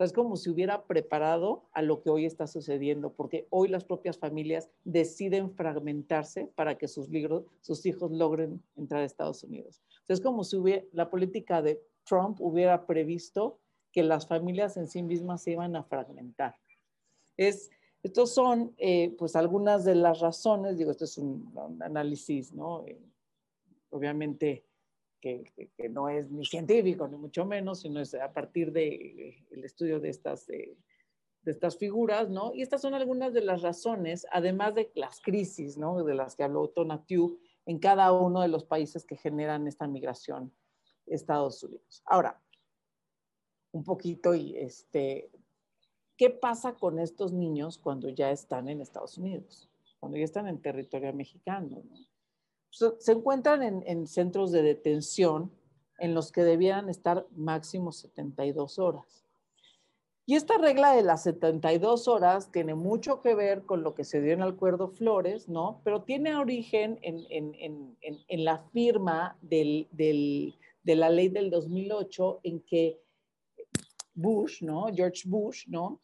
Es 0.00 0.12
como 0.12 0.36
si 0.36 0.50
hubiera 0.50 0.86
preparado 0.86 1.68
a 1.72 1.80
lo 1.80 2.02
que 2.02 2.10
hoy 2.10 2.26
está 2.26 2.48
sucediendo, 2.48 3.12
porque 3.12 3.46
hoy 3.50 3.68
las 3.68 3.84
propias 3.84 4.18
familias 4.18 4.68
deciden 4.82 5.54
fragmentarse 5.54 6.50
para 6.56 6.76
que 6.76 6.88
sus, 6.88 7.08
hijos 7.84 8.10
logren 8.10 8.60
entrar 8.76 9.02
a 9.02 9.04
Estados 9.04 9.44
Unidos. 9.44 9.80
Es 10.08 10.20
como 10.20 10.42
si 10.42 10.56
la 10.92 11.10
política 11.10 11.62
de 11.62 11.80
Trump 12.04 12.40
hubiera 12.40 12.86
previsto 12.86 13.60
que 13.92 14.02
las 14.02 14.26
familias 14.26 14.76
en 14.76 14.88
sí 14.88 15.02
mismas 15.04 15.44
se 15.44 15.52
iban 15.52 15.76
a 15.76 15.84
fragmentar. 15.84 16.56
Es, 17.36 17.70
estos 18.04 18.34
son, 18.34 18.74
eh, 18.76 19.16
pues, 19.18 19.34
algunas 19.34 19.82
de 19.86 19.94
las 19.94 20.20
razones, 20.20 20.76
digo, 20.76 20.90
esto 20.90 21.06
es 21.06 21.16
un, 21.16 21.50
análisis, 21.80 22.52
¿no? 22.52 22.84
Eh, 22.86 23.00
obviamente, 23.88 24.66
que, 25.22 25.50
no 25.88 26.10
es 26.10 26.30
ni 26.30 26.44
científico, 26.44 27.08
ni 27.08 27.16
mucho 27.16 27.46
menos, 27.46 27.80
sino 27.80 28.00
es 28.00 28.12
a 28.14 28.30
partir 28.30 28.72
del 28.72 28.98
de, 28.98 29.46
el 29.52 29.64
estudio 29.64 30.00
de 30.00 30.10
estas, 30.10 30.46
de, 30.46 30.76
estas 31.46 31.78
figuras, 31.78 32.28
¿no? 32.28 32.52
Y 32.52 32.60
estas 32.60 32.82
son 32.82 32.92
algunas 32.92 33.32
de 33.32 33.40
las 33.40 33.62
razones, 33.62 34.26
además 34.30 34.74
de 34.74 34.92
las 34.94 35.22
crisis, 35.22 35.78
¿no? 35.78 36.04
De 36.04 36.14
las 36.14 36.36
que 36.36 36.42
habló 36.42 36.68
Tonatiu 36.68 37.38
en 37.64 37.78
cada 37.78 38.12
uno 38.12 38.42
de 38.42 38.48
los 38.48 38.64
países 38.64 39.06
que 39.06 39.16
generan 39.16 39.66
esta 39.66 39.86
migración 39.86 40.52
Estados 41.06 41.62
Unidos. 41.62 42.02
Ahora, 42.04 42.38
un 43.72 43.82
poquito 43.82 44.34
y 44.34 44.58
este, 44.58 45.30
¿qué 46.16 46.30
pasa 46.30 46.74
con 46.74 46.98
estos 46.98 47.32
niños 47.32 47.78
cuando 47.78 48.08
ya 48.08 48.30
están 48.30 48.68
en 48.68 48.80
Estados 48.80 49.18
Unidos? 49.18 49.68
Cuando 50.00 50.18
ya 50.18 50.24
están 50.24 50.48
en 50.48 50.60
territorio 50.60 51.12
mexicano, 51.12 51.82
¿no? 51.90 51.98
se 52.98 53.12
encuentran 53.12 53.62
en, 53.62 54.06
centros 54.08 54.50
de 54.50 54.62
detención 54.62 55.52
en 55.98 56.12
los 56.12 56.32
que 56.32 56.42
debieran 56.42 56.88
estar 56.88 57.24
máximo 57.36 57.92
72 57.92 58.80
horas. 58.80 59.24
Y 60.26 60.34
esta 60.34 60.58
regla 60.58 60.92
de 60.92 61.02
las 61.02 61.22
72 61.22 62.08
horas 62.08 62.50
tiene 62.50 62.74
mucho 62.74 63.20
que 63.20 63.34
ver 63.34 63.62
con 63.62 63.84
lo 63.84 63.94
que 63.94 64.04
se 64.04 64.20
dio 64.20 64.32
en 64.32 64.40
el 64.40 64.48
acuerdo 64.48 64.88
Flores, 64.88 65.48
¿no? 65.48 65.82
Pero 65.84 66.02
tiene 66.02 66.34
origen 66.34 66.98
en, 67.02 68.44
la 68.44 68.58
firma 68.72 69.36
de 69.40 69.86
la 70.82 71.10
ley 71.10 71.28
del 71.28 71.50
2008 71.50 72.40
en 72.42 72.60
que 72.60 73.03
Bush, 74.14 74.62
¿no? 74.62 74.86
George 74.94 75.22
Bush, 75.26 75.66
¿no? 75.66 76.00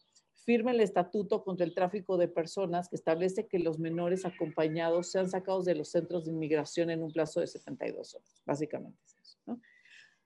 firma 0.50 0.72
el 0.72 0.80
estatuto 0.80 1.44
contra 1.44 1.64
el 1.64 1.74
tráfico 1.74 2.16
de 2.16 2.26
personas 2.26 2.88
que 2.88 2.96
establece 2.96 3.46
que 3.46 3.58
los 3.58 3.78
menores 3.78 4.24
acompañados 4.24 5.10
sean 5.10 5.30
sacados 5.30 5.64
de 5.64 5.74
los 5.76 5.90
centros 5.90 6.24
de 6.24 6.32
inmigración 6.32 6.90
en 6.90 7.04
un 7.04 7.12
plazo 7.12 7.38
de 7.38 7.46
72 7.46 8.14
horas. 8.14 8.42
Básicamente 8.44 8.98
es 9.06 9.16
eso. 9.20 9.60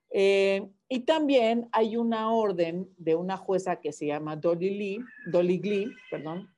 Eh, 0.09 0.67
y 0.89 1.01
también 1.01 1.67
hay 1.71 1.97
una 1.97 2.31
orden 2.33 2.89
de 2.97 3.13
una 3.15 3.37
jueza 3.37 3.79
que 3.81 3.91
se 3.91 4.07
llama 4.07 4.35
Dolly 4.35 4.69
Lee, 4.71 4.99
Dolly 5.27 5.59
Glee, 5.59 5.91
perdón, 6.09 6.49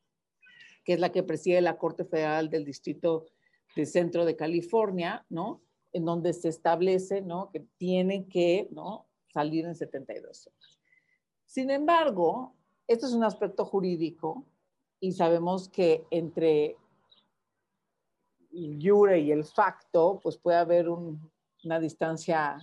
que 0.86 0.94
es 0.94 1.00
la 1.00 1.12
que 1.12 1.24
preside 1.24 1.60
la 1.60 1.78
Corte 1.78 2.06
Federal 2.06 2.50
del 2.50 2.64
Distrito 2.64 3.26
del 3.76 3.88
Centro 3.88 4.24
de 4.24 4.36
California, 4.36 5.26
¿no? 5.30 5.62
En 5.92 6.06
donde 6.06 6.32
se 6.32 6.48
establece, 6.50 7.22
¿no? 7.22 7.50
Que 7.52 7.66
tienen 7.78 8.30
que, 8.30 8.68
¿no? 8.72 9.08
Salir 9.34 9.66
en 9.66 9.76
72 9.76 10.48
horas. 10.48 10.77
Sin 11.48 11.72
embargo, 11.72 12.54
esto 12.88 13.08
es 13.08 13.14
un 13.14 13.24
aspecto 13.24 13.66
jurídico 13.66 14.46
y 15.00 15.14
sabemos 15.14 15.70
que 15.70 16.06
entre 16.12 16.78
el 18.52 18.78
jure 18.82 19.20
y 19.20 19.32
el 19.32 19.46
facto, 19.46 20.20
pues 20.22 20.38
puede 20.38 20.58
haber 20.58 20.90
una 20.90 21.80
distancia, 21.80 22.58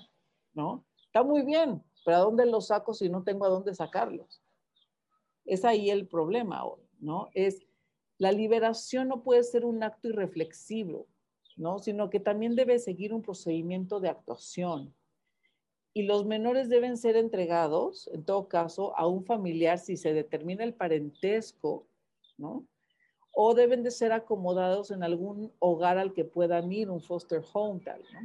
¿no? 0.53 0.85
Está 1.07 1.23
muy 1.23 1.43
bien, 1.43 1.83
pero 2.05 2.19
¿a 2.19 2.21
dónde 2.21 2.45
los 2.47 2.67
saco 2.67 2.93
si 2.93 3.09
no 3.09 3.23
tengo 3.23 3.47
a 3.47 3.49
dónde 3.49 3.75
sacarlos? 3.75 4.43
Es 5.47 5.65
ahí 5.65 5.91
el 5.91 6.07
problema 6.07 6.63
¿no? 7.01 7.31
Es 7.33 7.67
la 8.19 8.33
liberación 8.33 9.09
no 9.09 9.23
puede 9.23 9.43
ser 9.45 9.65
un 9.65 9.83
acto 9.83 10.09
irreflexivo, 10.09 11.07
¿no? 11.57 11.79
Sino 11.79 12.11
que 12.11 12.21
también 12.21 12.55
debe 12.55 12.79
seguir 12.79 13.15
un 13.15 13.23
procedimiento 13.23 13.99
de 13.99 14.11
actuación 14.11 14.95
y 15.97 16.03
los 16.03 16.27
menores 16.27 16.69
deben 16.69 16.97
ser 16.97 17.17
entregados, 17.17 18.11
en 18.13 18.25
todo 18.25 18.49
caso, 18.49 18.97
a 18.99 19.07
un 19.07 19.25
familiar 19.25 19.79
si 19.79 19.97
se 19.97 20.13
determina 20.13 20.65
el 20.65 20.75
parentesco, 20.75 21.87
¿no? 22.37 22.67
O 23.31 23.55
deben 23.55 23.85
de 23.85 23.93
ser 23.93 24.13
acomodados 24.13 24.91
en 24.91 25.05
algún 25.05 25.53
hogar 25.61 25.99
al 25.99 26.13
que 26.13 26.25
puedan 26.25 26.73
ir, 26.73 26.91
un 26.91 27.01
foster 27.01 27.43
home, 27.53 27.81
tal, 27.81 28.03
¿no? 28.13 28.21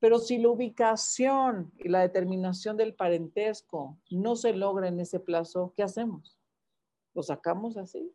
Pero 0.00 0.18
si 0.18 0.38
la 0.38 0.48
ubicación 0.48 1.72
y 1.78 1.88
la 1.88 2.00
determinación 2.00 2.76
del 2.76 2.94
parentesco 2.94 3.96
no 4.10 4.34
se 4.34 4.52
logra 4.52 4.88
en 4.88 4.98
ese 4.98 5.20
plazo, 5.20 5.72
¿qué 5.76 5.84
hacemos? 5.84 6.36
¿Lo 7.14 7.22
sacamos 7.22 7.76
así? 7.76 8.12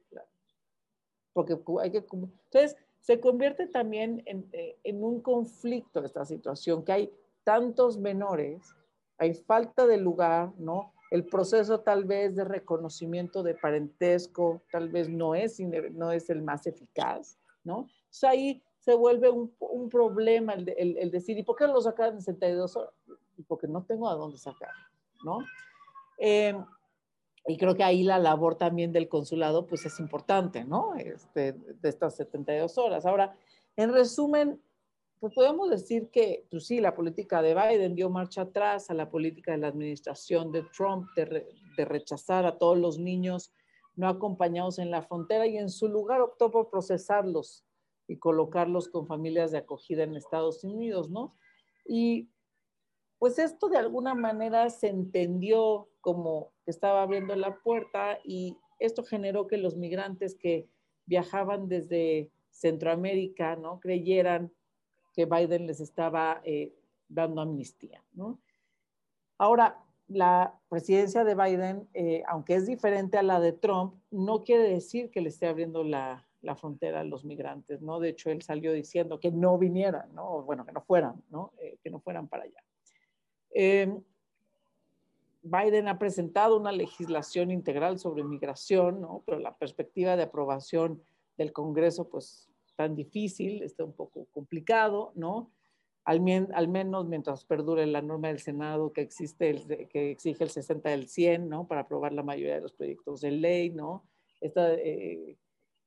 Porque 1.32 1.58
hay 1.82 1.92
que... 1.92 2.06
Entonces, 2.12 2.78
se 3.00 3.20
convierte 3.20 3.68
también 3.68 4.24
eh, 4.26 4.78
en 4.84 5.04
un 5.04 5.22
conflicto 5.22 6.04
esta 6.04 6.26
situación, 6.26 6.86
que 6.86 6.92
hay 6.92 7.14
tantos 7.44 7.98
menores, 7.98 8.76
hay 9.18 9.34
falta 9.34 9.86
de 9.86 9.98
lugar, 9.98 10.52
¿no? 10.58 10.94
El 11.12 11.26
proceso 11.26 11.82
tal 11.82 12.06
vez 12.06 12.36
de 12.36 12.44
reconocimiento 12.44 13.44
de 13.44 13.54
parentesco 13.54 14.64
tal 14.72 14.90
vez 14.90 15.10
no 15.10 15.36
es, 15.36 15.60
no 15.60 16.12
es 16.12 16.30
el 16.30 16.42
más 16.42 16.66
eficaz, 16.66 17.38
¿no? 17.64 17.88
Entonces 18.06 18.24
ahí 18.24 18.64
se 18.80 18.96
vuelve 18.96 19.30
un, 19.30 19.90
problema 19.90 20.54
el, 20.54 20.98
el, 20.98 21.12
decir, 21.12 21.38
¿y 21.38 21.44
por 21.44 21.56
qué 21.56 21.68
lo 21.68 21.82
sacan 21.82 22.16
en 22.16 22.22
62 22.22 22.76
horas? 22.76 22.94
Porque 23.48 23.68
no 23.68 23.84
tengo 23.84 24.10
a 24.10 24.16
dónde 24.16 24.38
sacar, 24.38 24.72
¿no? 25.24 25.40
Em, 26.18 26.66
y 27.46 27.58
creo 27.58 27.76
que 27.76 27.84
ahí 27.84 28.04
la 28.04 28.20
labor 28.20 28.56
también 28.56 28.92
del 28.92 29.08
consulado 29.08 29.68
pues 29.68 29.86
es 29.86 30.00
importante, 30.00 30.64
¿no? 30.66 30.96
Este, 30.96 31.54
de 31.54 31.90
estas 31.90 32.16
72 32.16 32.78
horas. 32.78 33.06
Ahora, 33.06 33.36
en 33.76 33.94
resumen, 33.94 34.62
pues 35.24 35.36
podemos 35.36 35.70
decir 35.70 36.10
que, 36.10 36.46
pues 36.52 36.66
sí, 36.66 36.82
la 36.82 36.94
política 36.94 37.42
de 37.42 37.56
Biden 37.56 37.96
dio 37.96 38.10
marcha 38.10 38.42
atrás 38.42 38.90
a 38.90 38.94
la 38.94 39.10
política 39.10 39.54
de 39.54 39.60
la 39.60 39.70
administración 39.70 40.52
de 40.52 40.64
Trump 40.76 41.08
de, 41.16 41.86
rechazar 41.86 42.46
a 42.46 42.58
todos 42.58 42.78
los 42.78 43.00
niños 43.00 43.54
no 43.96 44.10
acompañados 44.10 44.80
en 44.80 44.92
la 44.92 45.02
frontera 45.02 45.48
y 45.48 45.56
en 45.56 45.70
su 45.70 45.88
lugar 45.88 46.20
optó 46.20 46.52
por 46.52 46.70
procesarlos 46.70 47.64
y 48.06 48.18
colocarlos 48.18 48.90
con 48.90 49.08
familias 49.08 49.52
de 49.52 49.60
acogida 49.60 50.04
en 50.04 50.18
Estados 50.18 50.66
Unidos, 50.66 51.10
¿no? 51.10 51.38
Y 51.86 52.30
pues 53.18 53.40
esto 53.40 53.70
de 53.70 53.78
alguna 53.78 54.16
manera 54.16 54.70
se 54.72 54.90
entendió 54.90 55.88
como 56.02 56.52
que 56.66 56.72
estaba 56.72 57.02
abriendo 57.02 57.34
la 57.38 57.62
puerta 57.62 58.20
y 58.26 58.58
esto 58.78 59.06
generó 59.06 59.48
que 59.48 59.56
los 59.56 59.78
migrantes 59.78 60.36
que 60.36 60.68
viajaban 61.06 61.70
desde 61.70 62.30
Centroamérica, 62.50 63.56
¿no? 63.56 63.80
Creyeran 63.80 64.52
que 65.14 65.26
Biden 65.26 65.68
les 65.68 65.80
estaba 65.80 66.42
eh, 66.44 66.74
dando 67.08 67.42
amnistía. 67.42 68.04
¿no? 68.14 68.40
Ahora, 69.38 69.80
la 70.08 70.60
presidencia 70.70 71.24
de 71.24 71.36
Biden, 71.36 71.88
eh, 71.94 72.24
aunque 72.28 72.56
es 72.56 72.68
diferente 72.68 73.18
a 73.18 73.24
la 73.24 73.40
de 73.40 73.54
Trump, 73.54 73.96
no 74.12 74.44
quiere 74.44 74.64
decir 74.64 75.12
que 75.12 75.22
le 75.22 75.30
esté 75.30 75.48
abriendo 75.48 75.84
la, 75.84 76.28
la, 76.42 76.56
frontera 76.56 77.02
a 77.02 77.04
los 77.04 77.24
migrantes, 77.24 77.82
¿no? 77.82 78.00
De 78.00 78.10
hecho, 78.10 78.30
él 78.30 78.42
salió 78.42 78.74
diciendo 78.74 79.20
que 79.20 79.32
no 79.32 79.58
vinieran, 79.58 80.14
¿no? 80.14 80.44
Bueno, 80.44 80.66
que 80.66 80.74
no 80.74 80.82
fueran, 80.82 81.24
¿no? 81.30 81.54
Eh, 81.60 81.78
que 81.82 81.90
no 81.90 82.00
fueran 82.00 82.28
para 82.28 82.44
allá. 82.44 82.64
Biden 85.44 85.90
ha 85.90 86.00
presentado 86.00 86.58
una 86.58 86.72
legislación 86.72 87.52
integral 87.52 88.00
sobre 88.00 88.24
migración, 88.24 89.02
¿no? 89.02 89.24
Pero 89.26 89.40
la 89.40 89.56
perspectiva 89.58 90.16
de 90.16 90.24
aprobación 90.24 91.04
del 91.38 91.52
Congreso, 91.52 92.10
pues 92.10 92.50
tan 92.76 92.96
difícil, 92.96 93.64
está 93.64 93.84
un 93.84 93.94
poco 93.94 94.26
complicado, 94.32 95.12
¿no? 95.16 95.52
Al, 96.06 96.22
al, 96.54 96.68
menos 96.68 97.08
mientras 97.08 97.46
perdure 97.46 97.86
la 97.88 98.02
norma 98.02 98.28
del 98.28 98.40
Senado 98.40 98.92
que, 98.92 99.02
existe 99.02 99.50
el, 99.50 99.88
que 99.88 100.12
exige 100.12 100.44
el 100.44 100.50
60 100.50 100.90
del 100.90 101.08
100, 101.08 101.48
¿no? 101.48 101.68
Para 101.68 101.82
aprobar 101.82 102.12
la 102.12 102.24
mayoría 102.24 102.56
de 102.56 102.62
los 102.62 102.74
proyectos 102.74 103.22
de 103.22 103.32
ley, 103.32 103.70
¿no? 103.70 104.04
Esta, 104.42 104.74
eh, 104.74 105.38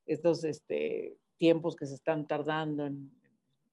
estos 0.07 0.43
este, 0.45 1.19
tiempos 1.37 1.77
que 1.77 1.87
se 1.87 1.95
están 1.95 2.27
tardando 2.27 2.87
en, 2.87 3.11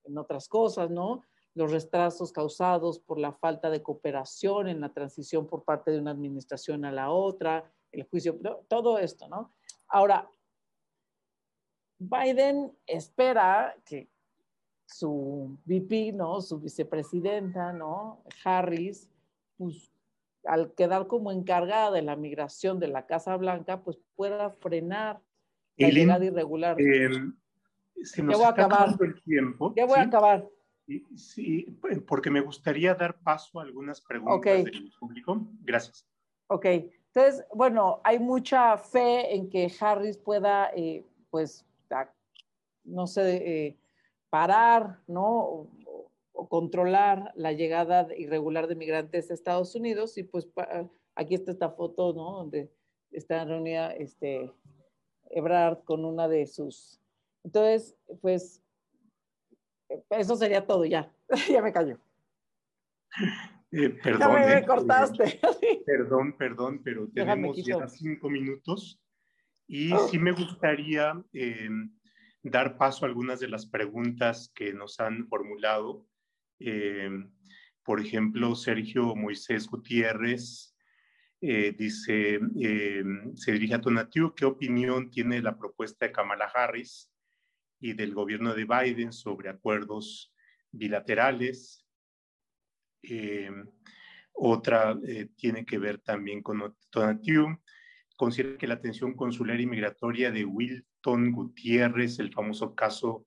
en 0.04 0.18
otras 0.18 0.48
cosas, 0.48 0.90
¿no? 0.90 1.24
Los 1.56 1.72
retrasos 1.72 2.32
causados 2.32 3.00
por 3.00 3.20
la 3.20 3.32
falta 3.32 3.70
de 3.70 3.82
cooperación 3.82 4.68
en 4.68 4.82
la 4.82 4.92
transición 4.92 5.48
por 5.48 5.64
parte 5.64 5.92
de 5.92 6.00
una 6.00 6.12
administración 6.12 6.84
a 6.84 6.92
la 6.92 7.12
otra, 7.12 7.72
el 7.92 8.04
juicio, 8.04 8.40
todo 8.68 8.98
esto, 8.98 9.28
¿no? 9.28 9.52
Ahora, 9.88 10.30
Biden 12.10 12.72
espera 12.86 13.76
que 13.86 14.10
su 14.86 15.58
VP, 15.66 16.14
¿no? 16.14 16.42
Su 16.42 16.60
vicepresidenta, 16.60 17.74
¿no? 17.74 18.24
Harris, 18.44 19.10
pues 19.58 19.92
al 20.46 20.74
quedar 20.74 21.08
como 21.08 21.32
encargada 21.32 21.92
de 21.92 22.02
la 22.02 22.16
migración 22.16 22.80
de 22.80 22.90
la 22.90 23.06
Casa 23.06 23.36
Blanca, 23.38 23.82
pues 23.82 23.98
pueda 24.16 24.52
frenar 24.52 25.22
la 25.78 25.90
llegada 25.90 26.26
irregular. 26.26 26.80
Eh, 26.80 27.10
se 28.04 28.22
nos 28.22 28.34
ya 28.34 28.38
voy 28.38 28.46
a 28.46 28.50
acabar. 28.50 28.96
el 29.00 29.22
tiempo. 29.24 29.74
Ya 29.76 29.86
voy 29.86 30.00
a 30.00 30.04
acabar. 30.04 30.48
Sí, 31.16 31.80
porque 32.08 32.30
me 32.30 32.42
gustaría 32.42 32.94
dar 32.94 33.18
paso 33.20 33.60
a 33.60 33.64
algunas 33.64 34.02
preguntas 34.02 34.64
del 34.66 34.92
público. 35.00 35.48
Gracias. 35.62 36.06
Ok, 36.48 36.66
entonces, 36.66 37.46
bueno, 37.54 38.02
hay 38.04 38.20
mucha 38.20 38.78
fe 38.78 39.34
en 39.34 39.50
que 39.50 39.72
Harris 39.80 40.18
pueda, 40.18 40.72
eh, 40.76 41.06
pues, 41.30 41.66
no 42.84 43.08
sé, 43.08 43.36
eh, 43.36 43.78
parar, 44.30 45.00
¿no? 45.08 45.68
O, 46.36 46.50
controlar 46.50 47.32
la 47.36 47.54
llegada 47.54 48.08
irregular 48.18 48.68
de 48.68 48.76
migrantes 48.76 49.30
a 49.30 49.34
Estados 49.34 49.76
Unidos. 49.76 50.18
Y 50.18 50.24
pues 50.24 50.50
aquí 51.16 51.36
está 51.36 51.52
esta 51.52 51.70
foto, 51.70 52.14
¿no? 52.14 52.32
Donde 52.38 52.72
está 53.12 53.46
reunida 53.46 53.92
este, 53.94 54.52
Ebrard 55.30 55.84
con 55.84 56.04
una 56.06 56.28
de 56.28 56.46
sus... 56.48 57.00
Entonces, 57.44 57.96
pues, 58.22 58.62
eso 60.10 60.36
sería 60.36 60.66
todo 60.66 60.86
ya. 60.86 61.12
ya 61.50 61.62
me 61.62 61.72
callo. 61.72 61.98
Eh, 63.72 63.90
perdón, 63.90 64.20
ya 64.20 64.30
me, 64.30 64.58
eh, 64.58 64.66
cortaste. 64.66 65.40
perdón, 65.86 66.36
perdón, 66.38 66.82
pero 66.84 67.08
tenemos 67.14 67.58
ya 67.64 67.88
cinco 67.88 68.30
minutos 68.30 69.00
y 69.68 69.92
sí 70.10 70.20
me 70.20 70.32
gustaría 70.32 71.14
em, 71.34 71.92
dar 72.44 72.78
paso 72.78 73.06
a 73.06 73.08
algunas 73.08 73.40
de 73.40 73.48
las 73.48 73.66
preguntas 73.66 74.52
que 74.54 74.74
nos 74.74 75.00
han 75.00 75.28
formulado. 75.28 76.08
Em, 76.60 77.32
por 77.84 78.00
ejemplo, 78.00 78.56
Sergio 78.56 79.16
Moisés 79.16 79.68
Gutiérrez 79.68 80.76
eh, 81.42 81.76
dice, 81.78 82.40
se 83.36 83.52
dirige 83.52 83.74
a 83.74 83.82
Tonatiu, 83.82 84.34
¿qué 84.34 84.46
opinión 84.46 85.10
tiene 85.10 85.42
la 85.42 85.58
propuesta 85.58 86.06
de 86.06 86.14
Kamala 86.14 86.46
Harris 86.46 87.12
y 87.82 87.94
del 87.94 88.14
gobierno 88.14 88.54
de 88.54 88.66
Biden 88.66 89.12
sobre 89.12 89.50
acuerdos 89.50 90.34
bilaterales? 90.72 91.86
otra 94.34 94.98
eh, 95.06 95.30
tiene 95.36 95.66
que 95.66 95.78
ver 95.78 96.00
también 96.00 96.42
con 96.42 96.76
Tonatiu 96.90 97.60
considera 98.24 98.58
que 98.58 98.68
la 98.68 98.76
atención 98.76 99.16
consular 99.16 99.60
y 99.60 99.66
migratoria 99.66 100.32
de 100.32 100.46
Wilton 100.46 101.34
Gutiérrez, 101.34 102.20
el 102.20 102.32
famoso 102.32 102.74
caso 102.74 103.26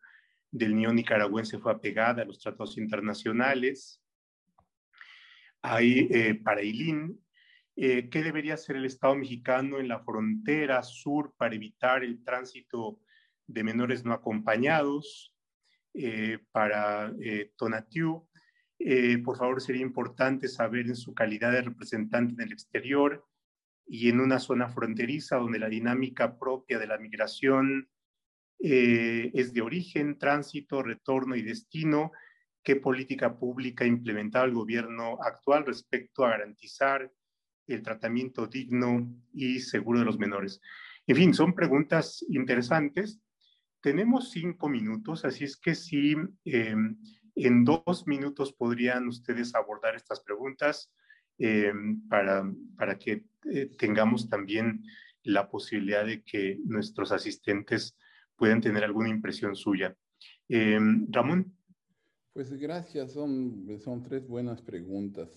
del 0.51 0.74
niño 0.74 0.90
nicaragüense, 0.90 1.59
fue 1.59 1.72
apegada 1.72 2.22
a 2.22 2.24
los 2.24 2.38
tratados 2.38 2.78
internacionales. 2.78 4.03
Ahí, 5.61 6.09
eh, 6.11 6.40
para 6.42 6.62
Ilín, 6.62 7.22
eh, 7.76 8.09
¿qué 8.09 8.22
debería 8.22 8.55
hacer 8.55 8.76
el 8.76 8.86
Estado 8.86 9.14
mexicano 9.16 9.80
en 9.80 9.88
la 9.88 10.01
frontera 10.01 10.82
sur 10.82 11.34
para 11.36 11.55
evitar 11.55 12.03
el 12.03 12.24
tránsito 12.24 12.99
de 13.47 13.64
menores 13.64 14.03
no 14.03 14.14
acompañados? 14.14 15.34
Eh, 15.92 16.38
para 16.53 17.12
Tonatiu, 17.57 18.26
por 19.22 19.36
favor, 19.36 19.61
sería 19.61 19.82
importante 19.82 20.49
saber 20.49 20.86
en 20.86 20.97
su 20.97 21.12
calidad 21.12 21.53
de 21.53 21.61
representante 21.61 22.32
en 22.32 22.40
el 22.40 22.53
exterior 22.55 23.26
y 23.87 24.09
en 24.09 24.20
una 24.20 24.39
zona 24.39 24.68
fronteriza 24.68 25.37
donde 25.37 25.59
la 25.59 25.68
dinámica 25.68 26.39
propia 26.39 26.78
de 26.78 26.87
la 26.87 26.99
migración 26.99 27.89
eh, 28.59 29.30
es 29.34 29.53
de 29.53 29.62
origen, 29.62 30.18
tránsito, 30.18 30.82
retorno 30.82 31.37
y 31.37 31.43
destino, 31.43 32.12
qué 32.62 32.76
política 32.76 33.39
pública 33.39 33.84
ha 33.84 33.89
implementado 33.89 34.45
el 34.45 34.55
gobierno 34.55 35.18
actual 35.22 35.64
respecto 35.66 36.24
a 36.24 36.30
garantizar 36.30 37.12
el 37.68 37.82
tratamiento 37.82 38.47
digno 38.47 39.09
y 39.32 39.61
seguro 39.61 40.01
de 40.01 40.05
los 40.05 40.18
menores. 40.18 40.61
En 41.07 41.16
fin, 41.16 41.34
son 41.34 41.55
preguntas 41.55 42.24
interesantes. 42.28 43.20
Tenemos 43.80 44.30
cinco 44.30 44.68
minutos, 44.68 45.24
así 45.24 45.45
es 45.45 45.57
que 45.57 45.74
si 45.74 46.16
em, 46.45 46.99
en 47.37 47.64
dos 47.64 48.07
minutos 48.07 48.53
podrían 48.53 49.07
ustedes 49.07 49.55
abordar 49.55 49.95
estas 49.95 50.20
preguntas 50.20 50.93
em, 51.39 52.07
para, 52.09 52.51
para 52.76 52.99
que 52.99 53.24
eh, 53.51 53.66
tengamos 53.78 54.28
también 54.28 54.82
la 55.22 55.49
posibilidad 55.49 56.07
de 56.07 56.22
que 56.22 56.59
nuestros 56.64 57.12
asistentes 57.12 57.97
puedan 58.37 58.61
tener 58.61 58.84
alguna 58.84 59.09
impresión 59.09 59.57
suya. 59.57 59.97
Eh, 60.49 60.78
Ramón. 61.09 61.53
Pues 62.32 62.53
gracias, 62.53 63.12
son, 63.12 63.66
son 63.82 64.03
tres 64.03 64.28
buenas 64.28 64.61
preguntas 64.61 65.28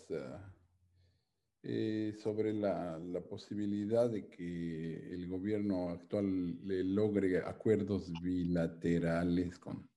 eh, 1.64 2.14
sobre 2.22 2.54
la, 2.54 3.00
la, 3.00 3.22
posibilidad 3.22 4.10
de 4.10 4.28
que 4.28 5.14
el 5.14 5.28
gobierno 5.28 5.90
actual 5.90 6.58
le 6.66 6.84
logre 6.84 7.40
acuerdos 7.40 8.12
bilaterales 8.22 9.60
con, 9.60 9.90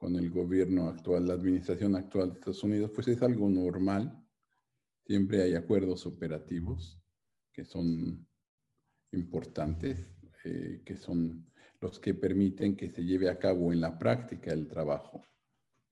con 0.00 0.16
el 0.16 0.30
gobierno 0.30 0.88
actual, 0.88 1.28
la 1.28 1.34
administración 1.34 1.94
actual 1.94 2.30
de 2.30 2.34
Estados 2.34 2.64
Unidos, 2.64 2.90
pues 2.94 3.06
es 3.08 3.20
algo 3.22 3.50
normal. 3.50 4.19
Siempre 5.10 5.42
hay 5.42 5.56
acuerdos 5.56 6.06
operativos 6.06 7.02
que 7.52 7.64
son 7.64 8.28
importantes, 9.10 10.08
eh, 10.44 10.82
que 10.84 10.96
son 10.96 11.50
los 11.80 11.98
que 11.98 12.14
permiten 12.14 12.76
que 12.76 12.90
se 12.90 13.02
lleve 13.02 13.28
a 13.28 13.36
cabo 13.36 13.72
en 13.72 13.80
la 13.80 13.98
práctica 13.98 14.52
el 14.52 14.68
trabajo, 14.68 15.26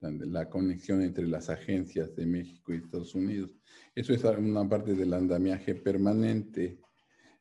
la 0.01 0.49
conexión 0.49 1.03
entre 1.03 1.27
las 1.27 1.51
agencias 1.51 2.15
de 2.15 2.27
México 2.27 2.73
y 2.73 2.77
Estados 2.77 3.17
Unidos. 3.17 3.59
Eso 3.93 4.15
es 4.15 4.23
una 4.23 4.69
parte 4.69 4.95
del 4.95 5.13
andamiaje 5.13 5.75
permanente. 5.75 6.79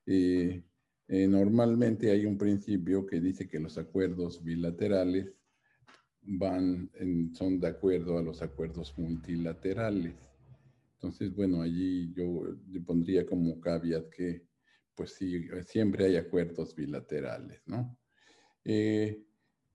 Eh, 0.07 0.63
eh, 1.07 1.27
normalmente 1.27 2.09
hay 2.09 2.25
un 2.25 2.39
principio 2.39 3.05
que 3.05 3.19
dice 3.19 3.47
que 3.47 3.59
los 3.59 3.77
acuerdos 3.77 4.43
bilaterales 4.43 5.31
van 6.23 6.89
son 7.35 7.59
de 7.59 7.67
acuerdo 7.67 8.17
a 8.17 8.23
los 8.23 8.41
acuerdos 8.41 8.97
multilaterales. 8.97 10.26
Entonces, 10.97 11.35
bueno, 11.35 11.61
allí 11.61 12.11
yo 12.13 12.43
pondría 12.83 13.25
como 13.25 13.59
caveat 13.61 14.09
que, 14.09 14.47
pues 14.95 15.13
sí, 15.13 15.47
siempre 15.63 16.05
hay 16.05 16.15
acuerdos 16.15 16.73
bilaterales, 16.73 17.61
¿no? 17.67 17.99
Eh, 18.63 19.23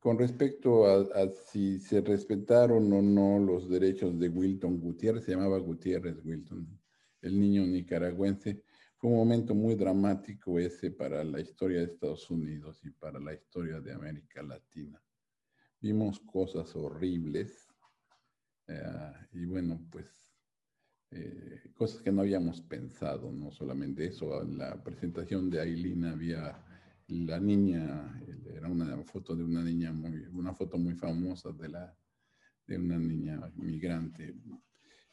con 0.01 0.18
respecto 0.18 0.85
a, 0.85 1.29
si 1.31 1.79
se 1.79 2.01
respetaron 2.01 2.93
o 2.93 3.01
no 3.01 3.39
los 3.39 3.68
derechos 3.70 4.18
de 4.18 4.29
Wilton 4.29 4.81
Gutiérrez, 4.81 5.25
se 5.25 5.31
llamaba 5.31 5.59
Gutiérrez 5.59 6.16
Wilton, 6.25 6.81
el 7.20 7.39
niño 7.39 7.64
nicaragüense, 7.64 8.64
fue 8.97 9.11
un 9.11 9.16
momento 9.16 9.55
muy 9.55 9.77
dramático 9.77 10.59
ese 10.59 10.91
para 10.91 11.23
la 11.23 11.41
historia 11.41 11.79
de 11.79 11.85
Estados 11.85 12.29
Unidos 12.31 12.85
y 12.85 12.91
para 12.91 13.20
la 13.20 13.33
historia 13.33 13.81
de 13.81 13.93
América 13.93 14.43
Latina. 14.43 15.01
Vimos 15.81 16.18
cosas 16.18 16.75
horribles 16.75 17.68
eh, 18.66 19.12
y 19.33 19.45
bueno, 19.45 19.87
pues 19.91 20.22
eh, 21.13 21.61
cosas 21.75 22.03
que 22.03 22.13
no 22.13 22.23
habíamos 22.23 22.61
pensado, 22.63 23.31
no 23.33 23.51
solamente 23.51 24.07
eso, 24.07 24.43
la 24.45 24.83
presentación 24.83 25.51
de 25.51 25.61
Aileen 25.61 26.05
había 26.05 26.65
la 27.09 27.39
niña, 27.39 28.23
era 28.55 28.69
una 28.69 28.97
foto 29.05 29.37
de 29.37 29.45
una 29.45 29.63
niña 29.63 29.93
muy, 29.93 30.25
una 30.33 30.55
foto 30.55 30.79
muy 30.79 30.95
famosa 30.95 31.53
de, 31.53 31.69
la, 31.69 31.95
de 32.67 32.79
una 32.79 32.99
niña 32.99 33.53
migrante. 33.57 34.35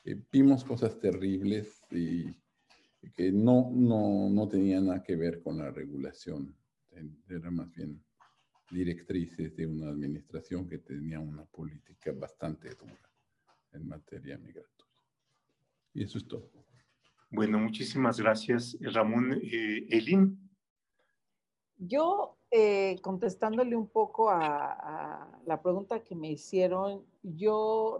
Eh, 0.06 0.22
vimos 0.32 0.64
cosas 0.64 0.98
terribles 1.00 1.82
y 1.92 2.26
que 3.16 3.32
no, 3.32 3.70
no, 3.74 4.30
no 4.30 4.48
tenían 4.48 4.86
nada 4.86 5.04
que 5.04 5.16
ver 5.16 5.42
con 5.42 5.58
la 5.58 5.72
regulación, 5.72 6.56
eran 7.28 7.56
más 7.56 7.72
bien 7.74 8.02
directrices 8.72 9.56
de 9.56 9.66
una 9.66 9.90
administración 9.90 10.68
que 10.68 10.80
tenía 10.80 11.20
una 11.20 11.46
política 11.46 12.12
bastante 12.12 12.70
dura 12.76 13.10
en 13.72 13.88
materia 13.88 14.38
migratoria. 14.38 14.79
Y 15.94 16.04
eso 16.04 16.18
es 16.18 16.28
todo. 16.28 16.50
Bueno, 17.32 17.60
muchísimas 17.60 18.20
gracias, 18.20 18.78
Ramón. 18.82 19.34
Eh, 19.44 19.86
Elin. 19.90 20.50
Yo 21.78 22.38
eh, 22.52 23.00
contestándole 23.04 23.76
un 23.76 23.88
poco 23.88 24.32
a, 24.32 25.40
la 25.46 25.62
pregunta 25.62 26.04
que 26.04 26.16
me 26.16 26.32
hicieron, 26.32 27.06
yo 27.22 28.00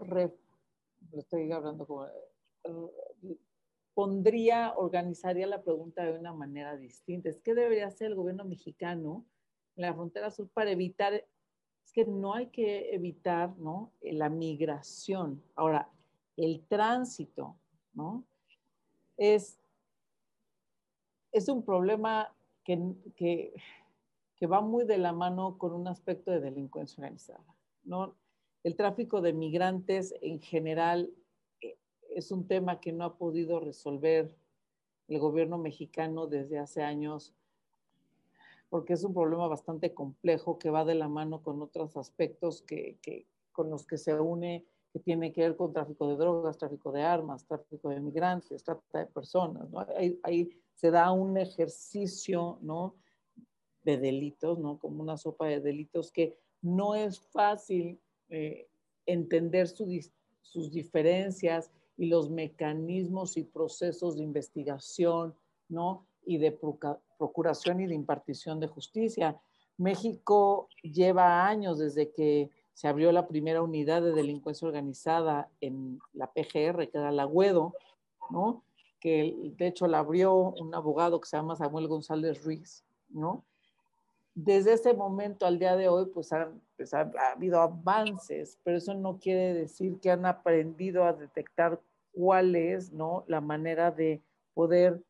estoy 1.12 1.52
hablando 1.52 1.86
como, 1.86 2.06
eh, 2.06 3.38
pondría, 3.94 4.74
organizaría 4.76 5.46
la 5.46 5.62
pregunta 5.62 6.04
de 6.04 6.18
una 6.18 6.32
manera 6.32 6.76
distinta. 6.76 7.28
Es 7.28 7.40
que 7.40 7.54
debería 7.54 7.86
hacer 7.86 8.08
el 8.08 8.16
gobierno 8.16 8.44
mexicano 8.44 9.24
en 9.76 9.82
la 9.82 9.94
frontera 9.94 10.32
sur 10.32 10.48
para 10.48 10.72
evitar, 10.72 11.14
es 11.14 11.92
que 11.92 12.04
no 12.04 12.34
hay 12.34 12.48
que 12.48 12.92
evitar, 12.92 13.56
¿no? 13.56 13.92
La 14.00 14.28
migración. 14.28 15.44
Ahora, 15.54 15.92
el 16.36 16.66
tránsito, 16.66 17.59
¿no? 17.92 18.24
Es, 19.16 19.58
es 21.32 21.48
un 21.48 21.62
problema 21.62 22.34
que, 22.64 22.78
que 23.16 23.54
que 24.40 24.46
va 24.46 24.62
muy 24.62 24.86
de 24.86 24.96
la 24.96 25.12
mano 25.12 25.58
con 25.58 25.74
un 25.74 25.86
aspecto 25.86 26.30
de 26.30 26.40
delincuencia 26.40 27.02
organizada. 27.02 27.44
¿no? 27.84 28.16
El 28.64 28.74
tráfico 28.74 29.20
de 29.20 29.34
migrantes 29.34 30.14
en 30.22 30.40
general 30.40 31.10
eh, 31.60 31.76
es 32.16 32.32
un 32.32 32.48
tema 32.48 32.80
que 32.80 32.90
no 32.90 33.04
ha 33.04 33.18
podido 33.18 33.60
resolver 33.60 34.34
el 35.08 35.18
gobierno 35.18 35.58
mexicano 35.58 36.26
desde 36.26 36.58
hace 36.58 36.82
años, 36.82 37.34
porque 38.70 38.94
es 38.94 39.04
un 39.04 39.12
problema 39.12 39.46
bastante 39.46 39.92
complejo 39.92 40.58
que 40.58 40.70
va 40.70 40.86
de 40.86 40.94
la 40.94 41.08
mano 41.08 41.42
con 41.42 41.60
otros 41.60 41.98
aspectos 41.98 42.62
que, 42.62 42.96
que, 43.02 43.26
con 43.52 43.68
los 43.68 43.86
que 43.86 43.98
se 43.98 44.18
une, 44.18 44.64
que 44.92 44.98
tiene 44.98 45.32
que 45.32 45.42
ver 45.42 45.56
con 45.56 45.72
tráfico 45.72 46.08
de 46.08 46.16
drogas, 46.16 46.58
tráfico 46.58 46.90
de 46.90 47.02
armas, 47.02 47.46
tráfico 47.46 47.90
de 47.90 48.00
migrantes, 48.00 48.64
trata 48.64 48.98
de 48.98 49.06
personas. 49.06 49.68
Ahí, 50.22 50.50
se 50.74 50.90
da 50.90 51.12
un 51.12 51.36
ejercicio 51.36 52.58
de 53.82 53.98
delitos, 53.98 54.58
¿no? 54.58 54.78
Como 54.78 55.02
una 55.02 55.18
sopa 55.18 55.46
de 55.46 55.60
delitos 55.60 56.10
que 56.10 56.38
no 56.62 56.94
es 56.94 57.20
fácil 57.20 58.00
eh, 58.30 58.66
entender 59.04 59.68
sus 59.68 60.72
diferencias 60.72 61.70
y 61.96 62.06
los 62.06 62.30
mecanismos 62.30 63.36
y 63.36 63.44
procesos 63.44 64.16
de 64.16 64.24
investigación, 64.24 65.34
¿no? 65.68 66.06
Y 66.24 66.38
de 66.38 66.58
procuración 67.18 67.80
y 67.80 67.86
de 67.86 67.94
impartición 67.94 68.58
de 68.58 68.66
justicia. 68.66 69.38
México 69.76 70.68
lleva 70.82 71.46
años 71.46 71.78
desde 71.78 72.10
que 72.10 72.50
se 72.74 72.88
abrió 72.88 73.12
la 73.12 73.28
primera 73.28 73.62
unidad 73.62 74.02
de 74.02 74.12
delincuencia 74.12 74.66
organizada 74.66 75.50
en 75.60 76.00
la 76.12 76.32
PGR, 76.32 76.88
que 76.88 76.98
era 76.98 77.10
la 77.10 77.22
Agüedo, 77.22 77.74
¿no? 78.30 78.62
Que 79.00 79.52
de 79.56 79.66
hecho 79.66 79.86
la 79.86 79.98
abrió 79.98 80.34
un 80.34 80.74
abogado 80.74 81.20
que 81.20 81.28
se 81.28 81.36
llama 81.36 81.56
Samuel 81.56 81.88
González 81.88 82.42
Ruiz, 82.44 82.84
¿no? 83.08 83.44
desde 84.34 84.74
ese 84.74 84.94
momento 84.94 85.46
al 85.46 85.58
día 85.58 85.76
de 85.76 85.88
hoy, 85.88 86.06
pues, 86.06 86.30
pues 86.76 86.94
ha, 86.94 87.10
habido 87.32 87.60
avances, 87.60 88.58
pero 88.64 88.78
eso 88.78 88.94
no 88.94 89.18
quiere 89.18 89.54
decir 89.54 89.98
que 90.00 90.10
han 90.10 90.24
aprendido 90.24 91.04
a 91.04 91.12
detectar 91.12 91.80
cuál 92.12 92.56
es 92.56 92.92
¿no? 92.92 93.24
la 93.26 93.40
manera 93.40 93.90
de 93.90 94.22
poder 94.54 95.02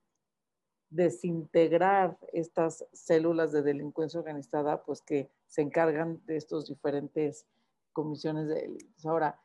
desintegrar 0.91 2.19
estas 2.33 2.85
células 2.93 3.53
de 3.53 3.63
delincuencia 3.63 4.19
organizada, 4.19 4.83
pues 4.83 5.01
que 5.01 5.29
se 5.51 5.63
encargan 5.63 6.25
de 6.27 6.37
estos 6.37 6.69
diferentes 6.69 7.45
comisiones 7.93 8.47
de 8.47 8.55
delitos. 8.55 9.05
Ahora, 9.05 9.39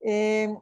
em, 0.00 0.60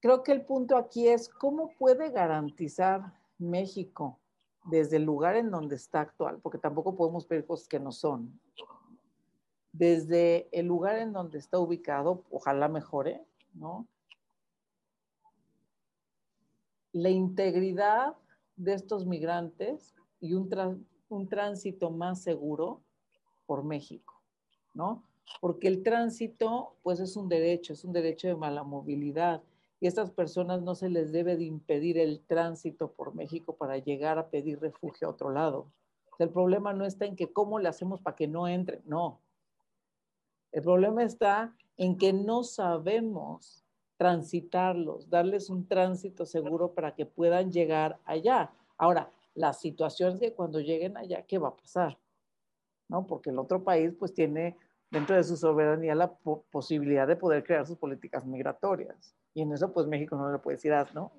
creo 0.00 0.22
que 0.22 0.30
el 0.30 0.46
punto 0.46 0.76
aquí 0.76 1.08
es 1.08 1.28
cómo 1.28 1.74
puede 1.78 2.10
garantizar 2.10 3.12
México 3.38 4.20
desde 4.66 4.98
el 4.98 5.02
lugar 5.02 5.34
en 5.34 5.50
donde 5.50 5.74
está 5.74 6.00
actual, 6.00 6.38
porque 6.40 6.58
tampoco 6.58 6.96
podemos 6.96 7.26
pedir 7.26 7.44
cosas 7.44 7.66
que 7.66 7.80
no 7.80 7.90
son, 7.90 8.40
desde 9.72 10.48
el 10.52 10.66
lugar 10.66 10.96
en 10.98 11.12
donde 11.12 11.38
está 11.38 11.58
ubicado, 11.58 12.24
ojalá 12.30 12.68
mejore, 12.68 13.26
¿no? 13.52 13.88
La 16.92 17.10
integridad 17.10 18.16
de 18.54 18.74
estos 18.74 19.06
migrantes 19.06 19.94
y 20.20 20.34
un, 20.34 20.48
un 21.08 21.28
tránsito 21.28 21.90
más 21.90 22.22
seguro 22.22 22.80
por 23.46 23.64
México, 23.64 24.14
¿no? 24.74 25.02
Porque 25.40 25.68
el 25.68 25.82
tránsito, 25.82 26.76
pues 26.82 27.00
es 27.00 27.16
un 27.16 27.28
derecho, 27.28 27.72
es 27.72 27.84
un 27.84 27.92
derecho 27.92 28.28
de 28.28 28.36
mala 28.36 28.62
movilidad 28.62 29.42
y 29.80 29.86
a 29.86 29.88
estas 29.88 30.10
personas 30.10 30.62
no 30.62 30.74
se 30.74 30.88
les 30.88 31.12
debe 31.12 31.36
de 31.36 31.44
impedir 31.44 31.98
el 31.98 32.20
tránsito 32.20 32.92
por 32.92 33.14
México 33.14 33.56
para 33.56 33.78
llegar 33.78 34.18
a 34.18 34.28
pedir 34.28 34.60
refugio 34.60 35.06
a 35.06 35.10
otro 35.10 35.30
lado. 35.30 35.66
el 36.18 36.30
problema 36.30 36.72
no 36.72 36.86
está 36.86 37.04
en 37.04 37.14
que 37.14 37.30
cómo 37.30 37.58
le 37.58 37.68
hacemos 37.68 38.00
para 38.00 38.16
que 38.16 38.26
no 38.26 38.48
entren, 38.48 38.80
no. 38.86 39.20
El 40.50 40.62
problema 40.62 41.02
está 41.02 41.54
en 41.76 41.98
que 41.98 42.14
no 42.14 42.42
sabemos 42.42 43.66
transitarlos, 43.98 45.10
darles 45.10 45.50
un 45.50 45.66
tránsito 45.66 46.24
seguro 46.24 46.72
para 46.72 46.94
que 46.94 47.04
puedan 47.04 47.52
llegar 47.52 47.98
allá. 48.04 48.50
Ahora, 48.78 49.10
la 49.36 49.52
situación 49.52 50.14
es 50.14 50.20
que 50.20 50.34
cuando 50.34 50.60
lleguen 50.60 50.96
allá, 50.96 51.22
¿qué 51.22 51.38
va 51.38 51.48
a 51.48 51.56
pasar? 51.56 51.98
¿No? 52.88 53.06
Porque 53.06 53.30
el 53.30 53.38
otro 53.38 53.62
país 53.62 53.94
pues 53.98 54.12
tiene 54.12 54.56
dentro 54.90 55.14
de 55.14 55.24
su 55.24 55.36
soberanía 55.36 55.94
la 55.94 56.14
posibilidad 56.50 57.06
de 57.06 57.16
poder 57.16 57.44
crear 57.44 57.66
sus 57.66 57.76
políticas 57.76 58.24
migratorias. 58.24 59.14
Y 59.34 59.42
en 59.42 59.52
eso, 59.52 59.72
pues 59.72 59.86
México 59.86 60.16
no 60.16 60.32
le 60.32 60.38
puede 60.38 60.56
decir, 60.56 60.72
¿no? 60.94 61.12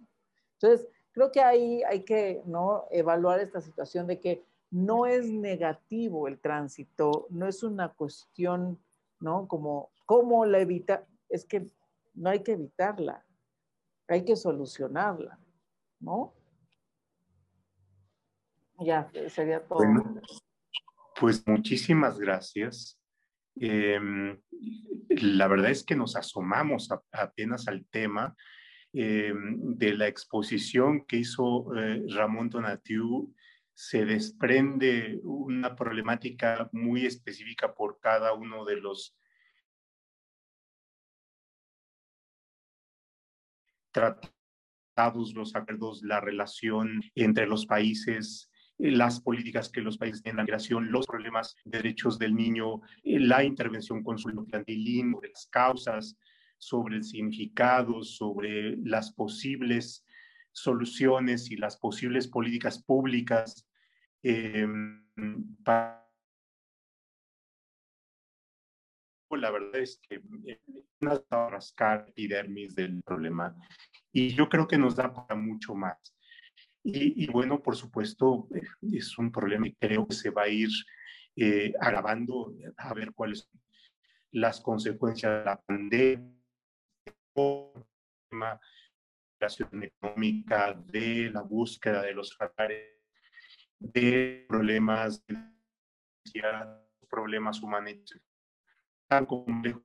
Entonces, 0.54 0.88
creo 1.12 1.32
que 1.32 1.42
ahí 1.42 1.84
hay 1.84 2.04
que 2.04 2.42
¿no? 2.46 2.86
evaluar 2.90 3.40
esta 3.40 3.62
situación 3.62 4.08
de 4.08 4.20
que 4.20 4.44
no 4.72 5.06
es 5.06 5.30
negativo 5.30 6.28
el 6.28 6.40
tránsito, 6.40 7.28
no 7.30 7.48
es 7.48 7.62
una 7.62 7.90
cuestión, 7.94 8.80
¿no? 9.20 9.48
Como, 9.48 9.92
¿cómo 10.06 10.46
la 10.46 10.60
evita? 10.60 11.06
Es 11.30 11.46
que 11.46 11.68
no 12.16 12.32
hay 12.32 12.40
que 12.40 12.54
evitarla, 12.54 13.24
hay 14.08 14.26
que 14.26 14.36
solucionarla, 14.36 15.40
¿no? 16.00 16.34
Ya, 18.80 19.10
sería 19.30 19.66
todo. 19.66 19.80
pues 21.20 21.46
muchísimas 21.48 22.20
gracias. 22.20 23.00
Em, 23.56 24.40
la 25.10 25.48
verdad 25.48 25.72
es 25.72 25.84
que 25.84 25.96
nos 25.96 26.16
asomamos 26.16 26.90
apenas 27.12 27.68
al 27.68 27.86
tema 27.88 28.36
em, 28.94 29.76
de 29.78 29.94
la 29.96 30.08
exposición 30.08 31.06
que 31.06 31.18
hizo 31.18 31.76
eh, 31.76 32.04
Ramón 32.10 32.50
Donatiu. 32.50 33.34
Se 33.74 34.06
desprende 34.06 35.20
una 35.24 35.76
problemática 35.76 36.70
muy 36.72 37.06
específica 37.06 37.74
por 37.74 38.00
cada 38.00 38.34
uno 38.34 38.66
de 38.66 38.78
los 38.78 39.18
tratados, 43.92 45.34
los 45.34 45.56
acuerdos, 45.56 46.04
la 46.04 46.20
relación 46.20 47.02
entre 47.16 47.48
los 47.48 47.66
países, 47.66 48.47
las 48.78 49.20
políticas 49.22 49.70
que 49.70 49.82
los 49.82 49.98
países 49.98 50.22
tienen 50.22 50.38
la 50.38 50.44
migración, 50.44 50.92
los 50.92 51.08
problemas 51.08 51.56
de 51.66 51.80
derechos 51.80 52.20
del 52.20 52.36
niño, 52.36 52.82
eh, 53.04 53.20
la 53.20 53.44
intervención 53.44 54.04
consulo-plantilín, 54.04 55.16
las 55.22 55.48
causas, 55.48 56.18
sobre 56.60 56.98
el 56.98 57.04
significado, 57.04 58.04
sobre 58.04 58.78
las 58.78 59.12
posibles 59.14 60.06
soluciones 60.52 61.52
y 61.52 61.56
las 61.56 61.78
posibles 61.78 62.28
políticas 62.28 62.82
públicas 62.82 63.68
em, 64.24 65.04
para 65.64 66.04
la 69.30 69.52
verdad 69.52 69.82
es 69.82 70.00
que 70.00 70.22
eh, 70.46 70.62
rascar 71.30 72.06
epidermis 72.08 72.74
del 72.74 73.04
problema 73.04 73.56
y 74.12 74.30
yo 74.30 74.48
creo 74.50 74.68
que 74.68 74.78
nos 74.78 74.96
da 74.96 75.14
para 75.14 75.36
mucho 75.36 75.76
más. 75.76 76.17
Y, 76.90 77.28
bueno, 77.28 77.62
por 77.62 77.76
supuesto, 77.76 78.48
eh, 78.56 78.62
es 78.94 79.18
un 79.18 79.30
problema 79.30 79.68
y 79.68 79.76
creo 79.76 80.08
que 80.08 80.16
se 80.16 80.30
va 80.30 80.44
a 80.44 80.48
ir 80.48 80.70
eh, 81.36 81.74
agravando 81.82 82.54
a 82.78 82.94
ver 82.94 83.12
cuáles 83.12 83.40
son 83.40 83.62
las 84.32 84.62
consecuencias 84.62 85.40
de 85.40 85.46
la 85.46 85.62
pandemia, 85.62 86.34
de 87.36 88.60
la 89.42 89.86
económica, 89.86 90.74
de 90.74 91.30
la 91.30 91.42
búsqueda 91.42 92.04
de 92.04 92.14
los 92.14 92.38
radares, 92.40 93.02
de 93.80 94.46
problemas 94.48 95.26
de 95.28 95.44
problemas 97.10 97.62
humanos 97.62 98.18
tan 99.10 99.26
complejos. 99.26 99.84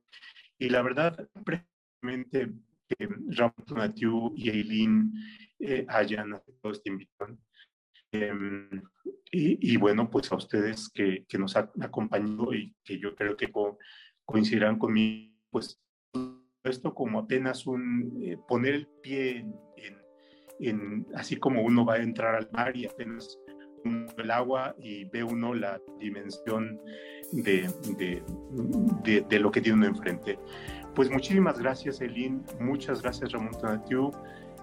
Y 0.57 0.69
la 0.69 0.81
verdad, 0.81 1.29
precisamente 1.43 2.53
que 2.95 3.07
Mathieu 3.73 4.33
y 4.35 4.49
Eileen 4.49 5.11
eh, 5.59 5.85
hayan 5.89 6.33
aceptado 6.33 6.73
esta 6.73 6.89
invitación. 6.89 7.39
Em, 8.11 8.69
y, 9.31 9.75
bueno, 9.77 10.09
pues 10.11 10.31
a 10.31 10.35
ustedes 10.35 10.89
que, 10.93 11.25
que, 11.27 11.39
nos 11.39 11.55
han 11.55 11.71
acompañado 11.81 12.53
y 12.53 12.75
que 12.83 12.99
yo 12.99 13.15
creo 13.15 13.35
que 13.35 13.51
coincidirán 14.25 14.77
conmigo, 14.77 15.33
pues 15.49 15.81
esto 16.63 16.93
como 16.93 17.19
apenas 17.19 17.65
un 17.65 18.21
eh, 18.21 18.37
poner 18.47 18.75
el 18.75 18.87
pie 19.01 19.37
en, 19.77 19.97
en, 20.59 21.07
así 21.15 21.37
como 21.37 21.63
uno 21.63 21.83
va 21.83 21.95
a 21.95 22.03
entrar 22.03 22.35
al 22.35 22.49
mar 22.51 22.77
y 22.77 22.85
apenas 22.85 23.39
el 24.17 24.31
agua 24.31 24.75
y 24.77 25.05
ve 25.05 25.23
uno 25.23 25.53
la 25.53 25.81
dimensión 25.99 26.79
de, 27.33 27.69
de, 27.97 29.21
de, 29.27 29.39
lo 29.39 29.51
que 29.51 29.61
tiene 29.61 29.77
uno 29.77 29.87
enfrente. 29.87 30.39
Pues 30.93 31.09
muchísimas 31.09 31.59
gracias, 31.59 32.01
Elin. 32.01 32.43
Muchas 32.59 33.01
gracias, 33.01 33.31
Ramón 33.31 33.53
Tonatiu. 33.59 34.11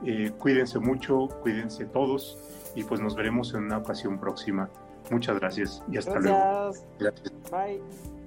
Eh, 0.04 0.30
cuídense 0.38 0.78
mucho, 0.78 1.28
cuídense 1.42 1.84
todos 1.86 2.38
y 2.74 2.84
pues 2.84 3.00
nos 3.00 3.14
veremos 3.14 3.52
en 3.54 3.64
una 3.64 3.78
ocasión 3.78 4.18
próxima. 4.18 4.70
Muchas 5.10 5.38
gracias 5.40 5.82
y 5.90 5.98
hasta 5.98 6.18
luego. 6.20 6.72
Gracias. 6.98 7.32
Bye. 7.50 8.19